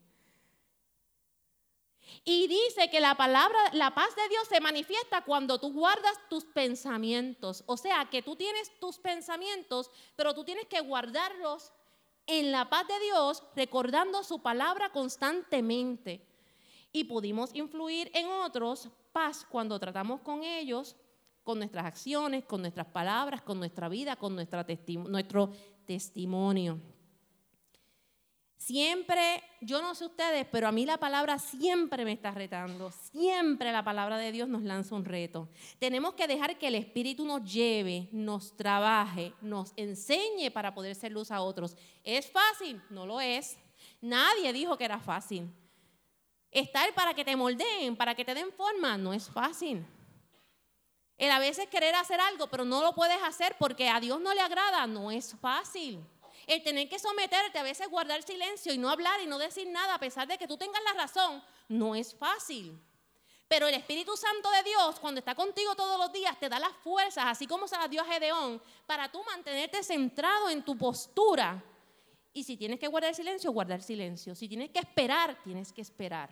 Y 2.24 2.48
dice 2.48 2.90
que 2.90 3.00
la 3.00 3.16
palabra, 3.16 3.58
la 3.74 3.94
paz 3.94 4.16
de 4.16 4.28
Dios 4.30 4.48
se 4.48 4.62
manifiesta 4.62 5.24
cuando 5.24 5.60
tú 5.60 5.74
guardas 5.74 6.18
tus 6.30 6.46
pensamientos. 6.46 7.64
O 7.66 7.78
sea, 7.78 8.06
que 8.10 8.22
tú 8.22 8.36
tienes 8.36 8.72
tus 8.80 8.98
pensamientos, 8.98 9.92
pero 10.16 10.34
tú 10.34 10.44
tienes 10.44 10.66
que 10.68 10.82
guardarlos 10.82 11.72
en 12.28 12.52
la 12.52 12.70
paz 12.70 12.88
de 12.88 13.00
Dios, 13.00 13.44
recordando 13.56 14.24
su 14.24 14.42
palabra 14.42 14.90
constantemente. 14.90 16.26
Y 16.92 17.04
pudimos 17.04 17.54
influir 17.54 18.10
en 18.14 18.28
otros 18.28 18.90
paz 19.12 19.46
cuando 19.50 19.80
tratamos 19.80 20.22
con 20.22 20.44
ellos, 20.44 20.96
con 21.44 21.60
nuestras 21.60 21.86
acciones, 21.86 22.46
con 22.46 22.62
nuestras 22.62 22.88
palabras, 22.88 23.42
con 23.42 23.60
nuestra 23.60 23.90
vida, 23.90 24.16
con 24.16 24.36
nuestro 24.36 25.52
testimonio. 25.86 26.80
Siempre, 28.58 29.44
yo 29.62 29.82
no 29.82 29.94
sé 29.94 30.06
ustedes, 30.06 30.48
pero 30.52 30.68
a 30.68 30.72
mí 30.72 30.86
la 30.86 30.98
palabra 30.98 31.38
siempre 31.38 32.06
me 32.06 32.14
está 32.14 32.32
retando. 32.32 32.92
Siempre 32.92 33.72
la 33.72 33.84
palabra 33.84 34.18
de 34.18 34.32
Dios 34.32 34.48
nos 34.48 34.64
lanza 34.64 34.96
un 34.96 35.06
reto. 35.06 35.50
Tenemos 35.78 36.14
que 36.14 36.28
dejar 36.28 36.58
que 36.58 36.68
el 36.68 36.76
Espíritu 36.76 37.26
nos 37.26 37.44
lleve, 37.52 38.08
nos 38.12 38.56
trabaje, 38.56 39.34
nos 39.42 39.74
enseñe 39.76 40.50
para 40.52 40.74
poder 40.74 40.96
ser 40.96 41.12
luz 41.12 41.32
a 41.32 41.42
otros. 41.42 41.76
¿Es 42.04 42.32
fácil? 42.32 42.82
No 42.90 43.06
lo 43.06 43.22
es. 43.22 43.58
Nadie 44.02 44.54
dijo 44.54 44.78
que 44.78 44.86
era 44.86 45.00
fácil. 45.00 45.50
Estar 46.50 46.94
para 46.96 47.14
que 47.14 47.26
te 47.26 47.36
moldeen, 47.36 47.96
para 47.96 48.16
que 48.16 48.24
te 48.24 48.34
den 48.34 48.52
forma, 48.54 48.98
no 48.98 49.14
es 49.14 49.30
fácil. 49.30 49.86
El 51.18 51.32
a 51.32 51.40
veces 51.40 51.68
querer 51.68 51.96
hacer 51.96 52.20
algo, 52.20 52.48
pero 52.48 52.66
no 52.66 52.82
lo 52.82 52.94
puedes 52.94 53.22
hacer 53.24 53.56
porque 53.60 53.90
a 53.90 54.00
Dios 54.00 54.20
no 54.20 54.34
le 54.34 54.42
agrada, 54.42 54.88
no 54.88 55.12
es 55.12 55.36
fácil. 55.40 56.04
El 56.48 56.64
tener 56.64 56.88
que 56.88 57.00
someterte, 57.00 57.58
a 57.58 57.64
veces 57.64 57.90
guardar 57.90 58.22
silencio 58.24 58.74
y 58.74 58.78
no 58.78 58.90
hablar 58.90 59.22
y 59.22 59.28
no 59.28 59.38
decir 59.38 59.68
nada, 59.68 59.96
a 59.96 60.00
pesar 60.00 60.28
de 60.28 60.38
que 60.38 60.48
tú 60.48 60.58
tengas 60.58 60.84
la 60.84 60.94
razón, 60.94 61.44
no 61.68 61.96
es 61.96 62.16
fácil. 62.16 62.80
Pero 63.48 63.68
el 63.68 63.76
Espíritu 63.76 64.16
Santo 64.18 64.50
de 64.52 64.64
Dios, 64.64 65.00
cuando 65.00 65.20
está 65.20 65.36
contigo 65.36 65.76
todos 65.76 66.00
los 66.00 66.12
días, 66.12 66.40
te 66.40 66.50
da 66.50 66.60
las 66.60 66.76
fuerzas, 66.78 67.26
así 67.28 67.46
como 67.46 67.68
se 67.68 67.78
las 67.78 67.90
dio 67.90 68.02
a 68.02 68.06
Gedeón, 68.06 68.62
para 68.86 69.12
tú 69.12 69.24
mantenerte 69.24 69.84
centrado 69.84 70.50
en 70.50 70.64
tu 70.64 70.78
postura. 70.78 71.64
Y 72.34 72.44
si 72.44 72.58
tienes 72.58 72.80
que 72.80 72.88
guardar 72.88 73.14
silencio, 73.14 73.52
guardar 73.52 73.82
silencio. 73.82 74.36
Si 74.36 74.48
tienes 74.48 74.72
que 74.72 74.80
esperar, 74.80 75.38
tienes 75.44 75.72
que 75.72 75.82
esperar. 75.82 76.30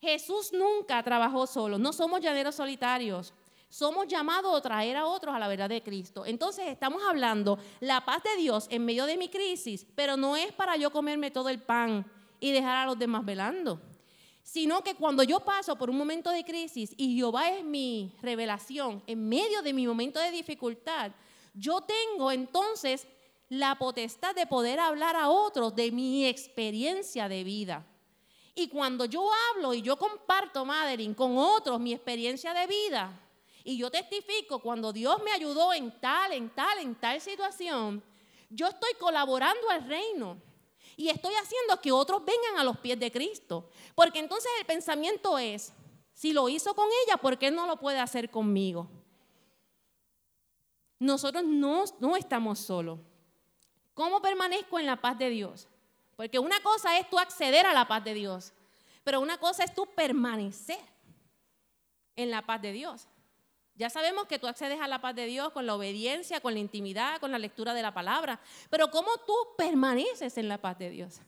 Jesús 0.00 0.52
nunca 0.52 1.02
trabajó 1.02 1.46
solo, 1.46 1.78
no 1.78 1.92
somos 1.92 2.20
llaneros 2.20 2.54
solitarios. 2.54 3.32
Somos 3.76 4.08
llamados 4.08 4.56
a 4.56 4.62
traer 4.62 4.96
a 4.96 5.04
otros 5.04 5.34
a 5.34 5.38
la 5.38 5.48
verdad 5.48 5.68
de 5.68 5.82
Cristo. 5.82 6.24
Entonces 6.24 6.66
estamos 6.68 7.02
hablando 7.06 7.58
la 7.80 8.02
paz 8.06 8.22
de 8.22 8.34
Dios 8.40 8.66
en 8.70 8.86
medio 8.86 9.04
de 9.04 9.18
mi 9.18 9.28
crisis, 9.28 9.86
pero 9.94 10.16
no 10.16 10.34
es 10.34 10.50
para 10.52 10.78
yo 10.78 10.90
comerme 10.90 11.30
todo 11.30 11.50
el 11.50 11.60
pan 11.60 12.10
y 12.40 12.52
dejar 12.52 12.74
a 12.74 12.86
los 12.86 12.98
demás 12.98 13.22
velando, 13.22 13.78
sino 14.42 14.82
que 14.82 14.94
cuando 14.94 15.22
yo 15.24 15.40
paso 15.40 15.76
por 15.76 15.90
un 15.90 15.98
momento 15.98 16.30
de 16.30 16.42
crisis 16.42 16.94
y 16.96 17.16
Jehová 17.16 17.50
es 17.50 17.62
mi 17.62 18.14
revelación 18.22 19.02
en 19.06 19.28
medio 19.28 19.60
de 19.60 19.74
mi 19.74 19.86
momento 19.86 20.20
de 20.20 20.30
dificultad, 20.30 21.12
yo 21.52 21.82
tengo 21.82 22.32
entonces 22.32 23.06
la 23.50 23.74
potestad 23.74 24.34
de 24.34 24.46
poder 24.46 24.80
hablar 24.80 25.16
a 25.16 25.28
otros 25.28 25.76
de 25.76 25.92
mi 25.92 26.24
experiencia 26.24 27.28
de 27.28 27.44
vida. 27.44 27.84
Y 28.54 28.68
cuando 28.68 29.04
yo 29.04 29.28
hablo 29.50 29.74
y 29.74 29.82
yo 29.82 29.98
comparto, 29.98 30.64
Madeline, 30.64 31.12
con 31.12 31.36
otros 31.36 31.78
mi 31.78 31.92
experiencia 31.92 32.54
de 32.54 32.66
vida, 32.66 33.22
y 33.68 33.76
yo 33.76 33.90
testifico, 33.90 34.60
cuando 34.60 34.92
Dios 34.92 35.20
me 35.24 35.32
ayudó 35.32 35.74
en 35.74 35.90
tal, 36.00 36.32
en 36.32 36.48
tal, 36.50 36.78
en 36.78 36.94
tal 36.94 37.20
situación, 37.20 38.00
yo 38.48 38.68
estoy 38.68 38.94
colaborando 38.94 39.68
al 39.70 39.84
reino. 39.88 40.40
Y 40.96 41.08
estoy 41.08 41.34
haciendo 41.34 41.80
que 41.80 41.90
otros 41.90 42.24
vengan 42.24 42.60
a 42.60 42.62
los 42.62 42.78
pies 42.78 42.96
de 43.00 43.10
Cristo. 43.10 43.68
Porque 43.96 44.20
entonces 44.20 44.48
el 44.60 44.66
pensamiento 44.66 45.36
es, 45.36 45.72
si 46.14 46.32
lo 46.32 46.48
hizo 46.48 46.76
con 46.76 46.86
ella, 47.04 47.16
¿por 47.16 47.38
qué 47.38 47.50
no 47.50 47.66
lo 47.66 47.76
puede 47.76 47.98
hacer 47.98 48.30
conmigo? 48.30 48.88
Nosotros 51.00 51.42
no, 51.42 51.82
no 51.98 52.16
estamos 52.16 52.60
solos. 52.60 53.00
¿Cómo 53.94 54.22
permanezco 54.22 54.78
en 54.78 54.86
la 54.86 55.00
paz 55.00 55.18
de 55.18 55.28
Dios? 55.28 55.66
Porque 56.14 56.38
una 56.38 56.62
cosa 56.62 57.00
es 57.00 57.10
tú 57.10 57.18
acceder 57.18 57.66
a 57.66 57.74
la 57.74 57.88
paz 57.88 58.04
de 58.04 58.14
Dios, 58.14 58.52
pero 59.02 59.20
una 59.20 59.38
cosa 59.38 59.64
es 59.64 59.74
tú 59.74 59.86
permanecer. 59.86 60.78
en 62.14 62.30
la 62.30 62.46
paz 62.46 62.62
de 62.62 62.70
Dios. 62.70 63.08
Ya 63.76 63.90
sabemos 63.90 64.26
que 64.26 64.38
tú 64.38 64.46
accedes 64.46 64.80
a 64.80 64.88
la 64.88 65.02
paz 65.02 65.14
de 65.14 65.26
Dios 65.26 65.52
con 65.52 65.66
la 65.66 65.74
obediencia, 65.74 66.40
con 66.40 66.54
la 66.54 66.60
intimidad, 66.60 67.20
con 67.20 67.30
la 67.30 67.38
lectura 67.38 67.74
de 67.74 67.82
la 67.82 67.92
palabra. 67.92 68.40
Pero 68.70 68.90
¿cómo 68.90 69.10
tú 69.26 69.34
permaneces 69.58 70.38
en 70.38 70.48
la 70.48 70.58
paz 70.58 70.78
de 70.78 70.88
Dios? 70.88 71.20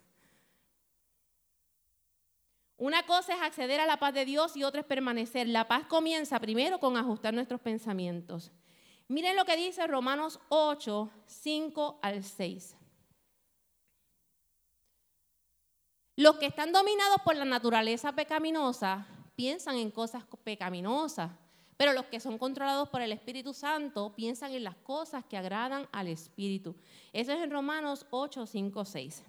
Una 2.79 3.05
cosa 3.05 3.35
es 3.35 3.43
acceder 3.43 3.81
a 3.81 3.87
la 3.87 3.99
paz 3.99 4.15
de 4.15 4.25
Dios 4.25 4.57
y 4.57 4.65
otra 4.65 4.81
es 4.81 4.87
permanecer. 4.87 5.47
La 5.47 5.69
paz 5.69 5.85
comienza 5.87 6.41
primero 6.41 6.79
con 6.79 6.97
ajustar 6.97 7.35
nuestros 7.35 7.61
pensamientos. 7.61 8.51
Miren 9.09 9.37
lo 9.37 9.45
que 9.45 9.57
dice 9.57 9.87
Romanos 9.87 10.41
8, 10.49 11.11
5 11.27 11.99
al 12.01 12.25
6. 12.25 12.77
Los 16.17 16.37
que 16.37 16.47
están 16.47 16.73
dominados 16.73 17.21
por 17.25 17.37
la 17.37 17.45
naturaleza 17.45 18.13
pecaminosa 18.13 19.07
piensan 19.35 19.77
en 19.77 19.91
cosas 19.91 20.25
pecaminosas 20.43 21.31
pero 21.79 21.93
los 21.93 22.07
que 22.07 22.19
son 22.19 22.39
controlados 22.39 22.89
por 22.89 23.01
el 23.01 23.13
Espíritu 23.13 23.55
Santo 23.55 24.13
piensan 24.17 24.53
en 24.53 24.65
las 24.65 24.75
cosas 24.75 25.25
que 25.25 25.37
agradan 25.37 25.89
al 25.93 26.09
Espíritu. 26.09 26.75
Eso 27.13 27.33
es 27.33 27.41
en 27.41 27.53
Romanos 27.53 28.05
8, 28.11 28.47
5, 28.47 28.85
6. 28.85 29.25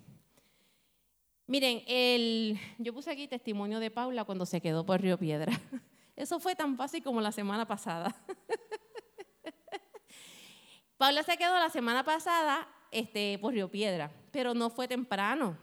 Miren, 1.46 1.84
el, 1.86 2.60
yo 2.80 2.92
puse 2.92 3.12
aquí 3.12 3.28
testimonio 3.28 3.80
de 3.80 3.92
Paula 3.92 4.24
cuando 4.24 4.48
se 4.48 4.62
quedó 4.62 4.84
por 4.84 5.00
Río 5.00 5.20
Piedra. 5.20 5.54
Eso 6.16 6.40
fue 6.40 6.56
tan 6.56 6.76
fácil 6.76 7.04
como 7.04 7.22
la 7.22 7.32
semana 7.32 7.68
pasada. 7.68 8.16
Paula 10.98 11.22
se 11.22 11.38
quedó 11.38 11.54
la 11.54 11.70
semana 11.70 12.04
pasada 12.04 12.68
este, 12.90 13.38
por 13.38 13.54
Río 13.54 13.70
Piedra, 13.70 14.12
pero 14.32 14.56
no 14.56 14.72
fue 14.72 14.88
temprano. 14.88 15.56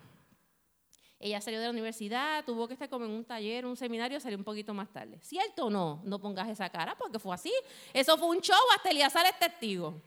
Ella 1.19 1.41
salió 1.41 1.59
de 1.59 1.67
la 1.67 1.71
universidad, 1.71 2.45
tuvo 2.45 2.69
que 2.69 2.75
estar 2.75 2.91
como 2.91 3.07
en 3.07 3.11
un 3.11 3.25
taller, 3.25 3.65
un 3.65 3.77
seminario, 3.77 4.21
salió 4.21 4.37
un 4.37 4.45
poquito 4.45 4.75
más 4.75 4.93
tarde. 4.93 5.19
¿Cierto 5.23 5.67
o 5.67 5.71
no? 5.71 6.03
No 6.05 6.19
pongas 6.21 6.49
esa 6.49 6.69
cara 6.69 6.95
porque 6.97 7.19
fue 7.19 7.35
así. 7.35 7.53
Eso 7.95 8.19
fue 8.19 8.29
un 8.29 8.41
show, 8.41 8.57
hasta 8.75 8.91
Elías 8.91 9.15
es 9.15 9.39
testigo. 9.39 10.01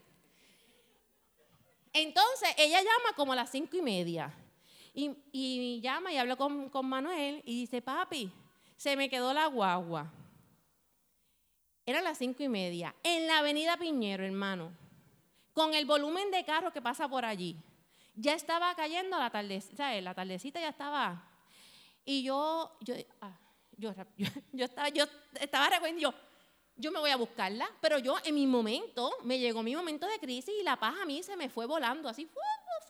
Entonces, 1.91 2.49
ella 2.57 2.79
llama 2.79 3.15
como 3.15 3.33
a 3.33 3.35
las 3.35 3.49
cinco 3.49 3.75
y 3.75 3.81
media. 3.81 4.31
Y, 4.93 5.79
llama 5.81 6.11
y 6.11 6.17
habla 6.17 6.35
con, 6.35 6.69
con 6.69 6.85
Manuel 6.85 7.41
y 7.45 7.61
dice, 7.61 7.81
papi, 7.81 8.31
se 8.75 8.95
me 8.95 9.09
quedó 9.09 9.33
la 9.33 9.47
guagua. 9.47 10.11
Eran 11.85 12.03
las 12.03 12.19
cinco 12.19 12.43
y 12.43 12.49
media. 12.49 12.93
En 13.01 13.25
la 13.25 13.39
avenida 13.39 13.77
Piñero, 13.77 14.23
hermano. 14.23 14.71
Con 15.53 15.73
el 15.73 15.85
volumen 15.85 16.29
de 16.29 16.45
carro 16.45 16.71
que 16.71 16.81
pasa 16.81 17.07
por 17.07 17.25
allí 17.25 17.57
ya 18.19 18.33
estaba 18.33 18.75
cayendo 18.75 19.17
la 19.17 19.29
tardecita, 19.29 19.99
la 20.01 20.13
tardecita 20.13 20.59
ya 20.59 20.69
estaba. 20.69 21.23
Y 22.03 22.23
yo, 22.23 22.75
yo, 22.81 22.95
ah, 23.21 23.37
yo, 23.77 23.93
yo, 24.51 24.65
estaba, 24.65 24.89
yo 24.89 25.05
estaba 25.39 25.69
yo, 25.97 26.13
yo 26.75 26.91
me 26.91 26.99
voy 26.99 27.11
a 27.11 27.15
buscarla, 27.15 27.69
pero 27.79 27.97
yo 27.97 28.17
en 28.23 28.35
mi 28.35 28.45
momento, 28.45 29.11
me 29.23 29.39
llegó 29.39 29.63
mi 29.63 29.75
momento 29.75 30.05
de 30.07 30.19
crisis 30.19 30.53
y 30.59 30.63
la 30.63 30.77
paz 30.77 30.95
a 31.01 31.05
mí 31.05 31.23
se 31.23 31.37
me 31.37 31.49
fue 31.49 31.65
volando, 31.65 32.09
así, 32.09 32.29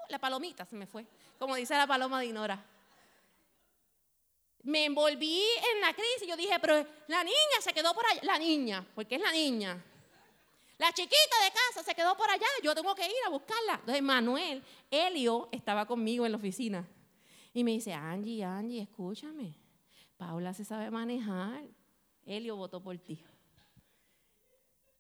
la 0.10 0.20
palomita 0.20 0.66
se 0.66 0.76
me 0.76 0.88
fue, 0.88 1.06
como 1.38 1.56
dice 1.56 1.76
la 1.76 1.86
paloma 1.86 2.20
de 2.20 2.28
Inora. 2.28 2.66
Me 4.64 4.86
envolví 4.86 5.42
en 5.74 5.82
la 5.82 5.94
crisis, 5.94 6.28
yo 6.28 6.36
dije, 6.36 6.60
pero 6.60 6.86
la 7.08 7.24
niña 7.24 7.62
se 7.62 7.72
quedó 7.72 7.94
por 7.94 8.06
allá, 8.06 8.22
la 8.24 8.38
niña, 8.38 8.86
porque 8.96 9.16
es 9.16 9.22
la 9.22 9.32
niña. 9.32 9.84
La 10.80 10.94
chiquita 10.94 11.44
de 11.44 11.52
casa 11.52 11.84
se 11.84 11.94
quedó 11.94 12.16
por 12.16 12.30
allá, 12.30 12.48
yo 12.64 12.74
tengo 12.74 12.96
que 12.96 13.06
ir 13.06 13.14
a 13.28 13.30
buscarla. 13.30 13.76
Entonces 13.82 14.02
Manuel, 14.02 14.64
Elio, 14.90 15.50
estaba 15.52 15.86
conmigo 15.86 16.26
en 16.26 16.32
la 16.32 16.38
oficina. 16.38 16.88
Y 17.54 17.66
me 17.66 17.72
dice, 17.72 17.94
Angie, 17.94 18.46
Angie, 18.46 18.84
escúchame. 18.84 19.56
Paula 20.16 20.54
se 20.54 20.64
sabe 20.64 20.90
manejar. 20.90 21.66
Elio 22.26 22.56
votó 22.56 22.82
por 22.82 22.98
ti. 22.98 23.22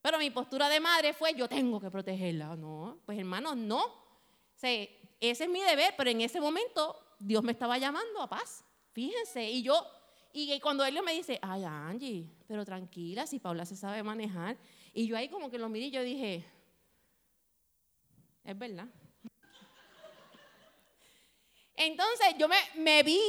Pero 0.01 0.19
mi 0.19 0.29
postura 0.31 0.67
de 0.67 0.81
madre 0.81 1.13
fue, 1.13 1.33
yo 1.33 1.47
tengo 1.47 1.79
que 1.79 1.89
protegerla. 1.89 2.57
No, 2.57 2.99
pues 3.05 3.17
hermanos, 3.17 3.55
no. 3.55 3.81
ese 4.61 4.97
es 5.19 5.49
mi 5.49 5.61
deber, 5.61 5.93
pero 5.95 6.09
en 6.09 6.19
ese 6.19 6.41
momento 6.41 7.15
Dios 7.19 7.41
me 7.41 7.53
estaba 7.53 7.77
llamando 7.77 8.21
a 8.21 8.27
paz. 8.27 8.65
Fíjense, 8.91 9.49
y 9.49 9.63
yo, 9.63 9.81
y 10.33 10.59
cuando 10.59 10.83
Elio 10.83 11.03
me 11.03 11.13
dice, 11.13 11.39
ay 11.41 11.63
Angie, 11.63 12.29
pero 12.47 12.65
tranquila, 12.65 13.25
si 13.25 13.39
Paula 13.39 13.65
se 13.65 13.77
sabe 13.77 14.03
manejar. 14.03 14.57
Y 14.93 15.07
yo 15.07 15.17
ahí 15.17 15.29
como 15.29 15.49
que 15.49 15.57
lo 15.57 15.69
miré 15.69 15.87
y 15.87 15.91
yo 15.91 16.03
dije, 16.03 16.45
es 18.43 18.57
verdad. 18.57 18.87
Entonces 21.75 22.35
yo 22.37 22.47
me, 22.75 23.03
vi 23.03 23.21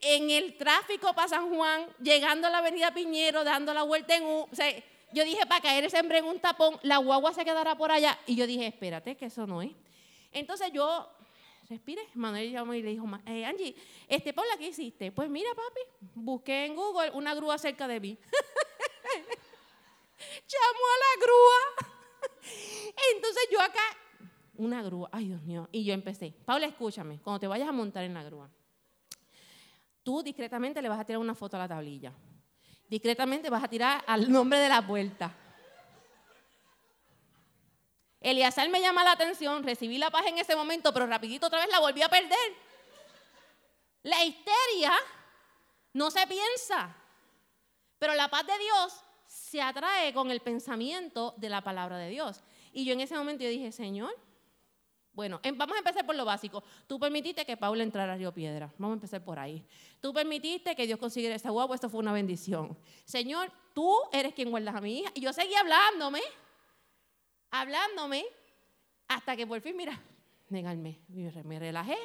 en 0.00 0.30
el 0.30 0.56
tráfico 0.56 1.12
para 1.12 1.28
San 1.28 1.54
Juan, 1.54 1.86
llegando 2.00 2.46
a 2.46 2.50
la 2.50 2.58
avenida 2.58 2.94
Piñero, 2.94 3.44
dando 3.44 3.74
la 3.74 3.82
vuelta 3.82 4.16
en 4.16 4.24
U. 4.24 4.48
O 4.50 4.54
sea, 4.54 4.72
yo 5.12 5.24
dije, 5.24 5.44
para 5.46 5.60
caer 5.60 5.90
siempre 5.90 6.18
en 6.18 6.24
un 6.24 6.40
tapón, 6.40 6.78
la 6.82 6.98
guagua 6.98 7.34
se 7.34 7.44
quedará 7.44 7.76
por 7.76 7.90
allá. 7.90 8.18
Y 8.26 8.34
yo 8.34 8.46
dije, 8.46 8.66
espérate, 8.66 9.16
que 9.16 9.26
eso 9.26 9.46
no 9.46 9.60
es. 9.60 9.72
Entonces 10.32 10.70
yo, 10.72 11.06
respire, 11.68 12.02
Manuel 12.14 12.50
llamó 12.50 12.72
y 12.72 12.82
le 12.82 12.90
dijo, 12.90 13.06
eh, 13.26 13.44
Angie, 13.44 13.74
este, 14.06 14.32
Paula, 14.32 14.56
¿qué 14.58 14.68
hiciste? 14.68 15.12
Pues 15.12 15.28
mira, 15.28 15.50
papi, 15.50 15.80
busqué 16.14 16.64
en 16.64 16.76
Google 16.76 17.10
una 17.10 17.34
grúa 17.34 17.58
cerca 17.58 17.86
de 17.88 18.00
mí. 18.00 18.18
llamó 20.18 20.84
a 20.84 20.98
la 20.98 21.24
grúa. 21.24 21.92
Entonces 23.14 23.48
yo 23.50 23.60
acá, 23.60 23.80
una 24.54 24.82
grúa, 24.82 25.08
ay 25.12 25.28
Dios 25.28 25.42
mío, 25.42 25.68
y 25.72 25.84
yo 25.84 25.94
empecé, 25.94 26.34
Paula, 26.44 26.66
escúchame, 26.66 27.20
cuando 27.20 27.40
te 27.40 27.46
vayas 27.46 27.68
a 27.68 27.72
montar 27.72 28.04
en 28.04 28.14
la 28.14 28.22
grúa, 28.22 28.50
tú 30.02 30.22
discretamente 30.22 30.82
le 30.82 30.88
vas 30.88 31.00
a 31.00 31.04
tirar 31.04 31.20
una 31.20 31.34
foto 31.34 31.56
a 31.56 31.60
la 31.60 31.68
tablilla. 31.68 32.12
Discretamente 32.88 33.50
vas 33.50 33.62
a 33.62 33.68
tirar 33.68 34.02
al 34.06 34.30
nombre 34.32 34.58
de 34.58 34.68
la 34.68 34.86
puerta. 34.86 35.34
Eliazar 38.20 38.68
me 38.68 38.80
llama 38.80 39.04
la 39.04 39.12
atención, 39.12 39.62
recibí 39.62 39.98
la 39.98 40.10
paz 40.10 40.26
en 40.26 40.38
ese 40.38 40.56
momento, 40.56 40.92
pero 40.92 41.06
rapidito 41.06 41.46
otra 41.46 41.60
vez 41.60 41.68
la 41.70 41.80
volví 41.80 42.02
a 42.02 42.08
perder. 42.08 42.56
La 44.02 44.24
histeria 44.24 44.92
no 45.92 46.10
se 46.10 46.26
piensa, 46.26 46.96
pero 47.98 48.14
la 48.14 48.28
paz 48.28 48.46
de 48.46 48.58
Dios 48.58 49.04
se 49.48 49.62
atrae 49.62 50.12
con 50.12 50.30
el 50.30 50.40
pensamiento 50.40 51.34
de 51.38 51.48
la 51.48 51.62
palabra 51.62 51.96
de 51.96 52.10
Dios. 52.10 52.42
Y 52.72 52.84
yo 52.84 52.92
en 52.92 53.00
ese 53.00 53.16
momento 53.16 53.44
yo 53.44 53.50
dije, 53.50 53.72
Señor, 53.72 54.14
bueno, 55.12 55.40
em, 55.42 55.56
vamos 55.56 55.74
a 55.74 55.78
empezar 55.78 56.06
por 56.06 56.14
lo 56.14 56.24
básico. 56.24 56.62
Tú 56.86 57.00
permitiste 57.00 57.44
que 57.44 57.56
Paula 57.56 57.82
entrara 57.82 58.14
a 58.14 58.32
Piedra. 58.32 58.72
Vamos 58.78 58.94
a 58.94 58.98
empezar 58.98 59.24
por 59.24 59.38
ahí. 59.38 59.64
Tú 60.00 60.12
permitiste 60.12 60.76
que 60.76 60.86
Dios 60.86 60.98
consiguiera 60.98 61.34
esa 61.34 61.50
guagua. 61.50 61.74
Esto 61.74 61.88
fue 61.88 62.00
una 62.00 62.12
bendición. 62.12 62.78
Señor, 63.04 63.50
tú 63.74 63.92
eres 64.12 64.34
quien 64.34 64.50
guardas 64.50 64.76
a 64.76 64.80
mi 64.80 65.00
hija. 65.00 65.10
Y 65.14 65.22
yo 65.22 65.32
seguí 65.32 65.54
hablándome, 65.54 66.20
hablándome, 67.50 68.26
hasta 69.08 69.34
que 69.34 69.46
por 69.46 69.60
fin, 69.60 69.76
mira, 69.76 69.98
negarme. 70.50 71.00
Me 71.08 71.58
relajé. 71.58 71.98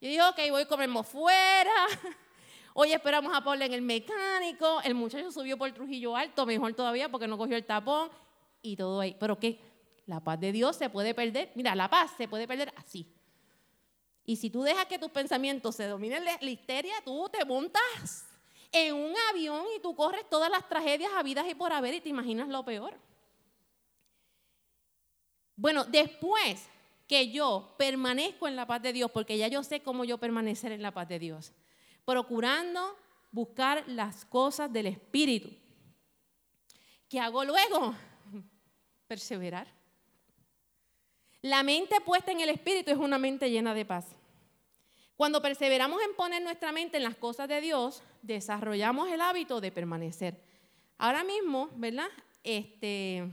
Yo 0.00 0.08
dije, 0.08 0.22
ok, 0.22 0.38
voy 0.50 0.62
a 0.62 0.68
comerme 0.68 1.02
fuera. 1.02 1.86
Hoy 2.74 2.92
esperamos 2.92 3.34
a 3.34 3.44
Paula 3.44 3.66
en 3.66 3.74
el 3.74 3.82
mecánico. 3.82 4.80
El 4.82 4.94
muchacho 4.94 5.30
subió 5.30 5.58
por 5.58 5.70
Trujillo 5.72 6.16
Alto, 6.16 6.46
mejor 6.46 6.72
todavía 6.74 7.10
porque 7.10 7.28
no 7.28 7.36
cogió 7.36 7.56
el 7.56 7.66
tapón 7.66 8.10
y 8.62 8.76
todo 8.76 9.00
ahí. 9.00 9.14
Pero 9.20 9.38
¿qué? 9.38 9.60
La 10.06 10.20
paz 10.20 10.40
de 10.40 10.52
Dios 10.52 10.76
se 10.76 10.88
puede 10.88 11.14
perder. 11.14 11.52
Mira, 11.54 11.74
la 11.74 11.90
paz 11.90 12.12
se 12.16 12.28
puede 12.28 12.48
perder 12.48 12.72
así. 12.76 13.06
Y 14.24 14.36
si 14.36 14.48
tú 14.48 14.62
dejas 14.62 14.86
que 14.86 14.98
tus 14.98 15.10
pensamientos 15.10 15.76
se 15.76 15.86
dominen 15.86 16.24
la 16.24 16.50
histeria, 16.50 16.94
tú 17.04 17.28
te 17.30 17.44
montas 17.44 18.26
en 18.70 18.94
un 18.94 19.14
avión 19.30 19.66
y 19.76 19.80
tú 19.80 19.94
corres 19.94 20.28
todas 20.30 20.50
las 20.50 20.66
tragedias 20.68 21.12
habidas 21.14 21.46
y 21.48 21.54
por 21.54 21.72
haber 21.72 21.94
y 21.94 22.00
te 22.00 22.08
imaginas 22.08 22.48
lo 22.48 22.64
peor. 22.64 22.94
Bueno, 25.56 25.84
después 25.84 26.66
que 27.06 27.30
yo 27.30 27.74
permanezco 27.76 28.48
en 28.48 28.56
la 28.56 28.66
paz 28.66 28.80
de 28.80 28.94
Dios, 28.94 29.10
porque 29.10 29.36
ya 29.36 29.48
yo 29.48 29.62
sé 29.62 29.82
cómo 29.82 30.04
yo 30.04 30.16
permanecer 30.16 30.72
en 30.72 30.80
la 30.80 30.92
paz 30.92 31.08
de 31.08 31.18
Dios 31.18 31.52
procurando 32.04 32.96
buscar 33.30 33.84
las 33.86 34.24
cosas 34.24 34.72
del 34.72 34.86
Espíritu. 34.86 35.50
¿Qué 37.08 37.20
hago 37.20 37.44
luego? 37.44 37.94
Perseverar. 39.06 39.66
La 41.40 41.62
mente 41.62 42.00
puesta 42.00 42.30
en 42.30 42.40
el 42.40 42.50
Espíritu 42.50 42.90
es 42.90 42.98
una 42.98 43.18
mente 43.18 43.50
llena 43.50 43.74
de 43.74 43.84
paz. 43.84 44.06
Cuando 45.16 45.42
perseveramos 45.42 46.00
en 46.02 46.14
poner 46.14 46.42
nuestra 46.42 46.72
mente 46.72 46.96
en 46.96 47.02
las 47.02 47.16
cosas 47.16 47.48
de 47.48 47.60
Dios, 47.60 48.02
desarrollamos 48.22 49.08
el 49.10 49.20
hábito 49.20 49.60
de 49.60 49.72
permanecer. 49.72 50.40
Ahora 50.98 51.24
mismo, 51.24 51.68
¿verdad? 51.76 52.08
Este, 52.44 53.28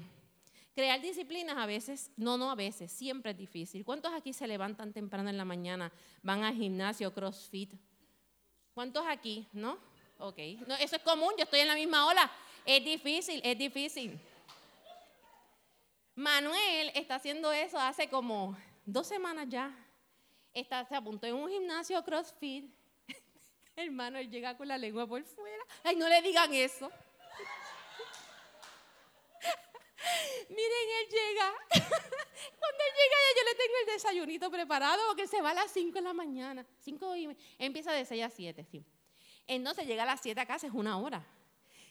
crear 0.74 1.02
disciplinas 1.02 1.58
a 1.58 1.66
veces, 1.66 2.12
no, 2.18 2.38
no 2.38 2.52
a 2.52 2.56
veces, 2.56 2.92
siempre 2.92 3.32
es 3.32 3.38
difícil. 3.38 3.86
¿Cuántos 3.86 4.14
aquí 4.14 4.34
se 4.34 4.48
levantan 4.48 4.94
temprano 4.94 5.30
en 5.30 5.38
la 5.38 5.46
mañana, 5.46 5.92
van 6.22 6.44
al 6.44 6.56
gimnasio, 6.56 7.14
crossfit, 7.14 7.74
¿Cuántos 8.80 9.06
aquí? 9.08 9.46
¿No? 9.52 9.78
Ok. 10.20 10.38
No, 10.66 10.74
eso 10.76 10.96
es 10.96 11.02
común, 11.02 11.34
yo 11.38 11.44
estoy 11.44 11.60
en 11.60 11.68
la 11.68 11.76
misma 11.76 12.08
ola. 12.08 12.32
Es 12.66 12.82
difícil, 12.82 13.42
es 13.44 13.58
difícil. 13.58 14.18
Manuel 16.16 16.90
está 16.96 17.16
haciendo 17.16 17.52
eso 17.52 17.78
hace 17.78 18.08
como 18.08 18.58
dos 18.86 19.06
semanas 19.06 19.48
ya. 19.50 19.76
Está, 20.54 20.86
se 20.86 20.96
apuntó 20.96 21.28
en 21.28 21.36
un 21.36 21.50
gimnasio 21.50 22.02
CrossFit. 22.06 22.74
Hermano, 23.76 24.18
él 24.18 24.32
llega 24.32 24.56
con 24.56 24.70
la 24.70 24.78
lengua 24.78 25.06
por 25.06 25.26
fuera. 25.26 25.66
Ay, 25.84 25.98
no 25.98 26.08
le 26.08 26.22
digan 26.22 26.54
eso. 26.54 26.90
Miren, 30.50 30.88
él 31.00 31.10
llega. 31.10 31.54
Cuando 31.70 32.84
él 32.84 32.94
llega 32.96 33.16
ya 33.26 33.40
yo 33.40 33.44
le 33.44 33.56
tengo 33.56 33.74
el 33.80 33.86
desayunito 33.94 34.52
preparado 34.52 35.02
porque 35.08 35.28
se 35.28 35.42
va 35.42 35.52
a 35.52 35.54
las 35.54 35.72
5 35.72 35.94
de 35.94 36.02
la 36.02 36.14
mañana. 36.14 36.66
5 36.80 37.16
y 37.16 37.38
empieza 37.58 37.92
de 37.92 38.06
6 38.06 38.24
a 38.24 38.30
7, 38.30 38.66
sí. 38.66 38.86
Entonces 39.48 39.88
llega 39.88 40.04
a 40.04 40.06
las 40.06 40.22
7 40.22 40.40
a 40.40 40.46
casa, 40.46 40.68
es 40.68 40.74
una 40.74 40.98
hora. 40.98 41.26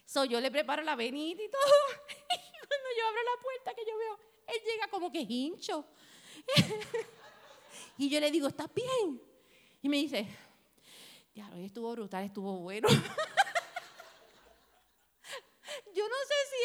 So, 0.05 0.25
yo 0.25 0.41
le 0.41 0.51
preparo 0.51 0.83
la 0.83 0.97
venita 0.97 1.43
y 1.43 1.51
todo. 1.51 1.61
Y 2.61 2.69
cuando 2.69 2.89
yo 2.99 3.07
abro 3.07 3.23
la 3.23 3.43
puerta 3.43 3.75
que 3.75 3.91
yo 3.91 3.97
veo, 3.97 4.19
él 4.47 4.63
llega 4.65 4.89
como 4.89 5.11
que 5.11 5.21
hincho. 5.21 5.87
y 7.99 8.11
yo 8.11 8.21
le 8.21 8.31
digo, 8.31 8.49
¿estás 8.49 8.69
bien? 8.75 9.23
Y 9.81 9.89
me 9.89 9.97
dice, 9.97 10.27
ya, 11.35 11.51
hoy 11.55 11.65
estuvo 11.65 11.91
brutal, 11.93 12.25
estuvo 12.25 12.59
bueno. 12.59 12.89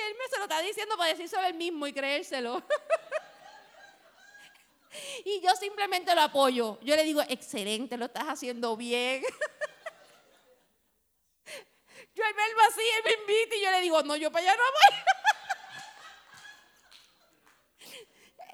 Él 0.08 0.16
me 0.18 0.28
se 0.30 0.38
lo 0.38 0.44
está 0.44 0.62
diciendo 0.62 0.98
para 0.98 1.12
decírselo 1.12 1.46
él 1.46 1.54
mismo 1.54 1.86
y 1.88 1.94
creérselo. 1.94 2.64
y 5.26 5.42
yo 5.42 5.54
simplemente 5.56 6.14
lo 6.16 6.22
apoyo. 6.22 6.80
Yo 6.82 6.96
le 6.96 7.04
digo, 7.04 7.22
excelente, 7.28 7.98
lo 7.98 8.06
estás 8.06 8.26
haciendo 8.26 8.78
bien. 8.78 9.24
yo 12.16 12.24
él 12.24 12.36
me 12.36 12.44
así, 12.64 12.82
él 12.82 13.04
me 13.06 13.12
invita 13.22 13.56
y 13.56 13.62
yo 13.62 13.72
le 13.72 13.82
digo, 13.82 14.02
no, 14.04 14.16
yo 14.16 14.32
para 14.32 14.52
allá 14.52 14.58
no 14.58 14.64
voy. 14.64 15.00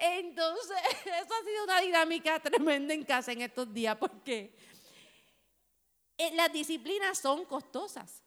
Entonces, 0.00 0.78
eso 1.04 1.34
ha 1.34 1.44
sido 1.44 1.64
una 1.64 1.80
dinámica 1.80 2.40
tremenda 2.40 2.94
en 2.94 3.04
casa 3.04 3.32
en 3.32 3.42
estos 3.42 3.72
días 3.72 3.96
porque 3.96 4.56
eh, 6.16 6.32
las 6.34 6.52
disciplinas 6.52 7.18
son 7.18 7.44
costosas. 7.44 8.22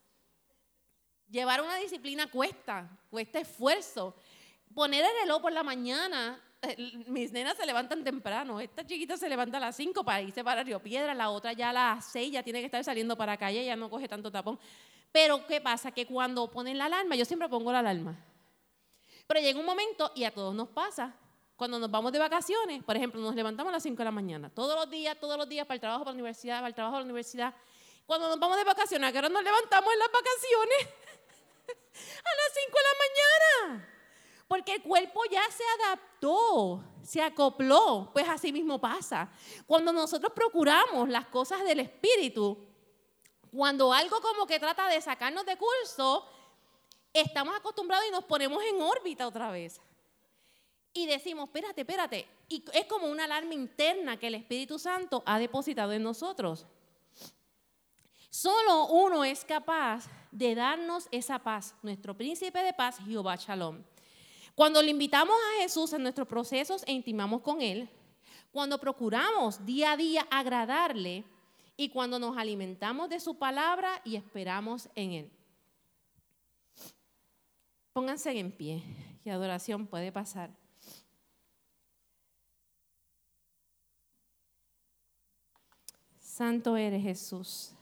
Llevar 1.34 1.63
una 1.63 1.77
disciplina 1.77 2.29
cuesta, 2.29 2.88
cuesta 3.09 3.39
esfuerzo. 3.39 4.13
Poner 4.75 5.03
el 5.03 5.21
reloj 5.21 5.41
por 5.41 5.51
la 5.51 5.63
mañana, 5.63 6.39
eh, 6.61 6.77
mis 7.07 7.31
nenas 7.31 7.57
se 7.57 7.65
levantan 7.65 8.03
temprano. 8.03 8.59
Esta 8.59 8.86
chiquita 8.86 9.17
se 9.17 9.27
levanta 9.27 9.57
a 9.57 9.59
las 9.59 9.75
5 9.75 10.03
para 10.03 10.21
irse 10.21 10.43
para 10.43 10.61
Río 10.61 10.79
Piedra, 10.79 11.15
la 11.15 11.31
otra 11.31 11.51
ya 11.53 11.71
a 11.71 11.73
las 11.73 12.05
6 12.11 12.34
ya 12.34 12.43
tiene 12.43 12.59
que 12.59 12.67
estar 12.67 12.84
saliendo 12.84 13.17
para 13.17 13.36
calle, 13.36 13.65
ya 13.65 13.75
no 13.75 13.89
coge 13.89 14.07
tanto 14.07 14.31
tapón. 14.31 14.59
Pero 15.11 15.43
¿qué 15.47 15.59
pasa? 15.59 15.91
Que 15.91 16.05
cuando 16.05 16.51
ponen 16.51 16.77
la 16.77 16.86
alarma, 16.86 17.15
yo 17.15 17.25
siempre 17.25 17.49
pongo 17.49 17.71
la 17.71 17.79
alarma. 17.79 18.15
Pero 19.25 19.39
llega 19.39 19.59
un 19.59 19.65
momento, 19.65 20.11
y 20.13 20.25
a 20.25 20.31
todos 20.31 20.53
nos 20.53 20.67
pasa, 20.67 21.15
cuando 21.55 21.79
nos 21.79 21.89
vamos 21.89 22.11
de 22.11 22.19
vacaciones, 22.19 22.84
por 22.84 22.95
ejemplo, 22.95 23.19
nos 23.19 23.34
levantamos 23.34 23.71
a 23.71 23.77
las 23.77 23.81
5 23.81 23.97
de 23.97 24.05
la 24.05 24.11
mañana, 24.11 24.51
todos 24.51 24.75
los 24.75 24.88
días, 24.88 25.19
todos 25.19 25.36
los 25.36 25.49
días, 25.49 25.65
para 25.65 25.77
el 25.77 25.81
trabajo, 25.81 26.03
para 26.03 26.11
la 26.11 26.17
universidad, 26.17 26.57
para 26.57 26.67
el 26.67 26.75
trabajo, 26.75 26.93
para 26.93 27.05
la 27.05 27.05
universidad. 27.05 27.55
Cuando 28.05 28.29
nos 28.29 28.38
vamos 28.38 28.55
de 28.55 28.65
vacaciones, 28.65 29.09
¿a 29.09 29.11
qué 29.11 29.17
hora 29.17 29.29
nos 29.29 29.43
levantamos 29.43 29.91
en 29.91 29.97
las 29.97 30.09
vacaciones? 30.11 31.02
a 32.24 32.32
las 32.36 32.53
5 32.53 32.78
de 32.78 32.84
la 32.84 33.70
mañana. 33.70 33.89
Porque 34.47 34.76
el 34.76 34.82
cuerpo 34.84 35.22
ya 35.32 35.43
se 35.49 35.64
adaptó, 35.80 36.84
se 37.01 37.22
acopló. 37.22 38.09
Pues 38.14 38.28
así 38.30 38.51
mismo 38.51 38.80
pasa. 38.80 39.32
Cuando 39.66 39.91
nosotros 39.91 40.32
procuramos 40.34 41.09
las 41.09 41.28
cosas 41.28 41.64
del 41.64 41.80
espíritu, 41.80 42.68
cuando 43.51 43.93
algo 43.93 44.20
como 44.22 44.45
que 44.45 44.59
trata 44.59 44.88
de 44.88 45.01
sacarnos 45.01 45.45
de 45.45 45.57
curso, 45.57 46.28
estamos 47.14 47.55
acostumbrados 47.55 48.05
y 48.07 48.11
nos 48.11 48.26
ponemos 48.26 48.64
en 48.64 48.82
órbita 48.82 49.28
otra 49.28 49.51
vez. 49.51 49.80
Y 50.93 51.07
decimos, 51.07 51.45
espérate, 51.45 51.82
espérate. 51.82 52.28
Y 52.47 52.64
es 52.74 52.86
como 52.86 53.07
una 53.07 53.24
alarma 53.24 53.53
interna 53.53 54.18
que 54.20 54.28
el 54.28 54.36
Espíritu 54.36 54.78
Santo 54.78 55.24
ha 55.26 55.39
depositado 55.39 55.91
en 55.93 56.03
nosotros. 56.03 56.68
Solo 58.30 58.88
uno 58.88 59.24
es 59.24 59.45
capaz 59.45 60.05
de 60.34 60.55
darnos 60.55 61.07
esa 61.11 61.39
paz, 61.39 61.75
nuestro 61.84 62.17
príncipe 62.17 62.59
de 62.59 62.73
paz, 62.73 62.97
Jehová 63.05 63.36
Shalom. 63.36 63.84
Cuando 64.55 64.81
le 64.81 64.91
invitamos 64.91 65.36
a 65.36 65.61
Jesús 65.61 65.93
en 65.93 66.03
nuestros 66.03 66.27
procesos 66.27 66.84
e 66.86 66.91
intimamos 66.91 67.41
con 67.41 67.61
Él, 67.61 67.89
cuando 68.51 68.79
procuramos 68.79 69.65
día 69.65 69.93
a 69.93 69.97
día 69.97 70.27
agradarle 70.29 71.23
y 71.77 71.89
cuando 71.89 72.19
nos 72.19 72.38
alimentamos 72.38 73.09
de 73.09 73.19
su 73.19 73.38
palabra 73.38 74.01
y 74.03 74.15
esperamos 74.15 74.89
en 74.95 75.11
Él. 75.11 75.31
Pónganse 77.93 78.38
en 78.38 78.51
pie 78.51 78.84
y 79.23 79.29
adoración 79.29 79.88
puede 79.88 80.11
pasar. 80.11 80.49
Santo 86.19 86.75
eres 86.75 87.03
Jesús. 87.03 87.73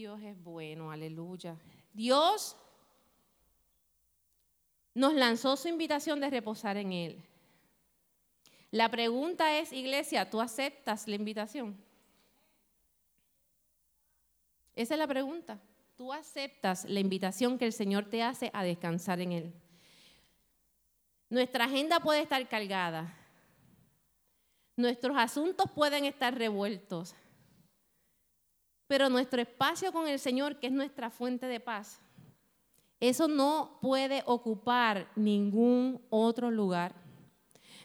Dios 0.00 0.22
es 0.22 0.42
bueno, 0.42 0.90
aleluya. 0.90 1.58
Dios 1.92 2.56
nos 4.94 5.12
lanzó 5.12 5.58
su 5.58 5.68
invitación 5.68 6.20
de 6.20 6.30
reposar 6.30 6.78
en 6.78 6.94
Él. 6.94 7.22
La 8.70 8.88
pregunta 8.88 9.58
es, 9.58 9.74
iglesia, 9.74 10.30
¿tú 10.30 10.40
aceptas 10.40 11.06
la 11.06 11.16
invitación? 11.16 11.76
Esa 14.74 14.94
es 14.94 14.98
la 14.98 15.06
pregunta. 15.06 15.60
¿Tú 15.96 16.14
aceptas 16.14 16.86
la 16.86 17.00
invitación 17.00 17.58
que 17.58 17.66
el 17.66 17.74
Señor 17.74 18.06
te 18.06 18.22
hace 18.22 18.50
a 18.54 18.64
descansar 18.64 19.20
en 19.20 19.32
Él? 19.32 19.52
Nuestra 21.28 21.66
agenda 21.66 22.00
puede 22.00 22.22
estar 22.22 22.48
cargada. 22.48 23.14
Nuestros 24.76 25.14
asuntos 25.18 25.70
pueden 25.72 26.06
estar 26.06 26.34
revueltos. 26.34 27.14
Pero 28.90 29.08
nuestro 29.08 29.40
espacio 29.40 29.92
con 29.92 30.08
el 30.08 30.18
Señor, 30.18 30.58
que 30.58 30.66
es 30.66 30.72
nuestra 30.72 31.10
fuente 31.10 31.46
de 31.46 31.60
paz, 31.60 32.00
eso 32.98 33.28
no 33.28 33.78
puede 33.80 34.24
ocupar 34.26 35.08
ningún 35.14 36.04
otro 36.10 36.50
lugar. 36.50 36.92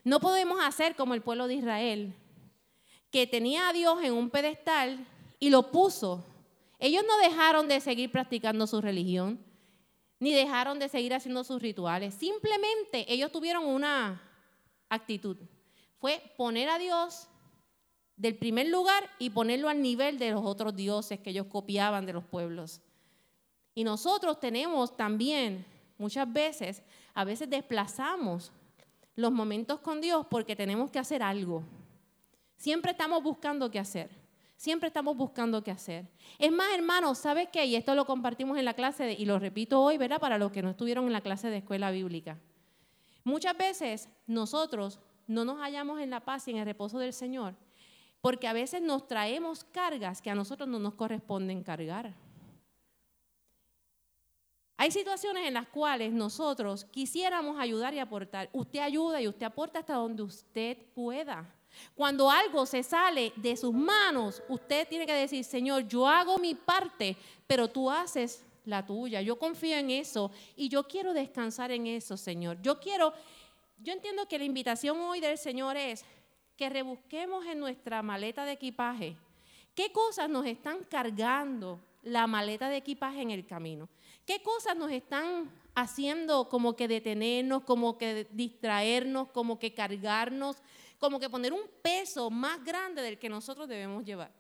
No 0.03 0.19
podemos 0.19 0.57
hacer 0.63 0.95
como 0.95 1.13
el 1.13 1.21
pueblo 1.21 1.47
de 1.47 1.53
Israel, 1.53 2.15
que 3.11 3.27
tenía 3.27 3.69
a 3.69 3.73
Dios 3.73 4.01
en 4.01 4.13
un 4.13 4.31
pedestal 4.31 5.05
y 5.37 5.51
lo 5.51 5.69
puso. 5.69 6.25
Ellos 6.79 7.03
no 7.07 7.19
dejaron 7.19 7.67
de 7.67 7.81
seguir 7.81 8.11
practicando 8.11 8.65
su 8.65 8.81
religión, 8.81 9.39
ni 10.19 10.33
dejaron 10.33 10.79
de 10.79 10.89
seguir 10.89 11.13
haciendo 11.13 11.43
sus 11.43 11.61
rituales. 11.61 12.15
Simplemente 12.15 13.05
ellos 13.13 13.31
tuvieron 13.31 13.63
una 13.63 14.23
actitud. 14.89 15.37
Fue 15.99 16.33
poner 16.35 16.67
a 16.67 16.79
Dios 16.79 17.27
del 18.17 18.37
primer 18.37 18.67
lugar 18.67 19.09
y 19.19 19.29
ponerlo 19.29 19.69
al 19.69 19.81
nivel 19.81 20.17
de 20.17 20.31
los 20.31 20.45
otros 20.45 20.75
dioses 20.75 21.19
que 21.19 21.31
ellos 21.31 21.47
copiaban 21.47 22.05
de 22.05 22.13
los 22.13 22.23
pueblos. 22.23 22.81
Y 23.73 23.83
nosotros 23.83 24.39
tenemos 24.39 24.95
también, 24.95 25.65
muchas 25.97 26.31
veces, 26.31 26.81
a 27.13 27.25
veces 27.25 27.49
desplazamos 27.49 28.51
los 29.15 29.31
momentos 29.31 29.79
con 29.81 29.99
Dios 29.99 30.25
porque 30.29 30.55
tenemos 30.55 30.91
que 30.91 30.99
hacer 30.99 31.21
algo. 31.21 31.63
Siempre 32.55 32.91
estamos 32.91 33.21
buscando 33.21 33.69
qué 33.69 33.79
hacer. 33.79 34.09
Siempre 34.55 34.87
estamos 34.87 35.17
buscando 35.17 35.61
qué 35.61 35.71
hacer. 35.71 36.07
Es 36.39 36.51
más, 36.51 36.67
hermanos, 36.73 37.17
¿sabes 37.17 37.49
qué? 37.51 37.65
Y 37.65 37.75
esto 37.75 37.93
lo 37.93 38.05
compartimos 38.05 38.57
en 38.57 38.63
la 38.63 38.73
clase 38.73 39.13
y 39.13 39.25
lo 39.25 39.37
repito 39.37 39.81
hoy, 39.81 39.97
¿verdad? 39.97 40.21
Para 40.21 40.37
los 40.37 40.53
que 40.53 40.61
no 40.61 40.69
estuvieron 40.69 41.05
en 41.05 41.13
la 41.13 41.19
clase 41.19 41.49
de 41.49 41.57
escuela 41.57 41.91
bíblica. 41.91 42.39
Muchas 43.25 43.57
veces 43.57 44.07
nosotros 44.25 44.99
no 45.27 45.43
nos 45.43 45.59
hallamos 45.59 45.99
en 45.99 46.09
la 46.09 46.21
paz 46.21 46.47
y 46.47 46.51
en 46.51 46.57
el 46.57 46.65
reposo 46.65 46.99
del 46.99 47.11
Señor 47.11 47.55
porque 48.25 48.47
a 48.47 48.53
veces 48.53 48.81
nos 48.81 49.07
traemos 49.07 49.63
cargas 49.65 50.19
que 50.19 50.31
a 50.31 50.33
nosotros 50.33 50.67
no 50.67 50.79
nos 50.79 50.95
corresponden 50.95 51.61
cargar. 51.61 52.11
Hay 54.77 54.89
situaciones 54.89 55.47
en 55.47 55.53
las 55.53 55.67
cuales 55.67 56.11
nosotros 56.11 56.85
quisiéramos 56.85 57.59
ayudar 57.59 57.93
y 57.93 57.99
aportar. 57.99 58.49
Usted 58.51 58.79
ayuda 58.79 59.21
y 59.21 59.27
usted 59.27 59.45
aporta 59.45 59.77
hasta 59.77 59.93
donde 59.93 60.23
usted 60.23 60.75
pueda. 60.95 61.47
Cuando 61.93 62.31
algo 62.31 62.65
se 62.65 62.81
sale 62.81 63.31
de 63.35 63.55
sus 63.55 63.75
manos, 63.75 64.41
usted 64.49 64.87
tiene 64.87 65.05
que 65.05 65.13
decir, 65.13 65.43
Señor, 65.43 65.87
yo 65.87 66.07
hago 66.07 66.39
mi 66.39 66.55
parte, 66.55 67.15
pero 67.45 67.67
tú 67.67 67.91
haces 67.91 68.43
la 68.63 68.83
tuya. 68.83 69.21
Yo 69.21 69.37
confío 69.37 69.77
en 69.77 69.91
eso 69.91 70.31
y 70.55 70.67
yo 70.67 70.87
quiero 70.87 71.13
descansar 71.13 71.69
en 71.69 71.85
eso, 71.85 72.17
Señor. 72.17 72.59
Yo 72.63 72.79
quiero, 72.79 73.13
yo 73.77 73.93
entiendo 73.93 74.27
que 74.27 74.39
la 74.39 74.45
invitación 74.45 74.99
hoy 74.99 75.19
del 75.19 75.37
Señor 75.37 75.77
es, 75.77 76.03
que 76.55 76.69
rebusquemos 76.69 77.45
en 77.45 77.59
nuestra 77.59 78.01
maleta 78.01 78.45
de 78.45 78.53
equipaje 78.53 79.17
qué 79.75 79.91
cosas 79.91 80.29
nos 80.29 80.45
están 80.45 80.83
cargando 80.85 81.79
la 82.01 82.27
maleta 82.27 82.69
de 82.69 82.77
equipaje 82.77 83.21
en 83.21 83.31
el 83.31 83.45
camino. 83.45 83.89
¿Qué 84.25 84.41
cosas 84.41 84.75
nos 84.77 84.91
están 84.91 85.51
haciendo 85.75 86.47
como 86.49 86.75
que 86.75 86.87
detenernos, 86.87 87.63
como 87.63 87.97
que 87.97 88.27
distraernos, 88.31 89.29
como 89.29 89.59
que 89.59 89.73
cargarnos, 89.73 90.57
como 90.97 91.19
que 91.19 91.29
poner 91.29 91.51
un 91.51 91.67
peso 91.81 92.29
más 92.29 92.63
grande 92.63 93.01
del 93.01 93.19
que 93.19 93.27
nosotros 93.27 93.67
debemos 93.67 94.05
llevar? 94.05 94.31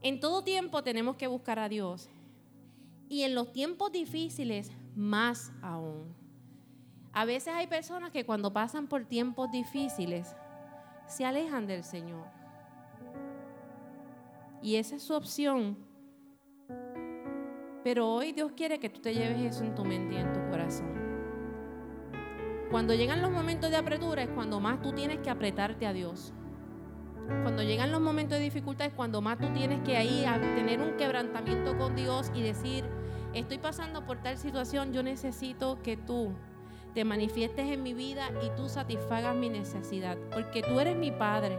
En 0.00 0.20
todo 0.20 0.42
tiempo 0.42 0.82
tenemos 0.82 1.16
que 1.16 1.26
buscar 1.26 1.58
a 1.58 1.68
Dios 1.68 2.08
y 3.08 3.22
en 3.22 3.34
los 3.34 3.52
tiempos 3.52 3.92
difíciles 3.92 4.70
más 4.94 5.52
aún. 5.62 6.17
A 7.12 7.24
veces 7.24 7.54
hay 7.54 7.66
personas 7.66 8.10
que 8.10 8.24
cuando 8.24 8.52
pasan 8.52 8.86
por 8.86 9.04
tiempos 9.04 9.50
difíciles 9.50 10.36
se 11.06 11.24
alejan 11.24 11.66
del 11.66 11.84
Señor. 11.84 12.26
Y 14.62 14.76
esa 14.76 14.96
es 14.96 15.02
su 15.02 15.14
opción. 15.14 15.76
Pero 17.84 18.08
hoy 18.08 18.32
Dios 18.32 18.52
quiere 18.56 18.78
que 18.78 18.90
tú 18.90 19.00
te 19.00 19.14
lleves 19.14 19.40
eso 19.40 19.64
en 19.64 19.74
tu 19.74 19.84
mente 19.84 20.14
y 20.14 20.18
en 20.18 20.32
tu 20.32 20.40
corazón. 20.50 20.92
Cuando 22.70 22.92
llegan 22.92 23.22
los 23.22 23.30
momentos 23.30 23.70
de 23.70 23.76
apretura 23.76 24.22
es 24.22 24.28
cuando 24.28 24.60
más 24.60 24.82
tú 24.82 24.92
tienes 24.92 25.20
que 25.20 25.30
apretarte 25.30 25.86
a 25.86 25.92
Dios. 25.92 26.34
Cuando 27.42 27.62
llegan 27.62 27.92
los 27.92 28.00
momentos 28.00 28.38
de 28.38 28.44
dificultad 28.44 28.88
es 28.88 28.92
cuando 28.92 29.22
más 29.22 29.38
tú 29.38 29.48
tienes 29.54 29.80
que 29.82 29.96
ahí 29.96 30.24
tener 30.54 30.80
un 30.80 30.96
quebrantamiento 30.96 31.76
con 31.78 31.94
Dios 31.94 32.30
y 32.34 32.42
decir, 32.42 32.84
estoy 33.32 33.58
pasando 33.58 34.04
por 34.04 34.18
tal 34.22 34.36
situación, 34.36 34.92
yo 34.92 35.02
necesito 35.02 35.80
que 35.82 35.96
tú 35.96 36.32
te 36.94 37.04
manifiestes 37.04 37.66
en 37.70 37.82
mi 37.82 37.94
vida 37.94 38.30
y 38.44 38.50
tú 38.56 38.68
satisfagas 38.68 39.34
mi 39.36 39.48
necesidad, 39.48 40.16
porque 40.32 40.62
tú 40.62 40.80
eres 40.80 40.96
mi 40.96 41.10
Padre. 41.10 41.58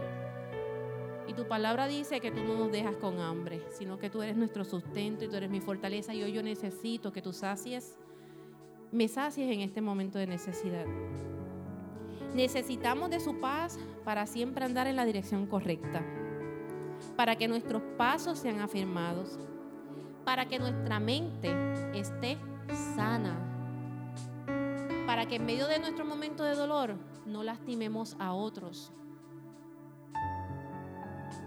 Y 1.26 1.32
tu 1.34 1.46
palabra 1.46 1.86
dice 1.86 2.20
que 2.20 2.32
tú 2.32 2.42
no 2.42 2.54
nos 2.54 2.72
dejas 2.72 2.96
con 2.96 3.20
hambre, 3.20 3.62
sino 3.70 3.98
que 3.98 4.10
tú 4.10 4.22
eres 4.22 4.36
nuestro 4.36 4.64
sustento 4.64 5.24
y 5.24 5.28
tú 5.28 5.36
eres 5.36 5.48
mi 5.48 5.60
fortaleza 5.60 6.12
y 6.12 6.22
hoy 6.22 6.32
yo 6.32 6.42
necesito 6.42 7.12
que 7.12 7.22
tú 7.22 7.32
sacies, 7.32 7.96
me 8.90 9.06
sacies 9.06 9.52
en 9.52 9.60
este 9.60 9.80
momento 9.80 10.18
de 10.18 10.26
necesidad. 10.26 10.86
Necesitamos 12.34 13.10
de 13.10 13.20
su 13.20 13.40
paz 13.40 13.78
para 14.04 14.26
siempre 14.26 14.64
andar 14.64 14.86
en 14.86 14.96
la 14.96 15.04
dirección 15.04 15.46
correcta, 15.46 16.04
para 17.16 17.36
que 17.36 17.48
nuestros 17.48 17.82
pasos 17.96 18.38
sean 18.38 18.60
afirmados, 18.60 19.38
para 20.24 20.46
que 20.46 20.58
nuestra 20.58 20.98
mente 21.00 21.50
esté 21.94 22.38
sana, 22.94 23.49
para 25.10 25.26
que 25.26 25.34
en 25.34 25.44
medio 25.44 25.66
de 25.66 25.80
nuestro 25.80 26.04
momento 26.04 26.44
de 26.44 26.54
dolor 26.54 26.94
no 27.26 27.42
lastimemos 27.42 28.14
a 28.20 28.32
otros. 28.32 28.92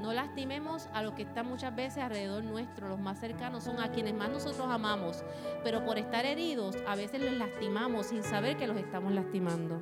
No 0.02 0.12
lastimemos 0.12 0.90
a 0.92 1.02
los 1.02 1.14
que 1.14 1.22
están 1.22 1.48
muchas 1.48 1.74
veces 1.74 2.04
alrededor 2.04 2.44
nuestro, 2.44 2.90
los 2.90 3.00
más 3.00 3.22
cercanos 3.22 3.64
son 3.64 3.80
a 3.80 3.90
quienes 3.90 4.16
más 4.16 4.30
nosotros 4.30 4.68
amamos, 4.70 5.24
pero 5.64 5.86
por 5.86 5.98
estar 5.98 6.26
heridos 6.26 6.76
a 6.86 6.98
veces 6.98 7.22
les 7.22 7.38
lastimamos 7.38 8.08
sin 8.08 8.22
saber 8.22 8.58
que 8.58 8.68
los 8.68 8.76
estamos 8.76 9.14
lastimando, 9.14 9.80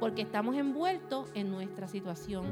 porque 0.00 0.20
estamos 0.20 0.54
envueltos 0.56 1.30
en 1.32 1.50
nuestra 1.50 1.88
situación. 1.88 2.44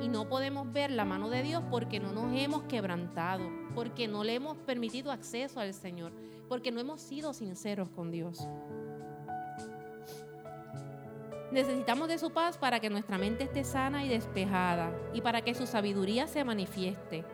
Y 0.00 0.06
no 0.06 0.28
podemos 0.28 0.72
ver 0.72 0.92
la 0.92 1.04
mano 1.04 1.30
de 1.30 1.42
Dios 1.42 1.64
porque 1.68 1.98
no 1.98 2.12
nos 2.12 2.32
hemos 2.32 2.62
quebrantado, 2.62 3.50
porque 3.74 4.06
no 4.06 4.22
le 4.22 4.36
hemos 4.36 4.56
permitido 4.58 5.10
acceso 5.10 5.58
al 5.58 5.74
Señor, 5.74 6.12
porque 6.48 6.70
no 6.70 6.78
hemos 6.78 7.00
sido 7.00 7.32
sinceros 7.32 7.88
con 7.88 8.12
Dios. 8.12 8.48
Necesitamos 11.50 12.08
de 12.08 12.18
su 12.18 12.30
paz 12.30 12.58
para 12.58 12.78
que 12.78 12.90
nuestra 12.90 13.16
mente 13.16 13.44
esté 13.44 13.64
sana 13.64 14.04
y 14.04 14.08
despejada 14.08 14.92
y 15.14 15.22
para 15.22 15.42
que 15.42 15.54
su 15.54 15.66
sabiduría 15.66 16.26
se 16.26 16.44
manifieste. 16.44 17.24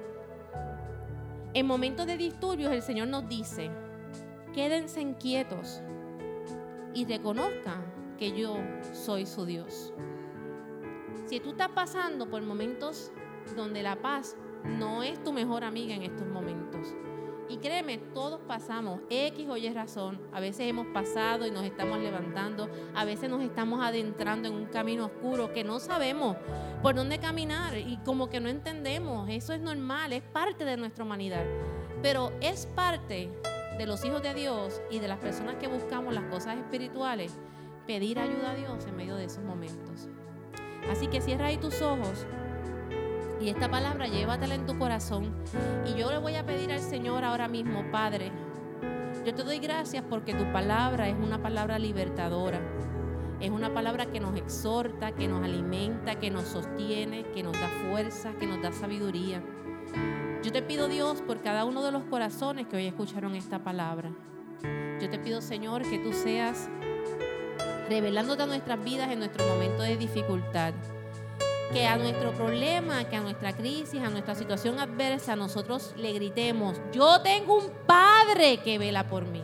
En 1.53 1.67
momentos 1.67 2.07
de 2.07 2.17
disturbios 2.17 2.73
el 2.73 2.83
Señor 2.83 3.09
nos 3.09 3.29
dice, 3.29 3.71
quédense 4.53 5.01
inquietos 5.01 5.81
y 6.95 7.05
reconozcan 7.07 7.85
que 8.17 8.39
yo 8.39 8.57
soy 8.93 9.27
su 9.27 9.47
Dios. 9.47 9.93
Si 11.27 11.41
tú 11.41 11.51
estás 11.51 11.71
pasando 11.71 12.31
por 12.31 12.43
momentos 12.43 13.11
donde 13.57 13.83
la 13.83 13.97
paz 13.97 14.37
no 14.65 15.03
es 15.03 15.23
tu 15.25 15.33
mejor 15.33 15.65
amiga 15.65 15.95
en 15.95 16.03
estos 16.03 16.27
momentos, 16.29 16.95
y 17.49 17.59
créeme, 17.59 17.99
todos 17.99 18.41
pasamos 18.47 19.01
X 19.11 19.49
o 19.49 19.57
Y 19.57 19.69
razón. 19.71 20.21
A 20.33 20.41
veces 20.41 20.69
hemos 20.69 20.87
pasado 20.89 21.47
y 21.47 21.51
nos 21.51 21.65
estamos 21.65 21.99
levantando. 21.99 22.69
A 22.95 23.05
veces 23.05 23.29
nos 23.31 23.43
estamos 23.43 23.83
adentrando 23.83 24.49
en 24.49 24.55
un 24.55 24.67
camino 24.67 25.07
oscuro 25.07 25.53
que 25.53 25.65
no 25.65 25.81
sabemos 25.81 26.37
por 26.83 26.95
dónde 26.95 27.19
caminar 27.19 27.77
y 27.77 27.99
como 28.05 28.29
que 28.29 28.41
no 28.41 28.49
entendemos. 28.49 29.29
Eso 29.29 29.53
es 29.53 29.61
normal, 29.61 30.13
es 30.13 30.23
parte 30.23 30.65
de 30.65 30.77
nuestra 30.77 31.05
humanidad. 31.05 31.45
Pero 32.03 32.33
es 32.41 32.67
parte 32.67 33.31
de 33.79 33.87
los 33.87 34.05
hijos 34.05 34.23
de 34.23 34.35
Dios 34.35 34.81
y 34.91 34.99
de 34.99 35.09
las 35.09 35.19
personas 35.19 35.57
que 35.57 35.69
buscamos 35.69 36.15
las 36.15 36.25
cosas 36.25 36.57
espirituales 36.57 37.37
pedir 37.87 38.19
ayuda 38.19 38.53
a 38.53 38.55
Dios 38.55 38.85
en 38.87 38.97
medio 38.97 39.17
de 39.17 39.25
esos 39.25 39.45
momentos. 39.45 40.09
Así 40.91 41.07
que 41.07 41.21
cierra 41.21 41.47
ahí 41.47 41.57
tus 41.57 41.81
ojos 41.83 42.27
y 43.41 43.49
esta 43.49 43.70
palabra 43.70 44.07
llévatela 44.07 44.55
en 44.55 44.66
tu 44.66 44.78
corazón. 44.78 45.32
Y 45.87 45.99
yo 45.99 46.11
le 46.11 46.18
voy 46.18 46.37
a 46.37 46.47
pedir 46.47 46.72
al 46.72 46.80
Señor 46.80 47.24
ahora 47.24 47.49
mismo, 47.49 47.85
Padre, 47.91 48.32
yo 49.24 49.35
te 49.35 49.43
doy 49.43 49.59
gracias 49.59 50.05
porque 50.09 50.35
tu 50.35 50.51
palabra 50.53 51.09
es 51.09 51.16
una 51.16 51.43
palabra 51.43 51.78
libertadora. 51.78 52.61
Es 53.41 53.51
una 53.51 53.74
palabra 53.74 54.07
que 54.07 54.20
nos 54.20 54.37
exhorta, 54.37 55.12
que 55.12 55.28
nos 55.28 55.45
alimenta, 55.45 56.18
que 56.18 56.30
nos 56.30 56.45
sostiene, 56.45 57.24
que 57.35 57.43
nos 57.43 57.53
da 57.53 57.68
fuerza, 57.68 58.32
que 58.39 58.47
nos 58.47 58.62
da 58.62 58.72
sabiduría. 58.72 59.43
Yo 60.43 60.53
te 60.53 60.62
pido 60.62 60.89
Dios 60.89 61.20
por 61.22 61.43
cada 61.43 61.64
uno 61.64 61.82
de 61.82 61.91
los 61.91 62.05
corazones 62.05 62.66
que 62.66 62.76
hoy 62.76 62.87
escucharon 62.87 63.35
esta 63.35 63.64
palabra. 63.64 64.11
Yo 65.01 65.11
te 65.11 65.18
pido 65.18 65.41
Señor 65.41 65.82
que 65.82 65.99
tú 65.99 66.12
seas 66.12 66.68
revelándote 67.89 68.45
a 68.45 68.47
nuestras 68.47 68.82
vidas 68.82 69.11
en 69.11 69.18
nuestro 69.18 69.47
momento 69.47 69.82
de 69.82 69.97
dificultad 69.97 70.72
que 71.73 71.87
a 71.87 71.97
nuestro 71.97 72.33
problema, 72.33 73.09
que 73.09 73.17
a 73.17 73.21
nuestra 73.21 73.53
crisis, 73.53 74.01
a 74.01 74.11
nuestra 74.11 74.35
situación 74.35 74.79
adversa, 74.79 75.37
nosotros 75.37 75.95
le 75.97 76.12
gritemos, 76.12 76.81
yo 76.93 77.21
tengo 77.23 77.57
un 77.57 77.71
Padre 77.87 78.59
que 78.59 78.79
vela 78.79 79.09
por 79.09 79.25
mí. 79.25 79.43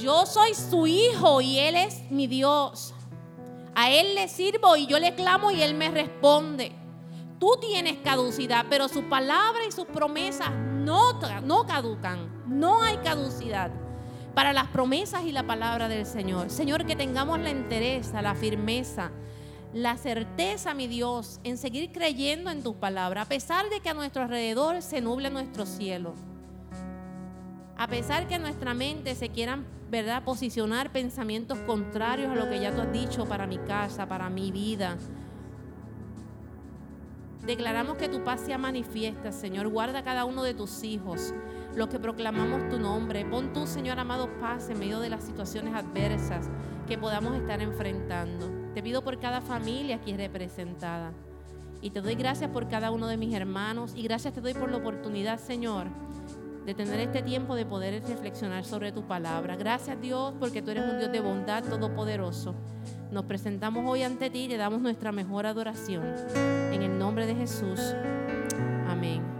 Yo 0.00 0.26
soy 0.26 0.54
su 0.54 0.86
hijo 0.86 1.40
y 1.40 1.58
Él 1.58 1.76
es 1.76 2.10
mi 2.10 2.26
Dios. 2.26 2.94
A 3.74 3.90
Él 3.90 4.14
le 4.14 4.28
sirvo 4.28 4.76
y 4.76 4.86
yo 4.86 4.98
le 4.98 5.14
clamo 5.14 5.50
y 5.50 5.62
Él 5.62 5.74
me 5.74 5.90
responde. 5.90 6.72
Tú 7.38 7.58
tienes 7.60 7.98
caducidad, 7.98 8.66
pero 8.70 8.88
su 8.88 9.04
palabra 9.08 9.64
y 9.68 9.72
sus 9.72 9.86
promesas 9.86 10.50
no, 10.52 11.18
no 11.42 11.66
caducan. 11.66 12.42
No 12.46 12.82
hay 12.82 12.96
caducidad 12.98 13.70
para 14.34 14.52
las 14.52 14.68
promesas 14.68 15.24
y 15.24 15.32
la 15.32 15.42
palabra 15.42 15.88
del 15.88 16.06
Señor. 16.06 16.50
Señor, 16.50 16.86
que 16.86 16.96
tengamos 16.96 17.38
la 17.40 17.50
entereza, 17.50 18.22
la 18.22 18.34
firmeza, 18.34 19.10
la 19.74 19.96
certeza, 19.96 20.74
mi 20.74 20.86
Dios, 20.86 21.40
en 21.44 21.56
seguir 21.56 21.92
creyendo 21.92 22.50
en 22.50 22.62
tu 22.62 22.76
palabra, 22.76 23.22
a 23.22 23.26
pesar 23.26 23.70
de 23.70 23.80
que 23.80 23.88
a 23.88 23.94
nuestro 23.94 24.22
alrededor 24.22 24.82
se 24.82 25.00
nuble 25.00 25.30
nuestro 25.30 25.64
cielo. 25.64 26.14
A 27.76 27.88
pesar 27.88 28.28
que 28.28 28.38
nuestra 28.38 28.74
mente 28.74 29.14
se 29.14 29.30
quieran, 29.30 29.66
¿verdad?, 29.90 30.24
posicionar 30.24 30.92
pensamientos 30.92 31.58
contrarios 31.60 32.30
a 32.30 32.34
lo 32.34 32.48
que 32.50 32.60
ya 32.60 32.74
tú 32.74 32.82
has 32.82 32.92
dicho 32.92 33.24
para 33.24 33.46
mi 33.46 33.58
casa, 33.58 34.06
para 34.06 34.28
mi 34.28 34.52
vida. 34.52 34.98
Declaramos 37.46 37.96
que 37.96 38.08
tu 38.08 38.22
paz 38.22 38.40
sea 38.42 38.58
manifiesta, 38.58 39.32
Señor. 39.32 39.68
Guarda 39.68 40.04
cada 40.04 40.26
uno 40.26 40.44
de 40.44 40.54
tus 40.54 40.84
hijos, 40.84 41.34
los 41.74 41.88
que 41.88 41.98
proclamamos 41.98 42.68
tu 42.68 42.78
nombre. 42.78 43.24
Pon 43.24 43.52
tú, 43.52 43.66
Señor 43.66 43.98
amado, 43.98 44.28
paz 44.38 44.68
en 44.68 44.78
medio 44.78 45.00
de 45.00 45.08
las 45.08 45.24
situaciones 45.24 45.74
adversas 45.74 46.48
que 46.86 46.98
podamos 46.98 47.34
estar 47.34 47.60
enfrentando. 47.60 48.61
Te 48.74 48.82
pido 48.82 49.02
por 49.02 49.18
cada 49.18 49.40
familia 49.40 49.96
aquí 49.96 50.16
representada. 50.16 51.12
Y 51.80 51.90
te 51.90 52.00
doy 52.00 52.14
gracias 52.14 52.50
por 52.50 52.68
cada 52.68 52.90
uno 52.90 53.06
de 53.06 53.16
mis 53.16 53.34
hermanos. 53.34 53.92
Y 53.96 54.02
gracias 54.02 54.32
te 54.34 54.40
doy 54.40 54.54
por 54.54 54.70
la 54.70 54.78
oportunidad, 54.78 55.38
Señor, 55.38 55.88
de 56.64 56.74
tener 56.74 57.00
este 57.00 57.22
tiempo 57.22 57.54
de 57.56 57.66
poder 57.66 58.02
reflexionar 58.06 58.64
sobre 58.64 58.92
tu 58.92 59.02
palabra. 59.02 59.56
Gracias, 59.56 60.00
Dios, 60.00 60.32
porque 60.38 60.62
tú 60.62 60.70
eres 60.70 60.84
un 60.90 60.98
Dios 60.98 61.10
de 61.10 61.20
bondad 61.20 61.64
todopoderoso. 61.64 62.54
Nos 63.10 63.24
presentamos 63.24 63.84
hoy 63.86 64.04
ante 64.04 64.30
ti 64.30 64.44
y 64.44 64.48
le 64.48 64.56
damos 64.56 64.80
nuestra 64.80 65.12
mejor 65.12 65.44
adoración. 65.44 66.04
En 66.72 66.82
el 66.82 66.98
nombre 66.98 67.26
de 67.26 67.34
Jesús. 67.34 67.80
Amén. 68.88 69.31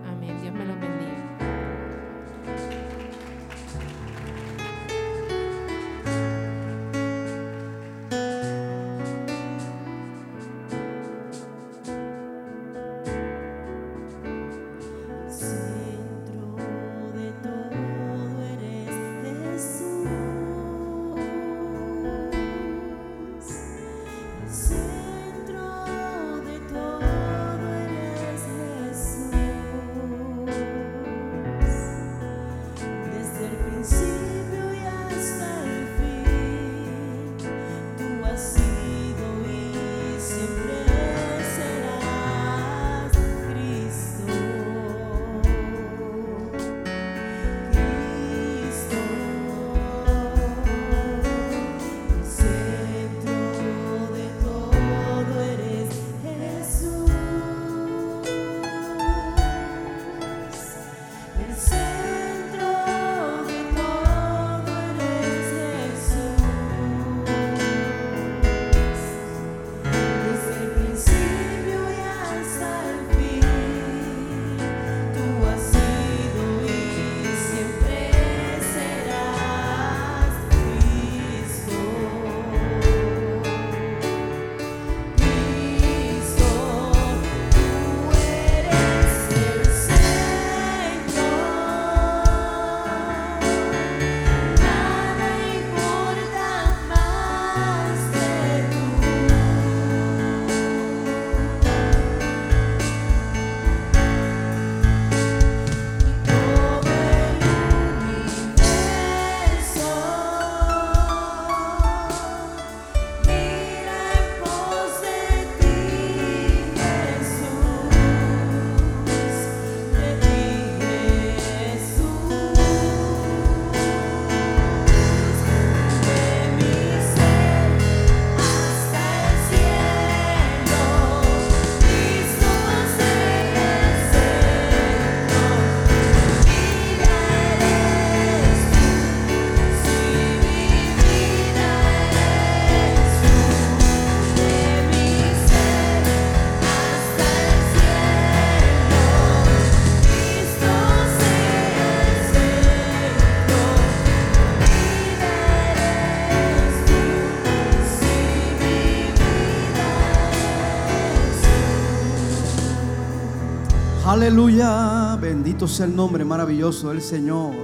Aleluya, 164.22 165.18
bendito 165.20 165.66
sea 165.66 165.84
el 165.84 165.96
nombre 165.96 166.24
maravilloso 166.24 166.90
del 166.90 167.02
Señor. 167.02 167.56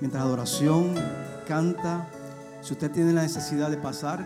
Mientras 0.00 0.22
adoración 0.22 0.94
canta, 1.44 2.06
si 2.62 2.74
usted 2.74 2.88
tiene 2.92 3.12
la 3.12 3.22
necesidad 3.22 3.68
de 3.68 3.78
pasar, 3.78 4.24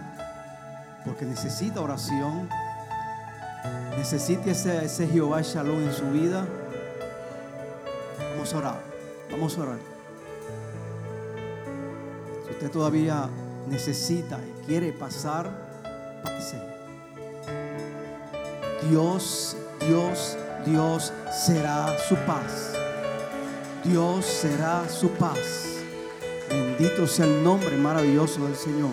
porque 1.06 1.24
necesita 1.24 1.80
oración, 1.80 2.46
necesita 3.96 4.50
ese, 4.50 4.84
ese 4.84 5.08
Jehová 5.08 5.40
Shalom 5.40 5.78
en 5.78 5.94
su 5.94 6.10
vida, 6.10 6.46
vamos 8.34 8.52
a 8.52 8.58
orar, 8.58 8.82
vamos 9.30 9.56
a 9.56 9.62
orar. 9.62 9.78
Si 12.44 12.50
usted 12.50 12.70
todavía 12.70 13.30
necesita 13.66 14.38
y 14.46 14.66
quiere 14.66 14.92
pasar, 14.92 15.50
pase. 16.22 16.60
Dios, 18.90 19.56
Dios, 19.80 20.36
Dios 20.64 21.12
será 21.46 21.96
su 22.08 22.16
paz. 22.26 22.74
Dios 23.84 24.26
será 24.26 24.88
su 24.88 25.08
paz. 25.10 25.78
Bendito 26.48 27.06
sea 27.06 27.26
el 27.26 27.42
nombre 27.42 27.76
maravilloso 27.76 28.44
del 28.44 28.56
Señor. 28.56 28.90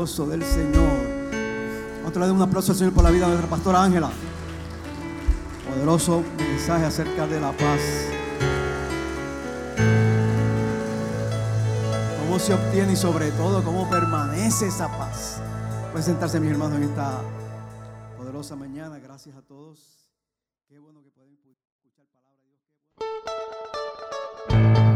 Del 0.00 0.42
Señor. 0.42 0.98
Otra 2.06 2.22
vez 2.22 2.30
un 2.32 2.40
aplauso 2.40 2.72
al 2.72 2.78
Señor 2.78 2.94
por 2.94 3.04
la 3.04 3.10
vida 3.10 3.26
de 3.26 3.32
nuestra 3.32 3.50
pastora 3.50 3.82
Ángela. 3.82 4.10
Poderoso 5.68 6.24
mensaje 6.38 6.86
acerca 6.86 7.26
de 7.26 7.38
la 7.38 7.52
paz. 7.52 7.80
Cómo 12.18 12.38
se 12.38 12.54
obtiene 12.54 12.94
y 12.94 12.96
sobre 12.96 13.30
todo 13.32 13.62
cómo 13.62 13.90
permanece 13.90 14.68
esa 14.68 14.88
paz. 14.96 15.42
Pueden 15.90 16.06
sentarse 16.06 16.40
mis 16.40 16.50
hermanos 16.50 16.78
en 16.78 16.84
esta 16.84 17.20
poderosa 18.16 18.56
mañana. 18.56 18.98
Gracias 19.00 19.36
a 19.36 19.42
todos. 19.42 20.08
Qué 20.66 20.78
bueno 20.78 21.02
que 21.02 21.10
pueden 21.10 21.34
escuchar 21.34 22.06
palabra 22.06 22.46
de 22.46 22.56
Dios. 22.56 23.59